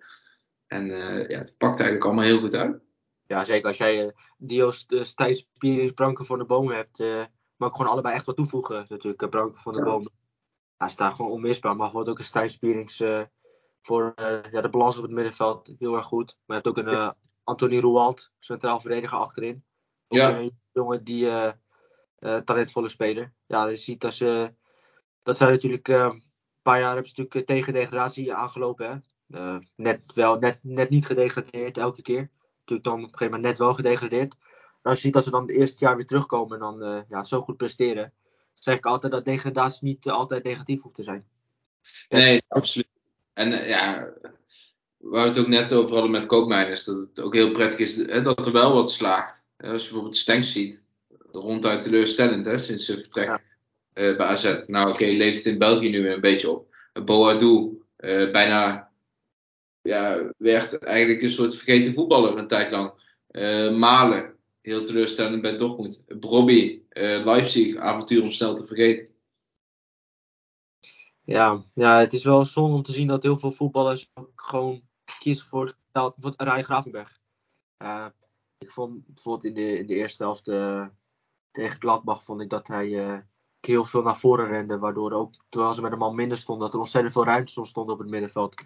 En 0.72 0.88
uh, 0.88 1.28
ja, 1.28 1.38
het 1.38 1.56
pakt 1.58 1.76
eigenlijk 1.76 2.06
allemaal 2.06 2.24
heel 2.24 2.40
goed 2.40 2.56
uit. 2.56 2.82
Ja, 3.26 3.44
zeker 3.44 3.68
als 3.68 3.78
jij 3.78 4.06
uh, 4.06 4.12
Dio's 4.38 4.86
uh, 4.88 5.04
stijlspier 5.04 5.94
Branko 5.94 6.24
van 6.24 6.38
de 6.38 6.46
Boom 6.46 6.70
hebt. 6.70 7.00
Maar 7.56 7.70
ook 7.70 7.76
gewoon 7.76 7.92
allebei 7.92 8.16
echt 8.16 8.26
wat 8.26 8.36
toevoegen 8.36 8.86
natuurlijk. 8.90 9.30
Branko 9.30 9.58
van 9.58 9.74
de 9.74 9.80
ja. 9.80 9.86
Boom. 9.86 10.10
Hij 10.78 10.90
staat 10.90 11.14
gewoon 11.14 11.32
onmisbaar. 11.32 11.76
Maar 11.76 11.92
wordt 11.92 12.10
ook 12.10 12.20
een 12.20 12.26
stijlspierings 12.26 13.04
voor 13.82 14.14
ja, 14.52 14.62
de 14.62 14.70
balans 14.70 14.98
op 14.98 15.04
het 15.04 15.12
middenveld 15.12 15.74
heel 15.80 15.96
erg 15.96 16.06
goed. 16.06 16.38
Maar 16.46 16.58
je 16.58 16.64
hebt 16.64 16.78
ook 16.78 16.86
een 16.86 17.14
Anthony 17.44 17.80
Rouwald, 17.80 18.32
centraal 18.40 18.80
verdediger 18.80 19.18
achterin. 19.18 19.64
Ook 20.08 20.18
ja. 20.18 20.40
een 20.40 20.60
jongen 20.72 21.04
die 21.04 21.30
talentvolle 22.44 22.90
speler. 22.90 23.34
Ja, 23.46 23.68
je 23.68 23.78
ziet 23.78 24.02
dat 24.02 24.14
ze... 24.14 24.54
Dat 25.24 25.38
zijn 25.38 25.52
natuurlijk... 25.52 25.88
een 25.88 26.24
paar 26.62 26.80
jaar 26.80 26.94
hebben 26.94 27.10
ze 27.10 27.14
natuurlijk 27.18 27.48
tegen 27.48 27.74
degradatie 27.74 28.34
aangelopen. 28.34 28.90
Hè? 28.90 28.98
Uh, 29.36 29.56
net, 29.76 30.02
wel, 30.14 30.38
net, 30.40 30.60
net 30.62 30.90
niet 30.90 31.06
gedegradeerd 31.06 31.78
elke 31.78 32.02
keer. 32.02 32.30
Natuurlijk 32.60 32.88
dan 32.88 32.98
op 32.98 33.04
een 33.04 33.18
gegeven 33.18 33.34
moment 33.34 33.44
net 33.44 33.58
wel 33.58 33.74
gedegradeerd. 33.74 34.36
Maar 34.82 34.92
als 34.92 34.96
je 34.96 35.04
ziet 35.04 35.14
dat 35.14 35.24
ze 35.24 35.30
dan 35.30 35.42
het 35.42 35.52
eerste 35.52 35.86
jaar 35.86 35.96
weer 35.96 36.06
terugkomen 36.06 36.54
en 36.54 36.60
dan 36.60 36.84
uh, 36.84 37.02
ja, 37.10 37.24
zo 37.24 37.42
goed 37.42 37.58
presteren. 37.58 38.14
Zeg 38.54 38.78
ik 38.78 38.86
altijd 38.86 39.12
dat 39.12 39.26
degradatie 39.26 39.88
niet 39.88 40.06
uh, 40.06 40.14
altijd 40.14 40.44
negatief 40.44 40.82
hoeft 40.82 40.96
te 40.96 41.04
zijn. 41.04 41.26
Nee, 42.10 42.42
absoluut. 42.48 42.88
En 43.34 43.50
ja, 43.50 44.14
waar 44.98 45.24
we 45.24 45.30
het 45.30 45.40
ook 45.40 45.48
net 45.48 45.74
over 45.74 45.92
hadden 45.92 46.12
met 46.12 46.26
Koopmeiners, 46.26 46.84
dat 46.84 46.96
het 46.96 47.22
ook 47.22 47.34
heel 47.34 47.52
prettig 47.52 47.80
is 47.80 47.96
hè, 47.96 48.22
dat 48.22 48.46
er 48.46 48.52
wel 48.52 48.74
wat 48.74 48.92
slaagt. 48.92 49.46
Als 49.58 49.72
je 49.72 49.88
bijvoorbeeld 49.88 50.16
Stenks 50.16 50.52
ziet, 50.52 50.84
ronduit 51.32 51.82
teleurstellend 51.82 52.46
hè, 52.46 52.58
sinds 52.58 52.86
zijn 52.86 52.98
vertrek 52.98 53.28
ja. 53.28 53.42
bij 53.94 54.26
AZ. 54.26 54.44
Nou 54.66 54.86
oké, 54.86 55.04
okay, 55.04 55.18
leeft 55.18 55.38
het 55.38 55.54
in 55.54 55.60
België 55.60 55.90
nu 55.90 56.02
weer 56.02 56.14
een 56.14 56.22
beetje 56.22 56.50
op. 56.50 56.76
Boadu, 57.06 57.82
bijna 58.32 58.91
ja, 59.82 60.34
werd 60.38 60.78
eigenlijk 60.78 61.22
een 61.22 61.30
soort 61.30 61.56
vergeten 61.56 61.94
voetballer 61.94 62.38
een 62.38 62.48
tijd 62.48 62.72
lang. 62.72 63.10
Uh, 63.32 63.78
Malen, 63.78 64.36
heel 64.62 64.84
teleurstellend 64.84 65.42
bij 65.42 65.58
Dortmund. 65.58 66.06
Brobby, 66.20 66.82
uh, 66.90 67.26
Leipzig, 67.26 67.76
avontuur 67.76 68.22
om 68.22 68.32
snel 68.32 68.56
te 68.56 68.68
vergeten. 68.68 69.14
Ja, 71.24 71.64
ja, 71.74 72.00
het 72.00 72.14
is 72.14 72.24
wel 72.24 72.46
zonde 72.46 72.76
om 72.76 72.84
te 72.84 72.92
zien 72.92 73.08
dat 73.08 73.24
heel 73.24 73.38
veel 73.38 73.52
voetballers 73.52 74.12
gewoon 74.36 74.82
kiezen 75.20 75.46
voor, 75.46 75.76
voor 75.92 76.34
Rijn 76.38 76.64
Gravenberg. 76.64 77.20
Ik 78.58 78.72
vond 78.72 79.06
bijvoorbeeld 79.06 79.46
in 79.46 79.54
de, 79.54 79.78
in 79.78 79.88
de 79.88 79.96
eerste 79.96 80.24
helft 80.24 80.44
tegen 81.52 81.80
Gladbach 81.80 82.24
vond 82.24 82.42
ik 82.42 82.50
dat 82.50 82.68
hij 82.68 83.24
heel 83.60 83.86
veel 83.86 84.02
naar 84.02 84.18
voren 84.18 84.48
rende. 84.48 84.78
Waardoor 84.78 85.12
ook, 85.12 85.34
terwijl 85.50 85.74
ze 85.74 85.82
met 85.82 85.92
een 85.92 85.98
man 85.98 86.16
minder 86.16 86.38
stonden, 86.38 86.66
dat 86.66 86.74
er 86.74 86.80
ontzettend 86.80 87.14
veel 87.14 87.26
ruimte 87.26 87.66
stond 87.66 87.90
op 87.90 88.00
het 88.00 88.10
middenveld. 88.10 88.64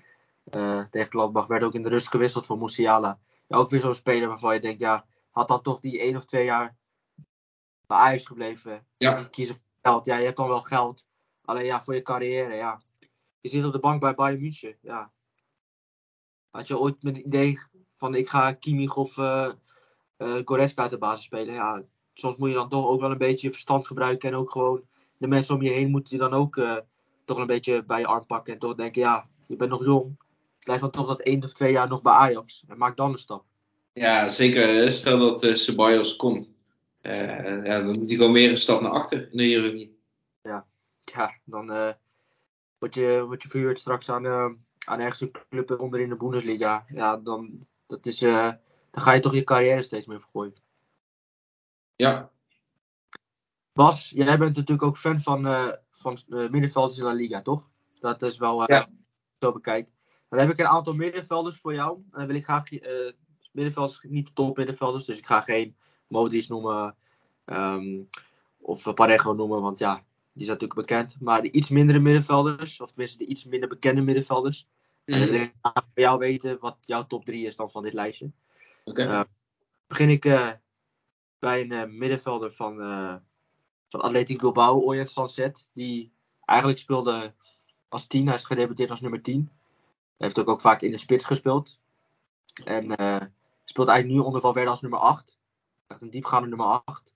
Uh, 0.55 0.83
tegen 0.89 1.11
Gladbach 1.11 1.47
werd 1.47 1.63
ook 1.63 1.73
in 1.73 1.83
de 1.83 1.89
rust 1.89 2.07
gewisseld 2.07 2.45
voor 2.45 2.57
Musiala. 2.57 3.19
Ja, 3.47 3.57
ook 3.57 3.69
weer 3.69 3.79
zo'n 3.79 3.93
speler 3.93 4.27
waarvan 4.27 4.53
je 4.53 4.59
denkt, 4.59 4.79
ja, 4.79 5.05
had 5.31 5.47
dan 5.47 5.61
toch 5.61 5.79
die 5.79 5.99
één 5.99 6.15
of 6.15 6.25
twee 6.25 6.45
jaar 6.45 6.75
bij 7.87 7.97
Ajax 7.97 8.25
gebleven. 8.25 8.85
Ja. 8.97 9.17
Niet 9.17 9.29
kiezen 9.29 9.55
voor 9.55 9.63
geld. 9.81 10.05
Ja, 10.05 10.17
je 10.17 10.25
hebt 10.25 10.37
dan 10.37 10.47
wel 10.47 10.61
geld. 10.61 11.05
Alleen 11.45 11.65
ja, 11.65 11.81
voor 11.81 11.95
je 11.95 12.01
carrière, 12.01 12.55
ja. 12.55 12.81
Je 13.41 13.49
zit 13.49 13.65
op 13.65 13.71
de 13.71 13.79
bank 13.79 13.99
bij 13.99 14.15
Bayern 14.15 14.41
München, 14.41 14.77
ja. 14.81 15.11
Had 16.49 16.67
je 16.67 16.79
ooit 16.79 17.03
met 17.03 17.17
het 17.17 17.25
idee 17.25 17.59
van 17.93 18.15
ik 18.15 18.29
ga 18.29 18.53
Kimmich 18.53 18.95
of 18.95 19.17
uh, 19.17 19.51
uh, 20.17 20.41
Goretzka 20.45 20.81
uit 20.81 20.91
de 20.91 20.97
basis 20.97 21.25
spelen? 21.25 21.53
Ja, 21.53 21.83
soms 22.13 22.37
moet 22.37 22.49
je 22.49 22.55
dan 22.55 22.69
toch 22.69 22.85
ook 22.85 22.99
wel 22.99 23.11
een 23.11 23.17
beetje 23.17 23.47
je 23.47 23.53
verstand 23.53 23.87
gebruiken 23.87 24.29
en 24.29 24.35
ook 24.35 24.51
gewoon 24.51 24.83
de 25.17 25.27
mensen 25.27 25.55
om 25.55 25.61
je 25.61 25.71
heen 25.71 25.91
moeten 25.91 26.17
je 26.17 26.23
dan 26.23 26.33
ook 26.33 26.55
uh, 26.55 26.77
toch 27.25 27.37
een 27.37 27.47
beetje 27.47 27.83
bij 27.83 27.99
je 27.99 28.07
arm 28.07 28.25
pakken. 28.25 28.53
En 28.53 28.59
toch 28.59 28.75
denken, 28.75 29.01
ja, 29.01 29.27
je 29.47 29.55
bent 29.55 29.69
nog 29.69 29.85
jong. 29.85 30.17
Blijf 30.65 30.81
dan 30.81 30.91
toch 30.91 31.07
dat 31.07 31.19
één 31.19 31.43
of 31.43 31.53
twee 31.53 31.71
jaar 31.71 31.87
nog 31.87 32.01
bij 32.01 32.13
Ajax. 32.13 32.63
En 32.67 32.77
maak 32.77 32.97
dan 32.97 33.11
een 33.11 33.17
stap. 33.17 33.45
Ja, 33.93 34.29
zeker. 34.29 34.91
Stel 34.91 35.19
dat 35.19 35.43
uh, 35.43 35.55
Ceballos 35.55 36.15
komt. 36.15 36.47
Uh, 37.01 37.65
ja, 37.65 37.77
dan 37.77 37.85
moet 37.85 38.07
hij 38.07 38.15
gewoon 38.15 38.33
weer 38.33 38.51
een 38.51 38.57
stap 38.57 38.81
naar 38.81 38.91
achter 38.91 39.31
in 39.31 39.37
de 39.37 39.43
Eredivisie. 39.43 39.99
Ja, 40.41 40.65
ja 41.03 41.33
dan 41.43 41.71
uh, 41.71 41.91
word, 42.77 42.95
je, 42.95 43.23
word 43.25 43.41
je 43.41 43.49
verhuurd 43.49 43.79
straks 43.79 44.09
aan, 44.09 44.25
uh, 44.25 44.49
aan 44.85 44.99
ergens 44.99 45.21
een 45.21 45.31
club 45.49 45.79
onder 45.79 45.99
in 45.99 46.09
de 46.09 46.15
Bundesliga. 46.15 46.85
Ja, 46.87 47.17
dan, 47.17 47.67
dat 47.85 48.05
is, 48.05 48.19
dan 48.19 48.59
ga 48.91 49.13
je 49.13 49.19
toch 49.19 49.33
je 49.33 49.43
carrière 49.43 49.81
steeds 49.81 50.05
meer 50.05 50.19
vergooien. 50.19 50.55
Ja. 51.95 52.31
Bas, 53.73 54.09
jij 54.09 54.37
bent 54.37 54.55
natuurlijk 54.55 54.83
ook 54.83 54.97
fan 54.97 55.21
van, 55.21 55.75
van 55.91 56.17
middenvelders 56.27 56.97
in 56.97 57.03
La 57.03 57.11
Liga, 57.13 57.41
toch? 57.41 57.69
Dat 57.93 58.21
is 58.21 58.37
wel 58.37 58.71
ja. 58.71 58.89
zo 59.39 59.51
bekijk. 59.51 59.93
Dan 60.29 60.39
heb 60.39 60.49
ik 60.49 60.59
een 60.59 60.67
aantal 60.67 60.93
middenvelders 60.93 61.57
voor 61.57 61.73
jou. 61.73 61.95
En 61.95 62.17
dan 62.17 62.27
wil 62.27 62.35
ik 62.35 62.43
graag 62.43 62.69
middenvelders, 63.51 63.99
niet 64.01 64.27
de 64.27 64.33
top 64.33 64.57
middenvelders. 64.57 65.05
Dus 65.05 65.17
ik 65.17 65.25
ga 65.25 65.41
geen 65.41 65.75
Modric 66.07 66.47
noemen. 66.47 66.95
Um, 67.45 68.09
of 68.65 68.93
Parejo 68.93 69.33
noemen, 69.33 69.61
want 69.61 69.79
ja, 69.79 69.95
die 70.33 70.41
is 70.41 70.47
natuurlijk 70.47 70.79
bekend. 70.79 71.15
Maar 71.19 71.41
de 71.41 71.51
iets 71.51 71.69
mindere 71.69 71.99
middenvelders, 71.99 72.81
of 72.81 72.89
tenminste 72.89 73.17
de 73.17 73.25
iets 73.25 73.45
minder 73.45 73.69
bekende 73.69 74.01
middenvelders. 74.01 74.67
Mm. 75.05 75.13
En 75.13 75.19
dan 75.19 75.29
wil 75.29 75.41
ik 75.41 75.53
van 75.61 75.83
jou 75.93 76.19
weten 76.19 76.57
wat 76.59 76.77
jouw 76.81 77.05
top 77.05 77.25
3 77.25 77.45
is 77.45 77.55
dan 77.55 77.71
van 77.71 77.83
dit 77.83 77.93
lijstje. 77.93 78.31
Oké. 78.83 79.01
Okay. 79.01 79.19
Uh, 79.19 79.23
begin 79.87 80.09
ik 80.09 80.25
uh, 80.25 80.49
bij 81.39 81.61
een 81.61 81.71
uh, 81.71 81.83
middenvelder 81.83 82.51
van, 82.51 82.77
van 83.89 84.01
Atletico 84.01 84.51
Bilbao, 84.51 84.79
Oyen 84.79 85.07
Sanset. 85.07 85.67
Die 85.73 86.13
eigenlijk 86.45 86.79
speelde 86.79 87.33
als 87.87 88.07
10. 88.07 88.25
Hij 88.25 88.35
is 88.35 88.43
gedebuteerd 88.43 88.89
als 88.89 89.01
nummer 89.01 89.21
10. 89.21 89.49
Heeft 90.17 90.39
ook, 90.39 90.49
ook 90.49 90.61
vaak 90.61 90.81
in 90.81 90.91
de 90.91 90.97
spits 90.97 91.25
gespeeld. 91.25 91.79
En 92.63 92.85
speelt 93.65 93.87
eigenlijk 93.87 94.19
nu 94.19 94.25
onder 94.25 94.41
Valverde 94.41 94.69
als 94.69 94.81
nummer 94.81 94.99
8. 94.99 95.37
Echt 95.87 96.01
een 96.01 96.09
diepgaande 96.09 96.47
nummer 96.47 96.81
8. 96.85 97.13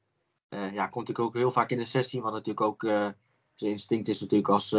Uh, 0.49 0.73
ja, 0.73 0.87
komt 0.87 1.07
natuurlijk 1.07 1.19
ook 1.19 1.41
heel 1.41 1.51
vaak 1.51 1.69
in 1.69 1.77
de 1.77 1.85
16, 1.85 2.21
wat 2.21 2.31
natuurlijk 2.31 2.61
ook 2.61 2.83
uh, 2.83 3.07
zijn 3.55 3.71
instinct 3.71 4.07
is 4.07 4.19
natuurlijk 4.19 4.49
als, 4.49 4.75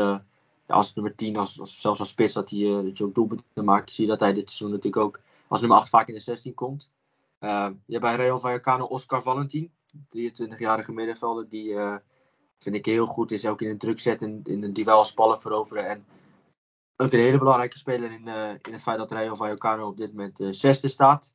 als 0.66 0.94
nummer 0.94 1.14
10, 1.14 1.36
als, 1.36 1.60
als, 1.60 1.80
zelfs 1.80 2.00
als 2.00 2.08
spits, 2.08 2.32
dat, 2.32 2.50
hij, 2.50 2.82
dat 2.82 2.98
je 2.98 3.04
ook 3.04 3.14
doelpunten 3.14 3.64
maakt. 3.64 3.90
Zie 3.90 4.04
je 4.04 4.10
dat 4.10 4.20
hij 4.20 4.32
dit 4.32 4.50
seizoen 4.50 4.70
natuurlijk 4.70 5.04
ook 5.04 5.20
als 5.48 5.60
nummer 5.60 5.78
8 5.78 5.88
vaak 5.88 6.08
in 6.08 6.14
de 6.14 6.20
16 6.20 6.54
komt. 6.54 6.90
je 7.38 7.74
hebt 7.86 8.00
bij 8.00 8.16
Real 8.16 8.38
Vallecano 8.38 8.84
Oscar 8.84 9.22
Valentin, 9.22 9.72
23-jarige 10.16 10.92
middenvelder, 10.92 11.48
die 11.48 11.74
vind 12.58 12.74
ik 12.74 12.86
heel 12.86 13.06
goed 13.06 13.30
is, 13.30 13.46
ook 13.46 13.60
in 13.60 13.70
een 13.70 13.78
druk 13.78 14.00
zetten, 14.00 14.40
in 14.44 14.62
een 14.62 14.72
duel 14.72 14.96
als 14.96 15.14
ballen 15.14 15.40
veroveren. 15.40 15.88
En 15.88 16.06
ook 17.00 17.12
een 17.12 17.18
hele 17.18 17.38
belangrijke 17.38 17.78
speler 17.78 18.12
in, 18.12 18.26
in 18.62 18.72
het 18.72 18.82
feit 18.82 18.98
dat 18.98 19.10
Real 19.10 19.36
Vallecano 19.36 19.86
op 19.86 19.96
dit 19.96 20.12
moment 20.12 20.38
zesde 20.56 20.88
staat. 20.88 21.34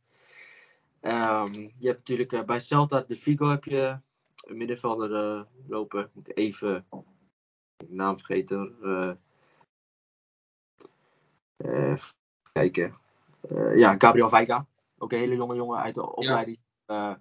Um, 1.02 1.54
je 1.54 1.88
hebt 1.88 1.98
natuurlijk 1.98 2.32
uh, 2.32 2.44
bij 2.44 2.60
Celta 2.60 3.02
de 3.02 3.16
Vigo 3.16 3.50
heb 3.50 3.64
je 3.64 4.00
een 4.46 4.58
middenvelder 4.58 5.46
lopen. 5.68 6.10
Moet 6.14 6.30
ik 6.30 6.38
even 6.38 6.86
de 7.78 7.86
naam 7.88 8.18
vergeten. 8.18 8.76
Uh, 11.58 11.96
kijken. 12.52 12.98
ja, 13.76 13.96
Gabriel 13.98 14.30
Veiga. 14.30 14.66
Ook 14.98 15.12
een 15.12 15.20
hele 15.20 15.36
jonge 15.36 15.56
jongen 15.56 15.80
uit 15.80 15.96
de 15.96 16.16
opleiding 16.16 16.60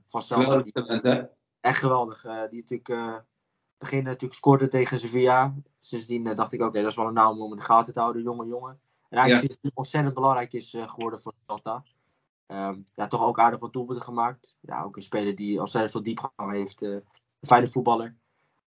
van 0.07 0.23
Celta. 0.23 0.59
Die, 0.63 1.29
echt 1.61 1.79
geweldig. 1.79 2.23
die 2.51 2.65
natuurlijk 2.67 3.25
begin 3.85 4.05
natuurlijk 4.05 4.35
scoorde 4.35 4.68
tegen 4.68 4.99
Sevilla. 4.99 5.55
Sindsdien 5.80 6.24
dacht 6.24 6.53
ik, 6.53 6.61
oké, 6.61 6.68
okay, 6.68 6.82
dat 6.82 6.91
is 6.91 6.97
wel 6.97 7.07
een 7.07 7.14
naam 7.14 7.43
om 7.43 7.51
in 7.51 7.57
de 7.57 7.64
gaten 7.64 7.93
te 7.93 8.01
houden. 8.01 8.22
Jonge 8.22 8.47
jongen. 8.47 8.80
En 9.09 9.18
eigenlijk 9.18 9.53
ja. 9.53 9.57
is 9.57 9.59
het 9.62 9.76
ontzettend 9.76 10.14
belangrijk 10.14 10.53
is 10.53 10.76
geworden 10.87 11.20
voor 11.20 11.32
Celta. 11.47 11.82
Um, 12.47 12.85
ja, 12.95 13.07
toch 13.07 13.24
ook 13.24 13.39
aardig 13.39 13.61
wat 13.61 13.72
doelpunten 13.72 14.05
gemaakt. 14.05 14.57
Ja, 14.61 14.82
ook 14.82 14.97
een 14.97 15.03
speler 15.03 15.37
die 15.37 15.61
ontzettend 15.61 15.93
veel 15.93 16.03
diepgang 16.03 16.53
heeft. 16.53 16.82
Uh, 16.82 16.91
een 16.91 17.03
fijne 17.41 17.68
voetballer. 17.68 18.14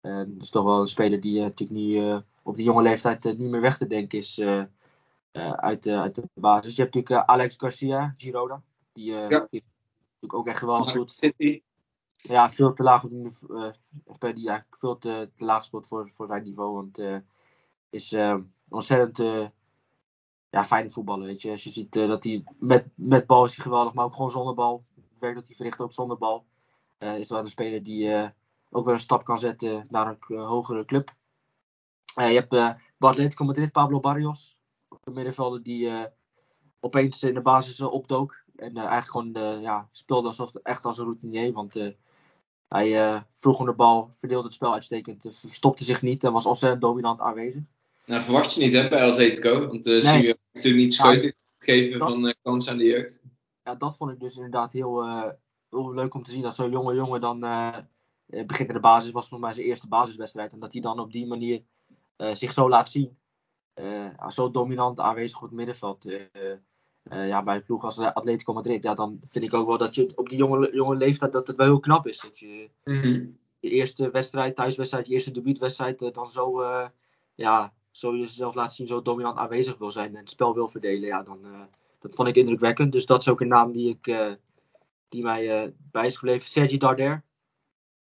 Uh, 0.02 0.22
dus 0.26 0.50
toch 0.50 0.64
wel 0.64 0.80
een 0.80 0.88
speler 0.88 1.20
die 1.20 1.36
uh, 1.36 1.42
natuurlijk 1.42 1.78
niet 1.78 2.24
op 2.42 2.56
die 2.56 2.64
jonge 2.64 2.82
leeftijd 2.82 3.24
niet 3.24 3.50
meer 3.50 3.60
weg 3.60 3.76
te 3.76 3.86
denken 3.86 4.18
is 4.18 4.40
uit, 5.40 5.86
uit 5.86 6.14
de 6.14 6.28
basis. 6.34 6.76
Je 6.76 6.82
hebt 6.82 6.94
natuurlijk 6.94 7.28
Alex 7.28 7.54
Garcia. 7.58 8.14
Die, 8.92 9.12
ja. 9.12 9.28
die 9.28 9.64
natuurlijk 10.14 10.34
ook 10.34 10.46
echt 10.46 10.58
geweldig 10.58 10.92
doet. 10.92 11.32
Ja, 12.16 12.50
veel 12.50 12.72
te 12.72 12.82
laag 12.82 13.04
op 13.04 13.10
de, 14.20 14.32
die 14.32 14.48
eigenlijk 14.48 14.76
veel 14.76 14.98
te, 14.98 15.30
te 15.34 15.44
laag 15.44 15.64
speelt 15.64 15.86
voor, 15.86 16.10
voor 16.10 16.26
zijn 16.26 16.42
niveau. 16.42 16.74
Want 16.74 17.22
is 17.90 18.16
ontzettend 18.68 19.50
ja, 20.56 20.64
fijne 20.64 20.90
voetballen. 20.90 21.26
Weet 21.26 21.42
je. 21.42 21.50
Als 21.50 21.64
je 21.64 21.70
ziet 21.70 21.96
uh, 21.96 22.08
dat 22.08 22.24
hij 22.24 22.44
met, 22.58 22.86
met 22.94 23.26
bal 23.26 23.44
is 23.44 23.54
hij 23.54 23.64
geweldig, 23.64 23.94
maar 23.94 24.04
ook 24.04 24.14
gewoon 24.14 24.30
zonder 24.30 24.54
bal. 24.54 24.84
Het 24.94 25.18
werk 25.18 25.34
dat 25.34 25.46
hij 25.46 25.56
verricht 25.56 25.80
ook 25.80 25.92
zonder 25.92 26.18
bal. 26.18 26.46
Uh, 26.98 27.18
is 27.18 27.28
wel 27.28 27.38
een 27.38 27.48
speler 27.48 27.82
die 27.82 28.08
uh, 28.08 28.28
ook 28.70 28.84
wel 28.84 28.94
een 28.94 29.00
stap 29.00 29.24
kan 29.24 29.38
zetten 29.38 29.86
naar 29.90 30.06
een 30.06 30.38
hogere 30.38 30.84
club. 30.84 31.14
je 32.14 32.22
hebt 32.22 32.48
bij 32.48 32.76
Atletico 32.98 33.44
Madrid 33.44 33.72
Pablo 33.72 34.00
Barrios. 34.00 34.58
Een 35.04 35.12
middenvelder 35.12 35.62
die 35.62 35.90
opeens 36.80 37.22
in 37.22 37.34
de 37.34 37.42
basis 37.42 37.80
opdook. 37.80 38.44
En 38.56 38.76
eigenlijk 38.76 39.10
gewoon 39.10 39.60
ja, 39.60 39.88
speelde 39.92 40.28
alsof, 40.28 40.54
echt 40.54 40.84
als 40.84 40.98
een 40.98 41.04
routinier. 41.04 41.52
Want 41.52 41.74
hij 42.68 43.22
vroeg 43.34 43.58
om 43.58 43.66
de 43.66 43.72
bal, 43.72 44.10
verdeelde 44.14 44.44
het 44.44 44.54
spel 44.54 44.72
uitstekend. 44.72 45.26
verstopte 45.30 45.84
zich 45.84 46.02
niet 46.02 46.24
en 46.24 46.32
was 46.32 46.46
ontzettend 46.46 46.82
dominant 46.82 47.20
aanwezig. 47.20 47.62
Nou, 48.06 48.22
verwacht 48.22 48.54
je 48.54 48.60
niet 48.60 48.74
hè, 48.74 48.88
bij 48.88 49.10
Atletico. 49.10 49.66
Want 49.66 49.86
uh, 49.86 50.02
nee. 50.02 50.22
je 50.22 50.38
natuurlijk 50.52 50.82
niet 50.82 50.94
scheutig 50.94 51.32
geven 51.58 51.98
dat, 51.98 52.08
van 52.08 52.26
uh, 52.26 52.32
kans 52.42 52.68
aan 52.68 52.76
de 52.76 52.84
jeugd. 52.84 53.20
Ja, 53.64 53.74
dat 53.74 53.96
vond 53.96 54.10
ik 54.10 54.20
dus 54.20 54.36
inderdaad 54.36 54.72
heel, 54.72 55.04
uh, 55.04 55.24
heel 55.70 55.94
leuk 55.94 56.14
om 56.14 56.22
te 56.22 56.30
zien. 56.30 56.42
Dat 56.42 56.54
zo'n 56.54 56.70
jonge 56.70 56.94
jongen 56.94 57.20
dan 57.20 57.40
begint 58.26 58.68
in 58.68 58.74
de 58.74 58.80
basis. 58.80 59.12
was 59.12 59.30
nog 59.30 59.40
maar 59.40 59.54
zijn 59.54 59.66
eerste 59.66 59.88
basiswedstrijd. 59.88 60.52
En 60.52 60.60
dat 60.60 60.72
hij 60.72 60.82
dan 60.82 61.00
op 61.00 61.12
die 61.12 61.26
manier 61.26 61.62
zich 62.16 62.52
zo 62.52 62.68
laat 62.68 62.90
zien. 62.90 63.16
zo 64.28 64.50
dominant 64.50 65.00
aanwezig 65.00 65.36
op 65.36 65.42
het 65.42 65.52
middenveld. 65.52 66.06
Ja, 67.10 67.42
bij 67.42 67.56
een 67.56 67.64
ploeg 67.64 67.84
als 67.84 67.98
Atletico 67.98 68.52
Madrid. 68.52 68.82
Ja, 68.82 68.94
dan 68.94 69.20
vind 69.24 69.44
ik 69.44 69.54
ook 69.54 69.66
wel 69.66 69.78
dat 69.78 69.94
je 69.94 70.12
op 70.14 70.28
die 70.28 70.38
jonge, 70.38 70.74
jonge 70.74 70.96
leeftijd 70.96 71.32
dat 71.32 71.46
het 71.46 71.56
wel 71.56 71.66
heel 71.66 71.80
knap 71.80 72.06
is. 72.06 72.20
Dat 72.20 72.38
je 72.38 72.70
mm 72.84 73.38
je 73.60 73.72
eerste 73.72 74.10
wedstrijd, 74.10 74.56
thuiswedstrijd, 74.56 75.06
je 75.06 75.12
eerste 75.12 75.30
debuutwedstrijd 75.30 76.14
dan 76.14 76.30
zo 76.30 76.62
ja, 77.34 77.72
zo 77.90 78.16
jezelf 78.16 78.54
laat 78.54 78.72
zien, 78.72 78.86
zo 78.86 79.02
dominant 79.02 79.38
aanwezig 79.38 79.78
wil 79.78 79.90
zijn 79.90 80.14
en 80.14 80.20
het 80.20 80.30
spel 80.30 80.54
wil 80.54 80.68
verdelen, 80.68 81.08
ja, 81.08 81.22
dan 81.22 81.38
uh, 81.44 81.60
dat 81.98 82.14
vond 82.14 82.28
ik 82.28 82.36
indrukwekkend. 82.36 82.92
Dus 82.92 83.06
dat 83.06 83.20
is 83.20 83.28
ook 83.28 83.40
een 83.40 83.48
naam 83.48 83.72
die, 83.72 83.88
ik, 83.88 84.06
uh, 84.06 84.32
die 85.08 85.22
mij 85.22 85.64
uh, 85.64 85.70
bij 85.90 86.06
is 86.06 86.16
gebleven. 86.16 86.48
Sergi 86.48 86.78
Darder, 86.78 87.24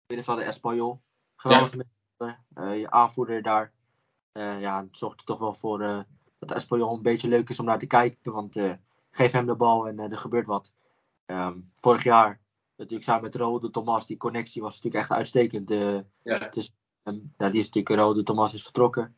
binnen 0.07 0.27
van 0.27 0.37
de 0.37 0.43
Espanyol. 0.43 1.01
Geweldige 1.37 1.87
ja. 2.19 2.73
je 2.73 2.91
aanvoerder 2.91 3.43
daar. 3.43 3.73
ja, 4.33 4.83
het 4.83 4.97
zorgt 4.97 5.21
er 5.21 5.27
toch 5.27 5.39
wel 5.39 5.55
voor 5.55 6.07
dat 6.39 6.53
Espanyol 6.53 6.95
een 6.95 7.03
beetje 7.03 7.29
leuk 7.29 7.49
is 7.49 7.61
om 7.61 7.67
naar 7.67 7.79
te 7.79 7.87
kijken, 7.87 8.33
want 8.33 8.57
geef 9.11 9.33
hem 9.33 9.47
de 9.47 9.55
bal 9.55 9.89
en 9.89 9.99
er 9.99 10.17
gebeurt 10.17 10.47
wat. 10.47 10.73
Um, 11.27 11.71
vorig 11.75 12.05
jaar 12.05 12.41
natuurlijk 12.77 13.05
samen 13.05 13.23
met 13.23 13.35
Rode 13.35 13.71
Thomas, 13.71 14.07
die 14.07 14.17
connectie 14.17 14.63
was 14.63 14.75
natuurlijk 14.75 15.03
echt 15.03 15.19
uitstekend. 15.19 15.69
ja. 16.23 16.49
Dus, 16.51 16.73
um, 17.05 17.33
ja, 17.39 17.51
die 17.51 17.61
is 17.61 17.67
natuurlijk, 17.67 18.01
Rode 18.01 18.23
Thomas 18.23 18.55
is 18.55 18.63
vertrokken. 18.63 19.17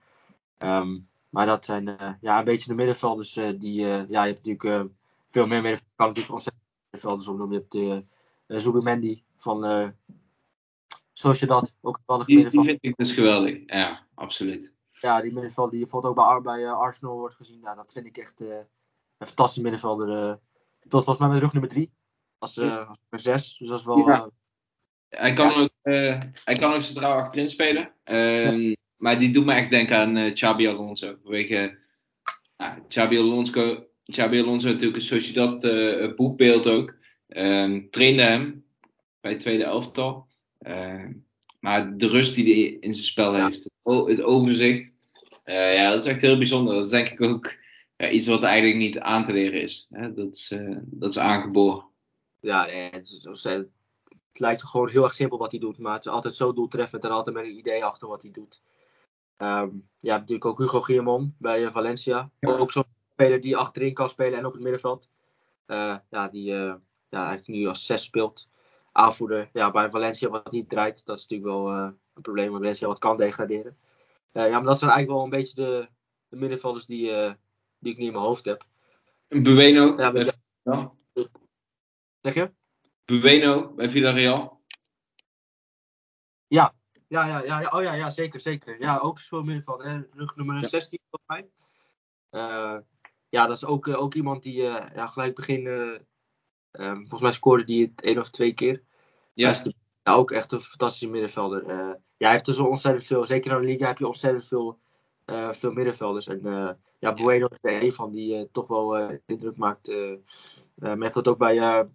Um, 0.59 1.09
maar 1.29 1.47
dat 1.47 1.65
zijn 1.65 1.89
uh, 1.89 2.13
ja, 2.21 2.39
een 2.39 2.45
beetje 2.45 2.69
de 2.69 2.75
middenvelders 2.75 3.37
uh, 3.37 3.51
die. 3.59 3.81
Uh, 3.81 4.09
ja, 4.09 4.25
je 4.25 4.33
hebt 4.33 4.47
natuurlijk 4.47 4.91
veel 5.29 5.47
meer 5.47 5.63
middenvelders. 5.63 5.97
kan 5.97 6.07
natuurlijk 6.07 6.35
ontzettend 6.35 6.65
middenvelders 6.91 7.29
opnoemen. 7.29 7.65
Je 7.71 7.89
hebt 7.89 8.07
de 8.47 8.59
Zubimendi 8.61 9.25
van. 9.37 9.95
zoals 11.13 11.39
je 11.39 11.47
dat 11.47 11.73
ook 11.81 11.99
geweldig 12.01 12.27
die, 12.27 12.49
die 12.49 12.61
vind 12.61 12.79
ik 12.81 12.97
dus 12.97 13.13
geweldig, 13.13 13.59
ja, 13.67 14.07
absoluut. 14.15 14.73
Ja, 14.93 15.21
die 15.21 15.33
middenvelder 15.33 15.73
die 15.73 15.81
bijvoorbeeld 15.81 16.19
ook 16.19 16.43
bij, 16.43 16.59
bij 16.59 16.71
Arsenal 16.71 17.19
wordt 17.19 17.35
gezien. 17.35 17.61
Ja, 17.61 17.75
dat 17.75 17.93
vind 17.93 18.07
ik 18.07 18.19
echt 18.19 18.45
een 19.23 19.35
fantastische 19.35 19.63
middenvelder. 19.63 20.09
Uh, 20.09 20.35
dat 20.81 21.05
volgens 21.05 21.19
mij 21.19 21.29
met 21.29 21.39
rug 21.39 21.53
nummer 21.53 21.71
3. 21.71 21.91
Als, 22.39 22.57
uh, 22.57 22.89
als 22.89 22.99
nummer 23.11 23.41
6. 23.41 23.57
Dus 23.59 23.69
dat 23.69 23.79
is 23.79 23.85
wel. 23.85 24.09
Ja. 24.09 24.31
hij, 25.09 25.33
kan 25.33 25.49
ja. 25.49 25.61
ook, 25.61 25.71
hij 26.45 26.57
kan 26.59 26.73
ook 26.73 26.83
centraal 26.83 27.19
achterin 27.19 27.51
spelen. 27.51 27.93
Um, 28.05 28.77
maar 28.97 29.19
die 29.19 29.33
doet 29.33 29.45
me 29.45 29.53
echt 29.55 29.71
denken 29.71 29.97
aan 29.97 30.17
uh, 30.17 30.33
Xabi 30.33 30.69
Alonso. 30.69 31.17
Vanwege 31.23 31.79
Xabi 32.89 33.19
Alonso, 33.19 33.87
Xabi 34.05 34.41
Alonso 34.41 34.69
natuurlijk 34.69 34.97
een 34.97 35.03
Sociedad 35.03 35.65
uh, 35.65 36.15
boekbeeld 36.15 36.67
ook. 36.67 36.95
Um, 37.29 37.91
trainde 37.91 38.23
hem 38.23 38.65
bij 39.21 39.31
het 39.31 39.41
tweede 39.41 39.65
elftal. 39.65 40.27
Uh, 40.61 41.05
maar 41.61 41.97
de 41.97 42.09
rust 42.09 42.35
die 42.35 42.45
hij 42.45 42.77
in 42.81 42.95
zijn 42.95 43.07
spel 43.07 43.35
heeft, 43.35 43.71
het 43.83 44.23
overzicht. 44.23 44.91
Uh, 45.45 45.75
ja, 45.75 45.91
dat 45.91 46.05
is 46.05 46.11
echt 46.11 46.21
heel 46.21 46.39
bijzonder. 46.39 46.75
Dat 46.75 46.85
is 46.85 46.91
denk 46.91 47.09
ik 47.09 47.23
ook 47.23 47.55
ja, 48.03 48.11
iets 48.11 48.27
wat 48.27 48.43
eigenlijk 48.43 48.79
niet 48.79 48.99
aan 48.99 49.25
te 49.25 49.33
leren 49.33 49.61
is. 49.61 49.87
Hè? 49.91 50.15
Dat, 50.15 50.35
is 50.35 50.51
uh, 50.51 50.77
dat 50.81 51.11
is 51.11 51.19
aangeboren. 51.19 51.85
Ja, 52.41 52.67
het 52.67 53.07
is, 53.07 53.45
het 53.45 53.69
lijkt 54.33 54.65
gewoon 54.65 54.89
heel 54.89 55.03
erg 55.03 55.15
simpel 55.15 55.39
wat 55.39 55.51
hij 55.51 55.61
doet. 55.61 55.79
Maar 55.79 55.95
het 55.95 56.05
is 56.05 56.11
altijd 56.11 56.37
zo 56.37 56.53
doeltreffend 56.53 57.05
en 57.05 57.11
altijd 57.11 57.37
met 57.37 57.45
een 57.45 57.59
idee 57.59 57.85
achter 57.85 58.09
wat 58.09 58.23
hij 58.23 58.31
doet. 58.31 58.63
Ehm, 59.37 59.69
ja, 59.99 60.17
natuurlijk 60.17 60.45
ook 60.45 60.59
Hugo 60.59 60.81
Guillemon 60.81 61.35
bij 61.39 61.63
uh, 61.63 61.73
Valencia. 61.73 62.31
Ook 62.41 62.73
zo'n 62.73 62.85
speler 63.13 63.41
die 63.41 63.57
achterin 63.57 63.95
kan 63.95 64.09
spelen 64.09 64.39
en 64.39 64.47
op 64.47 64.53
het 64.53 64.63
middenveld. 64.63 65.09
Uh, 65.67 65.97
ja, 66.11 66.29
die 66.29 66.53
uh, 66.53 66.75
ja, 67.09 67.27
eigenlijk 67.27 67.47
nu 67.47 67.67
als 67.67 67.87
zes 67.87 68.05
speelt. 68.05 68.49
Aanvoerder 68.93 69.51
ja, 69.53 69.71
bij 69.71 69.91
Valencia 69.91 70.29
wat 70.29 70.51
niet 70.51 70.69
draait. 70.69 71.07
Dat 71.07 71.19
is 71.19 71.27
natuurlijk 71.27 71.51
wel 71.51 71.73
een 71.73 72.23
probleem. 72.23 72.51
Maar 72.51 72.61
Valencia 72.61 72.87
wat 72.87 72.99
kan 72.99 73.17
degraderen. 73.17 73.77
ja, 74.33 74.49
maar 74.49 74.63
dat 74.63 74.79
zijn 74.79 74.91
eigenlijk 74.91 75.09
wel 75.09 75.23
een 75.23 75.41
beetje 75.41 75.55
de, 75.55 75.89
de 76.29 76.37
middenvelders 76.37 76.87
die, 76.87 77.11
die 77.83 77.93
ik 77.93 77.99
nu 77.99 78.07
in 78.07 78.13
mijn 78.13 78.25
hoofd 78.25 78.45
heb. 78.45 78.67
Bueno. 79.29 79.97
Ja, 79.97 80.13
bij, 80.13 80.33
ja. 80.63 80.93
Zeg 82.21 82.35
je? 82.35 82.53
Bueno 83.05 83.75
bij 83.75 83.91
Villarreal. 83.91 84.61
Ja, 86.47 86.75
ja, 87.09 87.27
ja, 87.27 87.43
ja, 87.43 87.69
oh 87.71 87.83
ja, 87.83 87.95
ja, 87.95 88.11
zeker, 88.11 88.41
zeker. 88.41 88.81
Ja, 88.81 88.99
ook 88.99 89.21
zo'n 89.21 89.45
middenvelder. 89.45 90.09
Rug 90.13 90.37
nummer 90.37 90.55
ja. 90.55 90.69
16 90.69 90.99
volgens 91.11 91.27
mij. 91.27 91.51
Uh, 92.41 92.79
ja, 93.29 93.47
dat 93.47 93.57
is 93.57 93.65
ook, 93.65 93.87
uh, 93.87 94.01
ook 94.01 94.15
iemand 94.15 94.43
die 94.43 94.57
uh, 94.57 94.85
ja, 94.95 95.07
gelijk 95.07 95.35
begin, 95.35 95.67
um, 95.67 96.99
volgens 96.99 97.21
mij 97.21 97.33
scoorde 97.33 97.65
die 97.65 97.87
het 97.87 98.03
één 98.03 98.19
of 98.19 98.31
twee 98.31 98.53
keer. 98.53 98.83
Ja. 99.35 99.49
Dus 99.49 99.75
ja, 100.03 100.13
ook 100.13 100.31
echt 100.31 100.53
een 100.53 100.61
fantastische 100.61 101.09
middenvelder. 101.09 101.67
ja, 102.17 102.29
hij 102.29 102.31
heeft 102.31 102.47
zo 102.47 102.65
ontzettend 102.65 103.07
veel, 103.07 103.27
zeker 103.27 103.53
in 103.53 103.59
de 103.59 103.65
liga 103.65 103.87
heb 103.87 103.99
je 103.99 104.07
ontzettend 104.07 104.49
veel, 104.49 104.79
veel 105.51 105.73
middenvelders. 105.73 106.27
En 106.27 106.41
ja, 107.03 107.15
Bueno 107.15 107.47
is 107.47 107.59
er 107.61 107.83
een 107.83 107.93
van 107.93 108.11
die 108.11 108.51
toch 108.51 108.67
wel 108.67 109.11
indruk 109.27 109.57
maakt. 109.57 109.89
men 110.75 111.03
heeft 111.03 111.15
dat 111.15 111.29
ook 111.29 111.39
bij, 111.39 111.89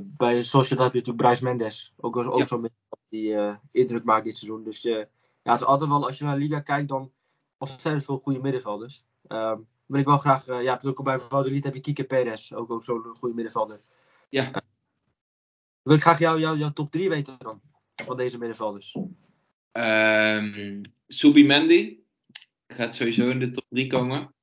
bij 0.00 0.42
Sociedad 0.42 0.84
heb 0.84 0.92
je 0.92 0.98
natuurlijk 0.98 1.26
Bryce 1.26 1.44
Mendes. 1.44 1.92
Ook, 1.96 2.16
ook 2.16 2.38
ja. 2.38 2.44
zo'n 2.44 2.68
die 3.08 3.58
indruk 3.70 4.04
maakt 4.04 4.24
dit 4.24 4.36
seizoen. 4.36 4.64
Dus 4.64 4.82
ja, 4.82 5.52
het 5.52 5.60
is 5.60 5.66
altijd 5.66 5.90
wel, 5.90 6.06
als 6.06 6.18
je 6.18 6.24
naar 6.24 6.34
de 6.34 6.40
Liga 6.40 6.60
kijkt, 6.60 6.88
dan 6.88 7.12
ontzettend 7.58 8.04
veel 8.04 8.18
goede 8.18 8.40
middenvelders. 8.40 9.04
Um, 9.28 9.66
wil 9.86 10.00
ik 10.00 10.06
wel 10.06 10.18
graag, 10.18 10.48
uh, 10.48 10.62
ja, 10.62 10.80
ook 10.84 11.02
bij 11.02 11.18
Valladolid 11.18 11.64
heb 11.64 11.74
je 11.74 11.80
Kike 11.80 12.04
Perez, 12.04 12.52
ook, 12.52 12.70
ook 12.70 12.84
zo'n 12.84 13.16
goede 13.16 13.34
middenvelder. 13.34 13.80
Ja. 14.28 14.50
wil 15.82 15.94
ik 15.94 16.00
graag 16.00 16.18
jou, 16.18 16.40
jou, 16.40 16.58
jouw 16.58 16.72
top 16.72 16.90
3 16.90 17.08
weten 17.08 17.36
dan, 17.38 17.60
van 17.94 18.16
deze 18.16 18.38
middenvelders. 18.38 18.96
Um, 19.72 20.80
Subimendi 21.06 21.99
gaat 22.70 22.94
sowieso 22.94 23.30
in 23.30 23.38
de 23.38 23.50
top 23.50 23.66
3 23.68 23.86
komen. 23.86 24.34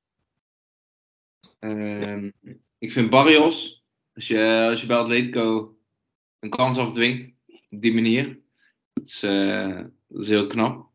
Um, 1.60 2.32
ik 2.78 2.92
vind 2.92 3.10
Barrios, 3.10 3.84
als 4.14 4.26
je, 4.26 4.66
als 4.70 4.80
je 4.80 4.86
bij 4.86 4.96
Atletico 4.96 5.76
een 6.38 6.50
kans 6.50 6.78
afdwingt, 6.78 7.32
op 7.70 7.80
die 7.80 7.94
manier, 7.94 8.38
dat 8.92 9.06
is, 9.06 9.24
uh, 9.24 9.84
dat 10.08 10.22
is 10.22 10.28
heel 10.28 10.46
knap. 10.46 10.88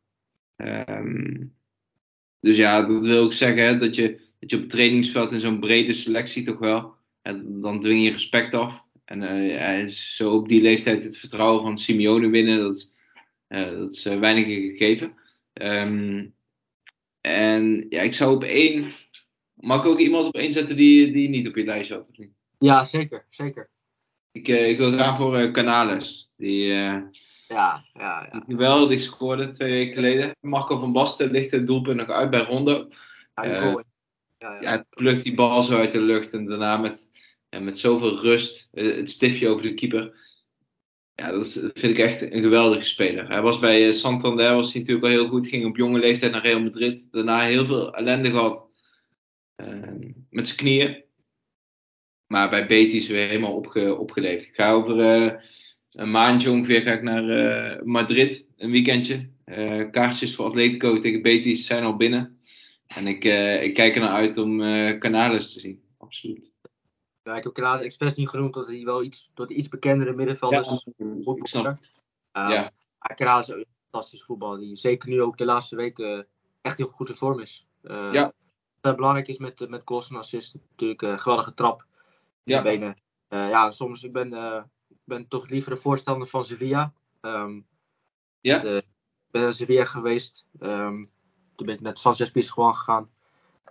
Um, 0.55 1.53
dus 2.39 2.57
ja, 2.57 2.81
dat 2.81 3.05
wil 3.05 3.23
ook 3.23 3.33
zeggen 3.33 3.63
hè, 3.63 3.77
dat, 3.77 3.95
je, 3.95 4.21
dat 4.39 4.49
je 4.49 4.55
op 4.55 4.61
het 4.61 4.71
trainingsveld 4.71 5.31
in 5.31 5.39
zo'n 5.39 5.59
brede 5.59 5.93
selectie 5.93 6.43
toch 6.43 6.59
wel, 6.59 6.95
en 7.21 7.59
dan 7.59 7.79
dwing 7.79 8.03
je 8.03 8.11
respect 8.11 8.53
af. 8.53 8.81
En 9.05 9.21
uh, 9.21 9.87
zo 9.87 10.35
op 10.35 10.47
die 10.47 10.61
leeftijd 10.61 11.03
het 11.03 11.17
vertrouwen 11.17 11.61
van 11.61 11.77
Simeone 11.77 12.29
winnen, 12.29 12.59
dat, 12.59 12.95
uh, 13.47 13.69
dat 13.69 13.93
is 13.93 14.03
weinig 14.03 14.45
gegeven. 14.45 15.13
Um, 15.53 16.33
en 17.23 17.85
ja, 17.89 18.01
ik 18.01 18.13
zou 18.13 18.35
op 18.35 18.43
één. 18.43 18.93
Mag 19.53 19.79
ik 19.79 19.85
ook 19.85 19.99
iemand 19.99 20.25
op 20.25 20.35
één 20.35 20.53
zetten 20.53 20.75
die, 20.75 21.11
die 21.11 21.29
niet 21.29 21.47
op 21.47 21.55
je 21.55 21.63
lijstje 21.63 21.95
had? 21.95 22.09
Of 22.09 22.17
niet? 22.17 22.31
Ja, 22.59 22.85
zeker. 22.85 23.25
zeker. 23.29 23.69
Ik, 24.31 24.47
ik 24.47 24.77
wil 24.77 24.91
graag 24.91 25.17
voor 25.17 25.51
Canales. 25.51 26.29
Die, 26.37 26.65
ja, 26.65 27.11
ja, 27.47 27.85
ja. 27.93 28.29
Die 28.29 28.55
geweldig 28.55 29.01
scoorde 29.01 29.51
twee 29.51 29.71
weken 29.71 29.93
geleden. 29.93 30.35
Marco 30.39 30.77
van 30.77 30.91
Basten 30.91 31.31
ligt 31.31 31.51
het 31.51 31.67
doelpunt 31.67 31.97
nog 31.97 32.09
uit 32.09 32.29
bij 32.29 32.43
Rondo. 32.43 32.87
Ja, 33.35 33.43
ja, 33.43 33.83
ja. 34.37 34.57
Hij 34.59 34.83
plukt 34.89 35.23
die 35.23 35.33
bal 35.33 35.61
zo 35.61 35.77
uit 35.77 35.91
de 35.91 36.01
lucht 36.01 36.33
en 36.33 36.45
daarna 36.45 36.77
met, 36.77 37.09
ja, 37.49 37.59
met 37.59 37.79
zoveel 37.79 38.19
rust 38.19 38.67
het 38.71 39.09
stiftje 39.09 39.49
over 39.49 39.63
de 39.63 39.73
keeper. 39.73 40.22
Ja, 41.15 41.31
dat 41.31 41.51
vind 41.51 41.83
ik 41.83 41.97
echt 41.97 42.21
een 42.21 42.41
geweldige 42.41 42.83
speler. 42.83 43.27
Hij 43.27 43.41
was 43.41 43.59
bij 43.59 43.93
Santander, 43.93 44.55
was 44.55 44.71
hij 44.71 44.81
natuurlijk 44.81 45.07
al 45.07 45.11
heel 45.11 45.27
goed. 45.27 45.47
Ging 45.47 45.65
op 45.65 45.77
jonge 45.77 45.99
leeftijd 45.99 46.31
naar 46.31 46.41
Real 46.41 46.61
Madrid. 46.61 47.07
Daarna 47.11 47.39
heel 47.39 47.65
veel 47.65 47.95
ellende 47.95 48.29
gehad 48.29 48.67
uh, 49.57 50.11
met 50.29 50.47
zijn 50.47 50.59
knieën. 50.59 51.03
Maar 52.27 52.49
bij 52.49 52.67
Betis 52.67 53.07
weer 53.07 53.27
helemaal 53.27 53.55
opge, 53.55 53.95
opgeleefd. 53.97 54.47
Ik 54.47 54.55
ga 54.55 54.71
over 54.71 54.97
uh, 54.97 55.31
een 55.91 56.11
maandje 56.11 56.51
ongeveer 56.51 56.81
ga 56.81 56.91
ik 56.91 57.01
naar 57.01 57.23
uh, 57.23 57.81
Madrid, 57.83 58.47
een 58.57 58.71
weekendje. 58.71 59.31
Kaartjes 59.91 60.35
voor 60.35 60.45
Atletico 60.45 60.99
tegen 60.99 61.21
Betis 61.21 61.65
zijn 61.65 61.83
al 61.83 61.95
binnen. 61.95 62.39
En 62.87 63.07
ik, 63.07 63.23
ik 63.63 63.73
kijk 63.73 63.95
er 63.95 64.01
naar 64.01 64.09
uit 64.09 64.37
om 64.37 64.59
Canales 64.99 65.53
te 65.53 65.59
zien, 65.59 65.81
absoluut. 65.97 66.52
Ja, 67.23 67.35
ik 67.35 67.43
heb 67.43 67.53
Canales 67.53 67.85
expres 67.85 68.13
niet 68.13 68.29
genoemd, 68.29 68.53
dat 68.53 68.67
hij 68.67 68.83
wel 68.83 69.03
iets, 69.03 69.31
dat 69.33 69.49
hij 69.49 69.57
iets 69.57 69.69
bekendere 69.69 70.13
middenvelders 70.13 70.85
ja, 70.97 71.33
ik 71.35 71.47
snap. 71.47 71.65
Um, 71.65 72.49
ja. 72.49 72.71
Canales 73.15 73.49
is 73.49 73.55
een 73.55 73.65
fantastische 73.91 74.25
voetbal, 74.25 74.57
die 74.57 74.75
zeker 74.75 75.09
nu 75.09 75.21
ook 75.21 75.37
de 75.37 75.45
laatste 75.45 75.75
weken 75.75 76.27
echt 76.61 76.77
heel 76.77 76.87
goed 76.87 77.09
in 77.09 77.15
vorm 77.15 77.39
is. 77.39 77.67
ja. 77.81 78.33
Wat 78.81 78.95
belangrijk 78.95 79.27
is 79.27 79.37
met, 79.37 79.69
met 79.69 79.81
goals 79.85 80.09
en 80.09 80.15
assists, 80.15 80.53
natuurlijk 80.69 81.01
een 81.01 81.19
geweldige 81.19 81.53
trap. 81.53 81.85
Ja. 82.43 82.61
Benen. 82.61 82.95
ja, 83.27 83.71
soms, 83.71 84.03
ik 84.03 84.13
ben 84.13 84.29
ben 85.03 85.27
toch 85.27 85.49
liever 85.49 85.71
een 85.71 85.77
voorstander 85.77 86.27
van 86.27 86.45
Sevilla. 86.45 86.93
Um, 87.21 87.67
ja? 88.39 88.59
De, 88.59 88.75
ik 88.77 89.31
ben 89.31 89.41
naar 89.41 89.53
Sevilla 89.53 89.85
geweest. 89.85 90.45
Um, 90.59 91.03
toen 91.55 91.65
ben 91.65 91.75
ik 91.75 91.81
met 91.81 91.99
Sanchez 91.99 92.31
Pizjuan 92.31 92.75
gegaan. 92.75 93.09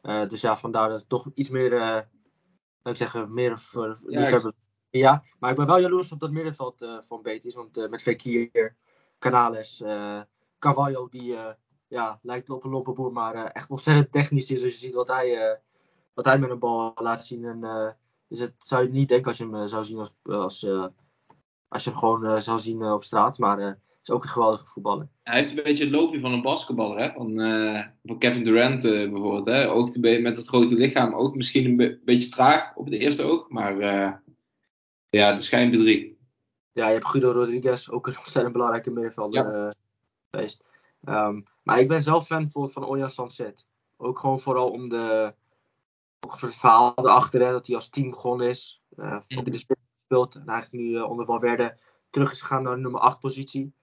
Uh, 0.03 0.29
dus 0.29 0.41
ja, 0.41 0.57
vandaar 0.57 0.89
dat 0.89 1.09
toch 1.09 1.31
iets 1.35 1.49
meer, 1.49 1.73
uh, 1.73 2.01
ik 2.83 2.97
zeggen, 2.97 3.33
meer 3.35 3.59
voor 3.59 3.99
Ja, 4.07 4.21
liefhebber. 4.21 4.53
Ja, 4.91 5.23
maar 5.39 5.51
ik 5.51 5.57
ben 5.57 5.67
wel 5.67 5.79
jaloers 5.79 6.13
op 6.13 6.21
dat 6.21 6.31
middenveld 6.31 6.83
uh, 6.83 7.01
van 7.01 7.23
Betis. 7.23 7.55
Want 7.55 7.79
uh, 7.79 7.89
met 7.89 8.03
Fekir, 8.03 8.77
Canales, 9.19 9.83
Carvalho, 10.59 11.09
die 11.09 11.37
ja, 11.89 12.19
lijkt 12.23 12.51
op 12.51 12.65
een 12.65 12.71
loppenboer, 12.71 13.13
maar 13.13 13.35
echt 13.35 13.71
ontzettend 13.71 14.13
technisch 14.13 14.51
is. 14.51 14.63
Als 14.63 14.73
je 14.73 14.79
ziet 14.79 14.95
wat 14.95 15.09
hij, 15.09 15.61
wat 16.15 16.25
hij 16.25 16.39
met 16.39 16.51
een 16.51 16.59
bal 16.59 16.93
laat 16.95 17.25
zien. 17.25 17.45
En, 17.45 17.97
dus 18.29 18.39
het 18.39 18.55
zou 18.59 18.83
je 18.83 18.91
niet 18.91 19.09
denken 19.09 19.29
als 19.29 19.39
je 19.39 19.49
hem 19.49 19.69
zou 19.69 19.85
zien 19.85 19.99
als, 19.99 20.13
als 20.23 20.67
als 21.73 21.85
je 21.85 21.91
hem 21.91 21.99
gewoon 21.99 22.43
zou 22.43 22.59
zien 22.59 22.85
op 22.85 23.05
straat. 23.05 23.39
Maar 23.39 23.79
is 24.03 24.11
ook 24.11 24.23
een 24.23 24.29
geweldige 24.29 24.67
voetballer. 24.67 25.09
Hij 25.23 25.39
heeft 25.39 25.57
een 25.57 25.63
beetje 25.63 25.85
het 25.85 25.93
loopje 25.93 26.21
van 26.21 26.33
een 26.33 26.43
basketballer. 26.43 26.99
Hè? 26.99 27.13
Van, 27.13 27.35
van 28.05 28.19
Kevin 28.19 28.45
Durant 28.45 28.83
bijvoorbeeld. 28.83 29.47
Hè? 29.47 29.71
Ook 29.71 29.97
met 29.97 30.37
dat 30.37 30.47
grote 30.47 30.75
lichaam. 30.75 31.15
Ook 31.15 31.35
misschien 31.35 31.65
een 31.65 31.77
be 31.77 32.01
beetje 32.05 32.29
traag 32.31 32.77
op 32.77 32.85
het 32.85 32.95
eerste 32.95 33.23
oog. 33.23 33.49
Maar 33.49 33.77
ja, 35.09 35.35
de 35.35 35.43
schijnbedrieg. 35.43 36.13
Ja, 36.73 36.87
je 36.87 36.93
hebt 36.93 37.07
Guido 37.07 37.33
Rodriguez. 37.33 37.89
Ook 37.89 38.07
een 38.07 38.19
ontzettend 38.25 38.53
belangrijke 38.53 38.91
middenvelder 38.91 39.53
ja. 39.53 39.75
geweest. 40.31 40.71
Um, 41.09 41.45
maar 41.63 41.81
ik 41.81 41.89
ben 41.89 42.03
zelf 42.03 42.27
fan 42.27 42.51
voor, 42.51 42.71
van 42.71 42.85
Oya 42.85 43.09
Sanset. 43.09 43.67
Ook 43.97 44.19
gewoon 44.19 44.41
vooral 44.41 44.71
om 44.71 44.89
de, 44.89 45.35
ook 46.21 46.39
voor 46.39 46.49
het 46.49 46.59
verhaal 46.59 46.93
erachter. 46.95 47.41
Hè, 47.45 47.53
dat 47.53 47.67
hij 47.67 47.77
als 47.77 47.89
team 47.89 48.11
begonnen 48.11 48.49
is. 48.49 48.83
Uh. 48.97 49.15
Ook 49.15 49.47
in 49.47 49.53
de 49.53 49.59
spits 49.59 49.81
gespeeld. 49.99 50.35
En 50.35 50.47
eigenlijk 50.47 50.85
nu 50.85 50.91
uh, 50.91 51.11
onder 51.11 51.27
Valverde 51.27 51.79
terug 52.11 52.31
is 52.31 52.41
gegaan 52.41 52.63
naar 52.63 52.75
de 52.75 52.81
nummer 52.81 53.01
8 53.01 53.19
positie. 53.19 53.75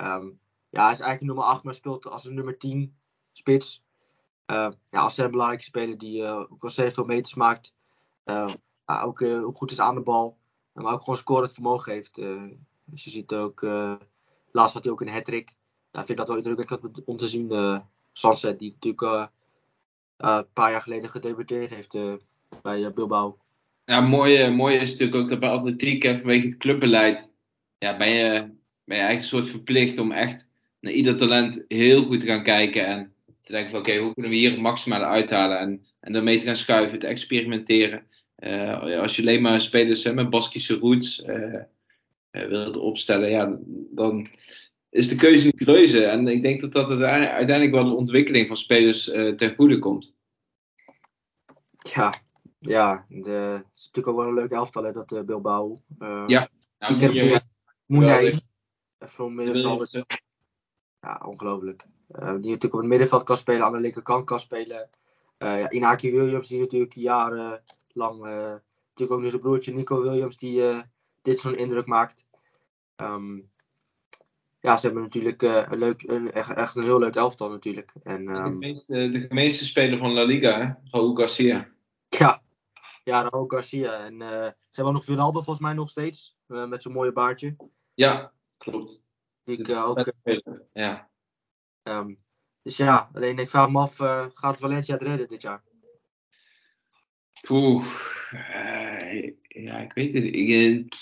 Um, 0.00 0.40
ja, 0.70 0.82
hij 0.82 0.92
is 0.92 1.00
eigenlijk 1.00 1.20
nummer 1.20 1.44
8, 1.44 1.62
maar 1.62 1.74
speelt 1.74 2.06
als 2.06 2.24
een 2.24 2.34
nummer 2.34 2.58
10 2.58 2.96
spits. 3.32 3.82
Uh, 4.46 4.68
ja, 4.90 5.00
als 5.00 5.18
een 5.18 5.30
belangrijke 5.30 5.64
speler 5.64 5.98
die 5.98 6.22
uh, 6.22 6.36
ook 6.36 6.62
ontzettend 6.62 6.94
veel 6.94 7.04
meters 7.04 7.34
maakt. 7.34 7.74
Uh, 8.24 8.54
ook 8.86 9.18
goed 9.56 9.70
is 9.70 9.80
aan 9.80 9.94
de 9.94 10.00
bal. 10.00 10.36
Maar 10.72 10.92
ook 10.92 11.00
gewoon 11.00 11.16
scorend 11.16 11.52
vermogen 11.52 11.92
heeft. 11.92 12.14
dus 12.84 13.04
je 13.04 13.10
ziet 13.10 13.32
ook, 13.32 13.62
laatst 14.52 14.74
had 14.74 14.82
hij 14.82 14.92
ook 14.92 15.00
een 15.00 15.08
hat-trick. 15.08 15.54
Vind 15.92 16.18
dat 16.18 16.28
wel 16.28 16.36
indrukwekkend 16.36 17.04
om 17.04 17.16
te 17.16 17.28
zien. 17.28 17.82
Sunset, 18.12 18.58
die 18.58 18.76
natuurlijk 18.80 19.30
een 20.16 20.52
paar 20.52 20.70
jaar 20.70 20.82
geleden 20.82 21.10
gedebuteerd 21.10 21.70
heeft 21.70 21.98
bij 22.62 22.92
Bilbao. 22.92 23.38
Ja, 23.84 24.00
mooi, 24.00 24.50
mooi 24.50 24.76
is 24.76 24.90
natuurlijk 24.90 25.18
ook 25.18 25.28
dat 25.28 25.40
bij 25.40 25.50
atletiek 25.50 26.04
vanwege 26.04 26.46
het 26.46 26.56
clubbeleid 26.56 27.32
ja, 27.78 27.96
ben, 27.96 28.08
je, 28.08 28.50
ben 28.88 28.96
je 28.96 29.02
eigenlijk 29.02 29.32
een 29.32 29.38
soort 29.38 29.48
verplicht 29.48 29.98
om 29.98 30.12
echt 30.12 30.46
naar 30.80 30.92
ieder 30.92 31.16
talent 31.16 31.64
heel 31.68 32.04
goed 32.04 32.20
te 32.20 32.26
gaan 32.26 32.42
kijken 32.42 32.86
en 32.86 33.12
te 33.42 33.52
denken 33.52 33.70
van 33.70 33.80
oké, 33.80 33.90
okay, 33.90 34.02
hoe 34.02 34.12
kunnen 34.12 34.30
we 34.30 34.36
hier 34.36 34.50
het 34.50 34.60
maximale 34.60 35.04
uithalen 35.04 35.58
en, 35.58 35.86
en 36.00 36.12
daarmee 36.12 36.38
te 36.38 36.46
gaan 36.46 36.56
schuiven, 36.56 36.98
te 36.98 37.06
experimenteren. 37.06 38.06
Uh, 38.38 38.98
als 39.00 39.16
je 39.16 39.22
alleen 39.22 39.42
maar 39.42 39.60
spelers 39.60 40.04
hè, 40.04 40.14
met 40.14 40.30
Baskische 40.30 40.74
roots 40.74 41.24
uh, 41.26 41.54
uh, 42.32 42.48
wilt 42.48 42.76
opstellen, 42.76 43.30
ja, 43.30 43.58
dan 43.90 44.28
is 44.90 45.08
de 45.08 45.16
keuze 45.16 45.46
niet 45.46 45.68
reuze. 45.68 46.04
En 46.04 46.28
ik 46.28 46.42
denk 46.42 46.60
dat 46.60 46.72
dat 46.72 47.02
uiteindelijk 47.02 47.70
wel 47.70 47.84
de 47.84 47.96
ontwikkeling 47.96 48.46
van 48.46 48.56
spelers 48.56 49.04
ten 49.36 49.54
goede 49.54 49.78
komt. 49.78 50.16
Ja, 51.94 52.14
ja, 52.58 53.06
de, 53.08 53.30
het 53.30 53.64
is 53.76 53.84
natuurlijk 53.84 54.08
ook 54.08 54.16
wel 54.16 54.26
een 54.26 54.34
leuk 54.34 54.50
elftal, 54.50 54.84
hè, 54.84 54.92
dat 54.92 55.12
uh, 55.12 55.20
Bilbao. 55.20 55.82
Uh, 55.98 56.24
ja, 56.26 56.48
nou, 56.78 56.94
ik 56.94 57.00
heb 57.00 57.12
je, 57.12 57.40
Moenij, 57.86 58.40
van 58.98 59.34
middenvelder. 59.34 60.06
Ja, 61.00 61.22
ongelooflijk. 61.26 61.86
Uh, 62.08 62.20
die 62.20 62.32
natuurlijk 62.32 62.74
op 62.74 62.80
het 62.80 62.88
middenveld 62.88 63.22
kan 63.22 63.36
spelen, 63.36 63.64
aan 63.64 63.72
de 63.72 63.80
linkerkant 63.80 64.24
kan 64.24 64.40
spelen. 64.40 64.88
Uh, 65.38 65.60
ja, 65.60 65.70
Inaki 65.70 66.12
Williams, 66.12 66.48
die 66.48 66.60
natuurlijk 66.60 66.94
jarenlang. 66.94 68.26
Uh, 68.26 68.54
natuurlijk 68.88 69.10
ook 69.10 69.20
nu 69.20 69.28
zijn 69.28 69.40
broertje 69.40 69.74
Nico 69.74 70.02
Williams, 70.02 70.36
die 70.36 70.82
dit 71.22 71.40
zo'n 71.40 71.56
indruk 71.56 71.86
maakt. 71.86 72.26
Um, 72.96 73.50
ja, 74.60 74.76
ze 74.76 74.86
hebben 74.86 75.02
natuurlijk 75.02 75.42
een 75.42 75.78
leuk, 75.78 76.02
een, 76.02 76.32
echt, 76.32 76.54
echt, 76.54 76.76
een 76.76 76.82
heel 76.82 76.98
leuk 76.98 77.14
elftal 77.14 77.50
natuurlijk. 77.50 77.92
En, 78.02 78.36
um, 78.36 78.44
de, 78.44 78.66
meeste, 78.66 79.10
de 79.10 79.26
meeste 79.28 79.64
speler 79.64 79.98
van 79.98 80.12
La 80.12 80.22
Liga, 80.22 80.58
hè? 80.58 80.72
Raúl 80.90 81.14
Garcia. 81.14 81.68
Ja, 82.08 82.42
ja 83.04 83.22
Raúl 83.22 83.46
Garcia. 83.46 83.92
En 83.92 84.18
ze 84.20 84.54
hebben 84.70 84.92
nog 84.92 85.04
Vinaldo 85.04 85.40
volgens 85.40 85.66
mij 85.66 85.74
nog 85.74 85.90
steeds, 85.90 86.36
met 86.46 86.82
zo'n 86.82 86.92
mooie 86.92 87.12
baardje. 87.12 87.56
Ja, 87.94 88.32
klopt. 88.58 89.02
Die 89.44 89.58
ik 89.58 89.72
ook. 89.72 90.12
ja. 90.72 91.10
Um, 91.82 92.18
dus 92.62 92.76
ja, 92.76 93.10
alleen 93.12 93.38
ik 93.38 93.50
vraag 93.50 93.70
me 93.70 93.78
af, 93.78 94.00
uh, 94.00 94.26
gaat 94.32 94.58
Valencia 94.58 94.94
het 94.94 95.02
redden 95.02 95.28
dit 95.28 95.42
jaar? 95.42 95.62
Oeh, 97.48 97.86
uh, 98.32 99.32
ja, 99.42 99.78
ik 99.78 99.92
weet 99.92 100.12
het. 100.14 100.24
Ik, 100.24 100.96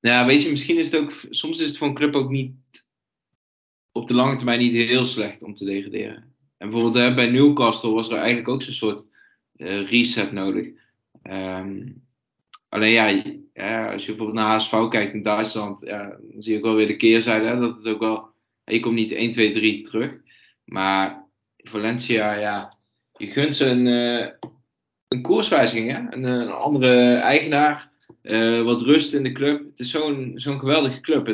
nou, 0.00 0.26
weet 0.26 0.42
je, 0.42 0.50
misschien 0.50 0.78
is 0.78 0.90
het 0.90 1.02
ook, 1.02 1.12
soms 1.30 1.60
is 1.60 1.66
het 1.68 1.76
voor 1.76 1.88
een 1.88 1.94
club 1.94 2.14
ook 2.14 2.30
niet 2.30 2.54
op 3.92 4.08
de 4.08 4.14
lange 4.14 4.36
termijn 4.36 4.58
niet 4.58 4.72
heel 4.72 5.06
slecht 5.06 5.42
om 5.42 5.54
te 5.54 5.64
degraderen. 5.64 6.34
En 6.56 6.70
bijvoorbeeld 6.70 7.14
bij 7.14 7.30
Newcastle 7.30 7.90
was 7.90 8.08
er 8.08 8.16
eigenlijk 8.16 8.48
ook 8.48 8.62
zo'n 8.62 8.72
soort 8.72 9.04
reset 9.86 10.32
nodig. 10.32 10.66
Um, 11.22 12.03
alleen 12.74 13.48
ja, 13.54 13.92
als 13.92 14.06
je 14.06 14.14
bijvoorbeeld 14.14 14.38
naar 14.38 14.54
HSV 14.54 14.88
kijkt 14.88 15.14
in 15.14 15.22
Duitsland, 15.22 15.86
dan 15.86 16.16
zie 16.38 16.52
je 16.52 16.58
ook 16.58 16.64
wel 16.64 16.74
weer 16.74 16.86
de 16.86 16.96
keerzijde. 16.96 17.46
Hè, 17.46 17.58
dat 17.60 17.76
het 17.76 17.88
ook 17.88 18.00
wel 18.00 18.32
je 18.64 18.80
komt 18.80 18.94
niet 18.94 19.12
1, 19.12 19.30
2, 19.30 19.50
3 19.50 19.80
terug. 19.80 20.20
Maar 20.64 21.26
Valencia, 21.56 22.34
ja, 22.34 22.78
je 23.16 23.26
gunt 23.26 23.56
ze 23.56 23.66
een, 23.66 23.86
uh, 23.86 24.26
een 25.08 25.22
koerswijziging. 25.22 25.90
Hè? 25.90 26.16
Een, 26.16 26.48
andere 26.48 27.14
eigenaar. 27.14 27.92
Uh, 28.22 28.62
wat 28.62 28.82
rust 28.82 29.14
in 29.14 29.22
de 29.22 29.32
club. 29.32 29.64
Het 29.70 29.78
is 29.78 29.90
zo'n 29.90 30.32
zo'n 30.34 30.58
geweldige 30.58 31.00
club. 31.00 31.28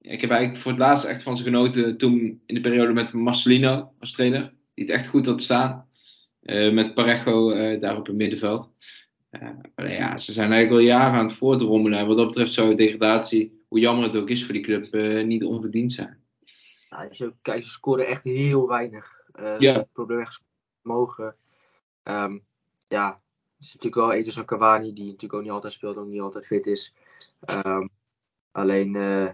Ik 0.00 0.20
heb 0.20 0.30
eigenlijk 0.30 0.62
voor 0.62 0.70
het 0.70 0.80
laatst 0.80 1.04
echt 1.04 1.22
van 1.22 1.36
ze 1.36 1.42
genoten 1.42 1.96
toen 1.96 2.42
in 2.46 2.54
de 2.54 2.60
periode 2.60 2.92
met 2.92 3.12
Marcelino 3.12 3.92
als 4.00 4.12
trainer. 4.12 4.54
Die 4.74 4.84
het 4.84 4.94
echt 4.94 5.06
goed 5.06 5.26
had 5.26 5.42
staan. 5.42 5.86
Uh, 6.42 6.72
met 6.72 6.94
Parejo 6.94 7.78
daar 7.78 7.96
op 7.96 8.06
het 8.06 8.16
middenveld. 8.16 8.70
Ja, 9.76 10.18
ze 10.18 10.32
zijn 10.32 10.52
eigenlijk 10.52 10.82
al 10.82 10.96
jaren 10.96 11.18
aan 11.18 11.24
het 11.24 11.34
voortrommelen. 11.34 11.98
En 11.98 12.06
wat 12.06 12.16
dat 12.16 12.26
betreft 12.26 12.52
zou 12.52 12.74
degradatie, 12.74 13.64
hoe 13.68 13.78
jammer 13.78 14.04
het 14.04 14.16
ook 14.16 14.28
is 14.28 14.44
voor 14.44 14.54
die 14.54 14.62
club, 14.62 14.92
niet 15.24 15.44
onverdiend 15.44 15.92
zijn. 15.92 16.20
Ja, 16.88 17.06
als 17.08 17.18
je 17.18 17.34
kijkt, 17.42 17.64
ze 17.64 17.70
scoren 17.70 18.06
echt 18.06 18.24
heel 18.24 18.68
weinig. 18.68 19.20
Uh, 19.40 19.58
ja. 19.58 19.86
Probleem 19.92 20.24
mogen. 20.82 21.36
Um, 22.04 22.44
ja, 22.88 23.08
er 23.08 23.20
is 23.58 23.74
natuurlijk 23.74 23.94
wel 23.94 24.12
Ederson 24.12 24.44
Cavani, 24.44 24.92
die 24.92 25.04
natuurlijk 25.04 25.34
ook 25.34 25.42
niet 25.42 25.50
altijd 25.50 25.72
speelt, 25.72 25.96
ook 25.96 26.06
niet 26.06 26.20
altijd 26.20 26.46
fit 26.46 26.66
is. 26.66 26.94
Um, 27.46 27.90
alleen, 28.50 28.94
uh, 28.94 29.28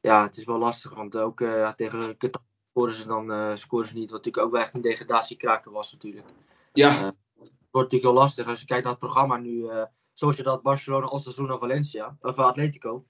ja, 0.00 0.22
het 0.22 0.36
is 0.36 0.44
wel 0.44 0.58
lastig, 0.58 0.94
want 0.94 1.16
ook 1.16 1.40
uh, 1.40 1.72
tegen 1.72 2.16
Qatar 2.16 2.42
scoren 2.70 2.94
ze 2.94 3.06
dan 3.06 3.30
uh, 3.30 3.56
scoren 3.56 3.86
ze 3.86 3.94
niet. 3.94 4.10
Wat 4.10 4.18
natuurlijk 4.24 4.46
ook 4.46 4.52
wel 4.52 4.62
echt 4.62 4.74
een 4.74 4.80
degradatiekraker 4.80 5.72
was 5.72 5.92
natuurlijk. 5.92 6.26
Ja. 6.72 7.14
Wordt 7.72 7.92
natuurlijk 7.92 8.02
heel 8.02 8.22
lastig 8.22 8.46
als 8.46 8.60
je 8.60 8.66
kijkt 8.66 8.82
naar 8.82 8.92
het 8.92 9.02
programma 9.02 9.36
nu. 9.36 9.70
zoals 10.12 10.36
je 10.36 10.42
dat 10.42 10.62
Barcelona, 10.62 11.06
Osasuna, 11.06 11.58
Valencia, 11.58 12.16
of 12.20 12.38
Atletico. 12.38 13.06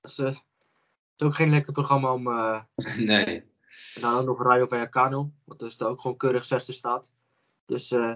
Dat 0.00 0.10
is 0.10 0.18
is 1.20 1.26
ook 1.26 1.34
geen 1.34 1.50
lekker 1.50 1.72
programma 1.72 2.12
om. 2.12 2.26
Uh... 2.26 2.62
Nee. 2.96 3.48
En 3.94 4.00
dan 4.00 4.14
ook 4.14 4.26
nog 4.26 4.42
Rayo 4.42 4.66
Vallecano, 4.66 5.32
wat 5.44 5.58
dus 5.58 5.76
daar 5.76 5.88
ook 5.88 6.00
gewoon 6.00 6.16
keurig 6.16 6.44
zesde 6.44 6.72
staat. 6.72 7.10
Dus 7.64 7.92
uh, 7.92 8.14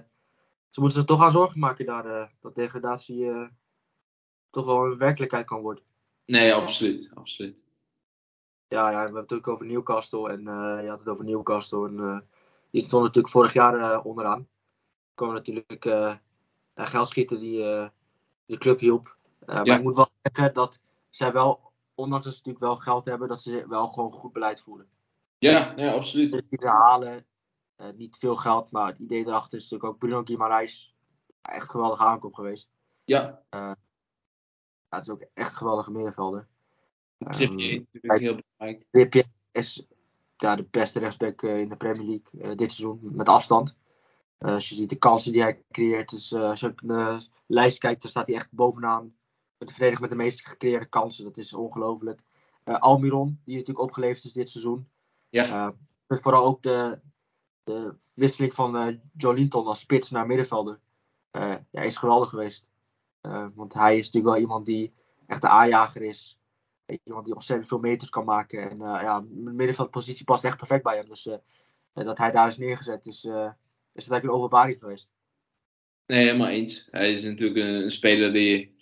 ze 0.70 0.80
moeten 0.80 1.00
er 1.00 1.06
toch 1.06 1.22
aan 1.22 1.30
zorgen 1.30 1.58
maken 1.58 1.86
daar, 1.86 2.06
uh, 2.06 2.26
dat 2.40 2.54
degradatie 2.54 3.30
toch 4.50 4.66
wel 4.66 4.84
een 4.84 4.98
werkelijkheid 4.98 5.46
kan 5.46 5.60
worden. 5.60 5.84
Nee, 6.26 6.54
absoluut. 6.54 7.10
absoluut. 7.14 7.66
Ja, 8.68 8.90
ja, 8.90 8.96
we 8.96 9.02
hebben 9.02 9.20
het 9.20 9.30
natuurlijk 9.30 9.48
over 9.48 9.66
Newcastle 9.66 10.30
en 10.30 10.42
je 10.82 10.88
had 10.88 10.98
het 10.98 11.08
over 11.08 11.24
Newcastle. 11.24 11.88
En, 11.88 12.28
die 12.70 12.82
stond 12.82 13.02
natuurlijk 13.02 13.32
vorig 13.32 13.52
jaar 13.52 14.02
onderaan. 14.02 14.48
Er 15.14 15.20
kwam 15.22 15.32
natuurlijk 15.32 15.84
uh, 15.84 16.16
geldschieten 16.74 17.40
die 17.40 17.58
de 18.46 18.58
club 18.58 18.80
hielp. 18.80 19.18
Maar 19.46 19.66
ik 19.66 19.82
moet 19.82 19.96
wel 19.96 20.08
zeggen 20.22 20.54
dat 20.54 20.80
zij 21.10 21.32
wel 21.32 21.72
ondanks 21.94 22.24
dat 22.24 22.34
ze 22.34 22.42
natuurlijk 22.44 22.64
wel 22.64 22.76
geld 22.76 23.04
hebben, 23.04 23.28
dat 23.28 23.42
ze 23.42 23.68
wel 23.68 23.88
gewoon 23.88 24.12
goed 24.12 24.32
beleid 24.32 24.60
voeren. 24.60 24.88
Ja, 25.38 25.72
ja 25.76 25.92
absoluut. 25.92 26.42
Te 26.50 26.68
halen, 26.68 27.26
niet 27.94 28.16
veel 28.16 28.36
geld, 28.36 28.70
maar 28.70 28.86
het 28.86 28.98
idee 28.98 29.26
erachter 29.26 29.58
is 29.58 29.62
natuurlijk 29.62 29.92
ook 29.92 29.98
Bruno 29.98 30.22
Guimaraes. 30.24 30.94
Echt 31.42 31.70
geweldige 31.70 32.02
aankoop 32.02 32.34
geweest. 32.34 32.70
Ja. 33.04 33.42
Ja, 33.50 33.76
het 34.88 35.06
is 35.06 35.12
ook 35.12 35.24
echt 35.34 35.54
geweldige 35.54 35.90
middenvelder. 35.90 36.48
Trippier 37.18 37.86
heel 37.92 38.40
belangrijk. 38.56 38.86
Trippier 38.90 39.24
is 39.52 39.86
ja, 40.36 40.56
de 40.56 40.66
beste 40.70 40.98
rechtsback 40.98 41.42
in 41.42 41.68
de 41.68 41.76
Premier 41.76 42.20
League 42.32 42.56
dit 42.56 42.72
seizoen, 42.72 43.00
met 43.02 43.28
afstand. 43.28 43.76
Als 44.52 44.68
je 44.68 44.74
ziet 44.74 44.90
de 44.90 44.96
kansen 44.96 45.32
die 45.32 45.42
hij 45.42 45.62
creëert, 45.70 46.10
dus 46.10 46.34
als 46.34 46.60
je 46.60 46.74
naar 46.82 47.18
de 47.18 47.26
lijst 47.46 47.78
kijkt, 47.78 48.02
dan 48.02 48.10
staat 48.10 48.26
hij 48.26 48.34
echt 48.34 48.52
bovenaan 48.52 49.14
de 49.66 49.72
verdediger 49.72 50.00
met 50.00 50.10
de 50.10 50.16
meest 50.16 50.46
gecreëerde 50.46 50.86
kansen. 50.86 51.24
Dat 51.24 51.36
is 51.36 51.54
ongelooflijk. 51.54 52.22
Uh, 52.64 52.78
Almiron, 52.78 53.40
die 53.44 53.56
natuurlijk 53.56 53.86
opgeleverd 53.86 54.24
is 54.24 54.32
dit 54.32 54.50
seizoen. 54.50 54.88
Ja. 55.28 55.74
Uh, 56.08 56.18
vooral 56.18 56.44
ook 56.44 56.62
de, 56.62 57.00
de 57.62 57.94
wisseling 58.14 58.54
van 58.54 58.76
uh, 58.76 58.96
Joe 59.16 59.34
Linton 59.34 59.66
als 59.66 59.80
spits 59.80 60.10
naar 60.10 60.26
middenvelder. 60.26 60.80
ja, 61.30 61.64
is 61.70 61.96
geweldig 61.96 62.28
geweest. 62.28 62.66
want 63.54 63.74
hij 63.74 63.96
is 63.96 64.04
natuurlijk 64.04 64.34
wel 64.34 64.42
iemand 64.42 64.66
die 64.66 64.92
echt 65.26 65.40
de 65.40 65.48
aanjager 65.48 66.02
is. 66.02 66.38
Iemand 67.04 67.24
die 67.24 67.34
ontzettend 67.34 67.68
veel 67.68 67.78
meters 67.78 68.10
kan 68.10 68.24
maken. 68.24 68.70
En 68.70 68.78
ja, 68.78 69.20
de 69.20 69.52
middenveldpositie 69.52 70.24
past 70.24 70.44
echt 70.44 70.56
perfect 70.56 70.82
bij 70.82 70.96
hem. 70.96 71.08
Dus 71.08 71.28
dat 71.92 72.18
hij 72.18 72.30
daar 72.30 72.48
is 72.48 72.58
neergezet, 72.58 73.06
is, 73.06 73.28
is 73.94 74.04
het 74.04 74.12
eigenlijk 74.12 74.24
een 74.24 74.44
openbaring 74.44 74.78
geweest. 74.78 75.10
Nee, 76.06 76.24
helemaal 76.26 76.48
eens. 76.48 76.88
Hij 76.90 77.12
is 77.12 77.22
natuurlijk 77.22 77.66
een, 77.66 77.90
speler 77.90 78.32
die 78.32 78.74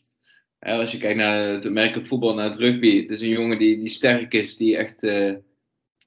als 0.59 0.93
je 0.93 0.99
kijkt 0.99 1.19
naar 1.19 1.49
het 1.49 1.71
merken 1.71 2.07
voetbal, 2.07 2.35
naar 2.35 2.49
het 2.49 2.59
rugby. 2.59 3.01
Het 3.01 3.11
is 3.11 3.21
een 3.21 3.29
jongen 3.29 3.59
die, 3.59 3.79
die 3.79 3.89
sterk 3.89 4.35
is, 4.35 4.57
die 4.57 4.77
echt 4.77 5.03
uh, 5.03 5.35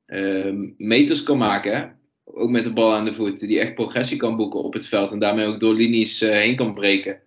uh, 0.08 0.72
meters 0.78 1.24
kan 1.24 1.38
maken. 1.38 2.00
Ook 2.24 2.50
met 2.50 2.64
de 2.64 2.74
bal 2.74 2.94
aan 2.94 3.06
de 3.06 3.16
voet. 3.16 3.40
Die 3.40 3.60
echt 3.60 3.76
progressie 3.76 4.18
kan 4.18 4.36
boeken 4.36 4.64
op 4.64 4.74
het 4.74 4.88
veld. 4.88 5.12
En 5.12 5.20
daarmee 5.20 5.46
ook 5.46 5.60
door 5.60 5.74
linies 5.74 6.22
uh, 6.22 6.30
heen 6.30 6.56
kan 6.56 6.74
breken. 6.74 7.22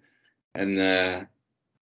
En 0.51 0.70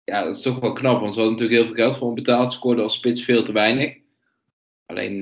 ja, 0.04 0.24
dat 0.24 0.36
is 0.36 0.42
toch 0.42 0.60
wel 0.60 0.74
knap. 0.74 1.02
Want 1.02 1.14
ze 1.14 1.20
hadden 1.20 1.40
natuurlijk 1.40 1.62
heel 1.62 1.76
veel 1.76 1.86
geld 1.86 1.98
voor 1.98 2.06
hem 2.06 2.16
betaald. 2.16 2.54
Scoorde 2.54 2.82
als 2.82 2.96
spits 2.96 3.24
veel 3.24 3.44
te 3.44 3.52
weinig. 3.52 3.98
Alleen, 4.86 5.22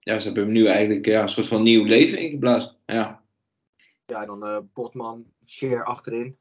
ja, 0.00 0.18
ze 0.18 0.26
hebben 0.26 0.44
hem 0.44 0.52
nu 0.52 0.66
eigenlijk 0.66 1.06
ja, 1.06 1.22
een 1.22 1.28
soort 1.28 1.46
van 1.46 1.62
nieuw 1.62 1.84
leven 1.84 2.18
ingeblazen. 2.18 2.76
Ja, 2.86 3.23
ja 4.06 4.20
en 4.20 4.26
dan 4.26 4.70
Botman, 4.72 5.32
Sheer 5.46 5.84
achterin. 5.84 6.38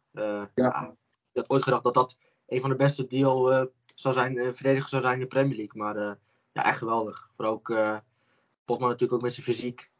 ja. 0.55 0.95
Ik 1.31 1.39
had 1.39 1.49
ooit 1.49 1.63
gedacht 1.63 1.83
dat 1.83 1.93
dat 1.93 2.17
een 2.47 2.61
van 2.61 2.69
de 2.69 2.75
beste 2.75 3.07
deal 3.07 3.53
uh, 3.53 3.65
zou 3.95 4.13
zijn, 4.13 4.37
uh, 4.37 4.53
verdediger 4.53 4.89
zou 4.89 5.01
zijn 5.01 5.13
in 5.13 5.19
de 5.19 5.27
Premier 5.27 5.57
League. 5.57 5.81
Maar 5.81 5.97
uh, 5.97 6.11
ja, 6.51 6.65
echt 6.65 6.77
geweldig. 6.77 7.29
Voor 7.35 7.45
ook 7.45 7.67
Potman 8.65 8.89
natuurlijk 8.89 9.13
ook 9.13 9.21
met 9.21 9.33
zijn 9.33 9.45
fysiek. 9.45 9.91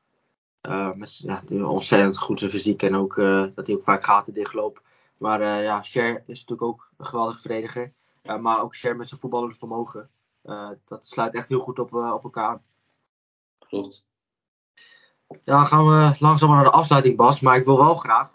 met, 0.96 1.18
ja, 1.18 1.44
ontzettend 1.66 2.18
goed 2.18 2.40
zijn 2.40 2.52
fysiek 2.52 2.84
en 2.84 2.96
ook 2.96 3.16
dat 3.56 3.68
hij 3.68 3.76
ook 3.76 3.84
vaak 3.84 4.04
gaten 4.04 4.34
dichtloopt. 4.34 4.82
Maar 5.18 5.62
ja, 5.62 5.82
Cher 5.82 6.24
is 6.26 6.46
natuurlijk 6.46 6.62
ook 6.62 6.90
een 6.98 7.06
geweldige 7.06 7.40
verdediger. 7.40 7.94
maar 8.40 8.62
ook 8.62 8.76
Cher 8.76 8.96
met 8.96 9.08
zijn 9.08 9.20
voetballende 9.20 9.56
vermogen. 9.56 10.10
dat 10.86 11.08
sluit 11.08 11.36
echt 11.36 11.50
heel 11.50 11.60
goed 11.60 11.80
op, 11.80 11.94
op 11.94 12.24
elkaar. 12.24 12.62
Klopt. 13.60 14.08
Ja, 15.44 15.58
dan 15.58 15.66
gaan 15.66 15.86
we 15.86 16.16
langzaam 16.20 16.50
naar 16.50 16.64
de 16.64 16.70
afsluiting, 16.70 17.16
Bas. 17.16 17.40
Maar 17.40 17.58
ik 17.58 17.66
wil 17.66 17.78
wel 17.78 17.96
graag. 17.96 18.34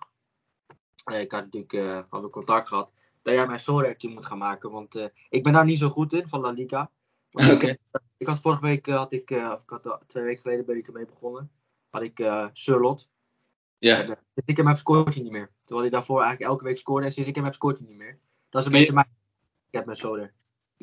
ik 1.04 1.32
had 1.32 1.44
natuurlijk 1.44 1.72
uh, 1.72 2.00
hadden 2.08 2.30
contact 2.30 2.68
gehad 2.68 2.90
dat 3.22 3.34
jij 3.34 3.46
mijn 3.46 3.60
Sorek 3.60 4.02
moet 4.02 4.26
gaan 4.26 4.38
maken. 4.38 4.70
Want 4.70 4.96
uh, 4.96 5.04
ik 5.28 5.42
ben 5.42 5.52
daar 5.52 5.64
niet 5.64 5.78
zo 5.78 5.88
goed 5.88 6.12
in, 6.12 6.28
van 6.28 6.40
La 6.40 6.50
Liga. 6.50 6.90
Okay. 7.30 7.68
Ik, 7.68 7.78
ik, 8.16 8.26
had 8.26 8.40
vorige 8.40 8.62
week, 8.62 8.86
had 8.86 9.12
ik, 9.12 9.30
uh, 9.30 9.50
of 9.54 9.62
ik 9.62 9.70
had, 9.82 10.00
twee 10.06 10.24
weken 10.24 10.40
geleden 10.40 10.66
ben 10.66 10.76
ik 10.76 10.86
ermee 10.86 11.06
begonnen. 11.06 11.50
Had 11.90 12.02
ik 12.02 12.18
uh, 12.18 12.46
Surlot. 12.52 13.08
Ja. 13.78 14.02
En, 14.02 14.18
ik 14.44 14.56
heb 14.56 14.66
hem 14.66 14.76
scoort 14.76 15.14
hij 15.14 15.22
niet 15.22 15.32
meer. 15.32 15.50
Terwijl 15.64 15.88
hij 15.88 15.90
daarvoor 15.90 16.20
eigenlijk 16.20 16.50
elke 16.50 16.64
week 16.64 16.78
scoorde. 16.78 17.06
En 17.06 17.12
sinds 17.12 17.28
ik 17.28 17.34
hem 17.34 17.44
heb 17.44 17.54
scoort 17.54 17.78
hij 17.78 17.88
niet 17.88 17.96
meer. 17.96 18.18
Dat 18.50 18.60
is 18.60 18.66
een 18.66 18.72
beetje 18.72 18.92
mijn... 18.92 19.06
Ik 19.70 19.74
heb 19.74 19.84
mijn 19.84 19.96
Sorek. 19.96 20.32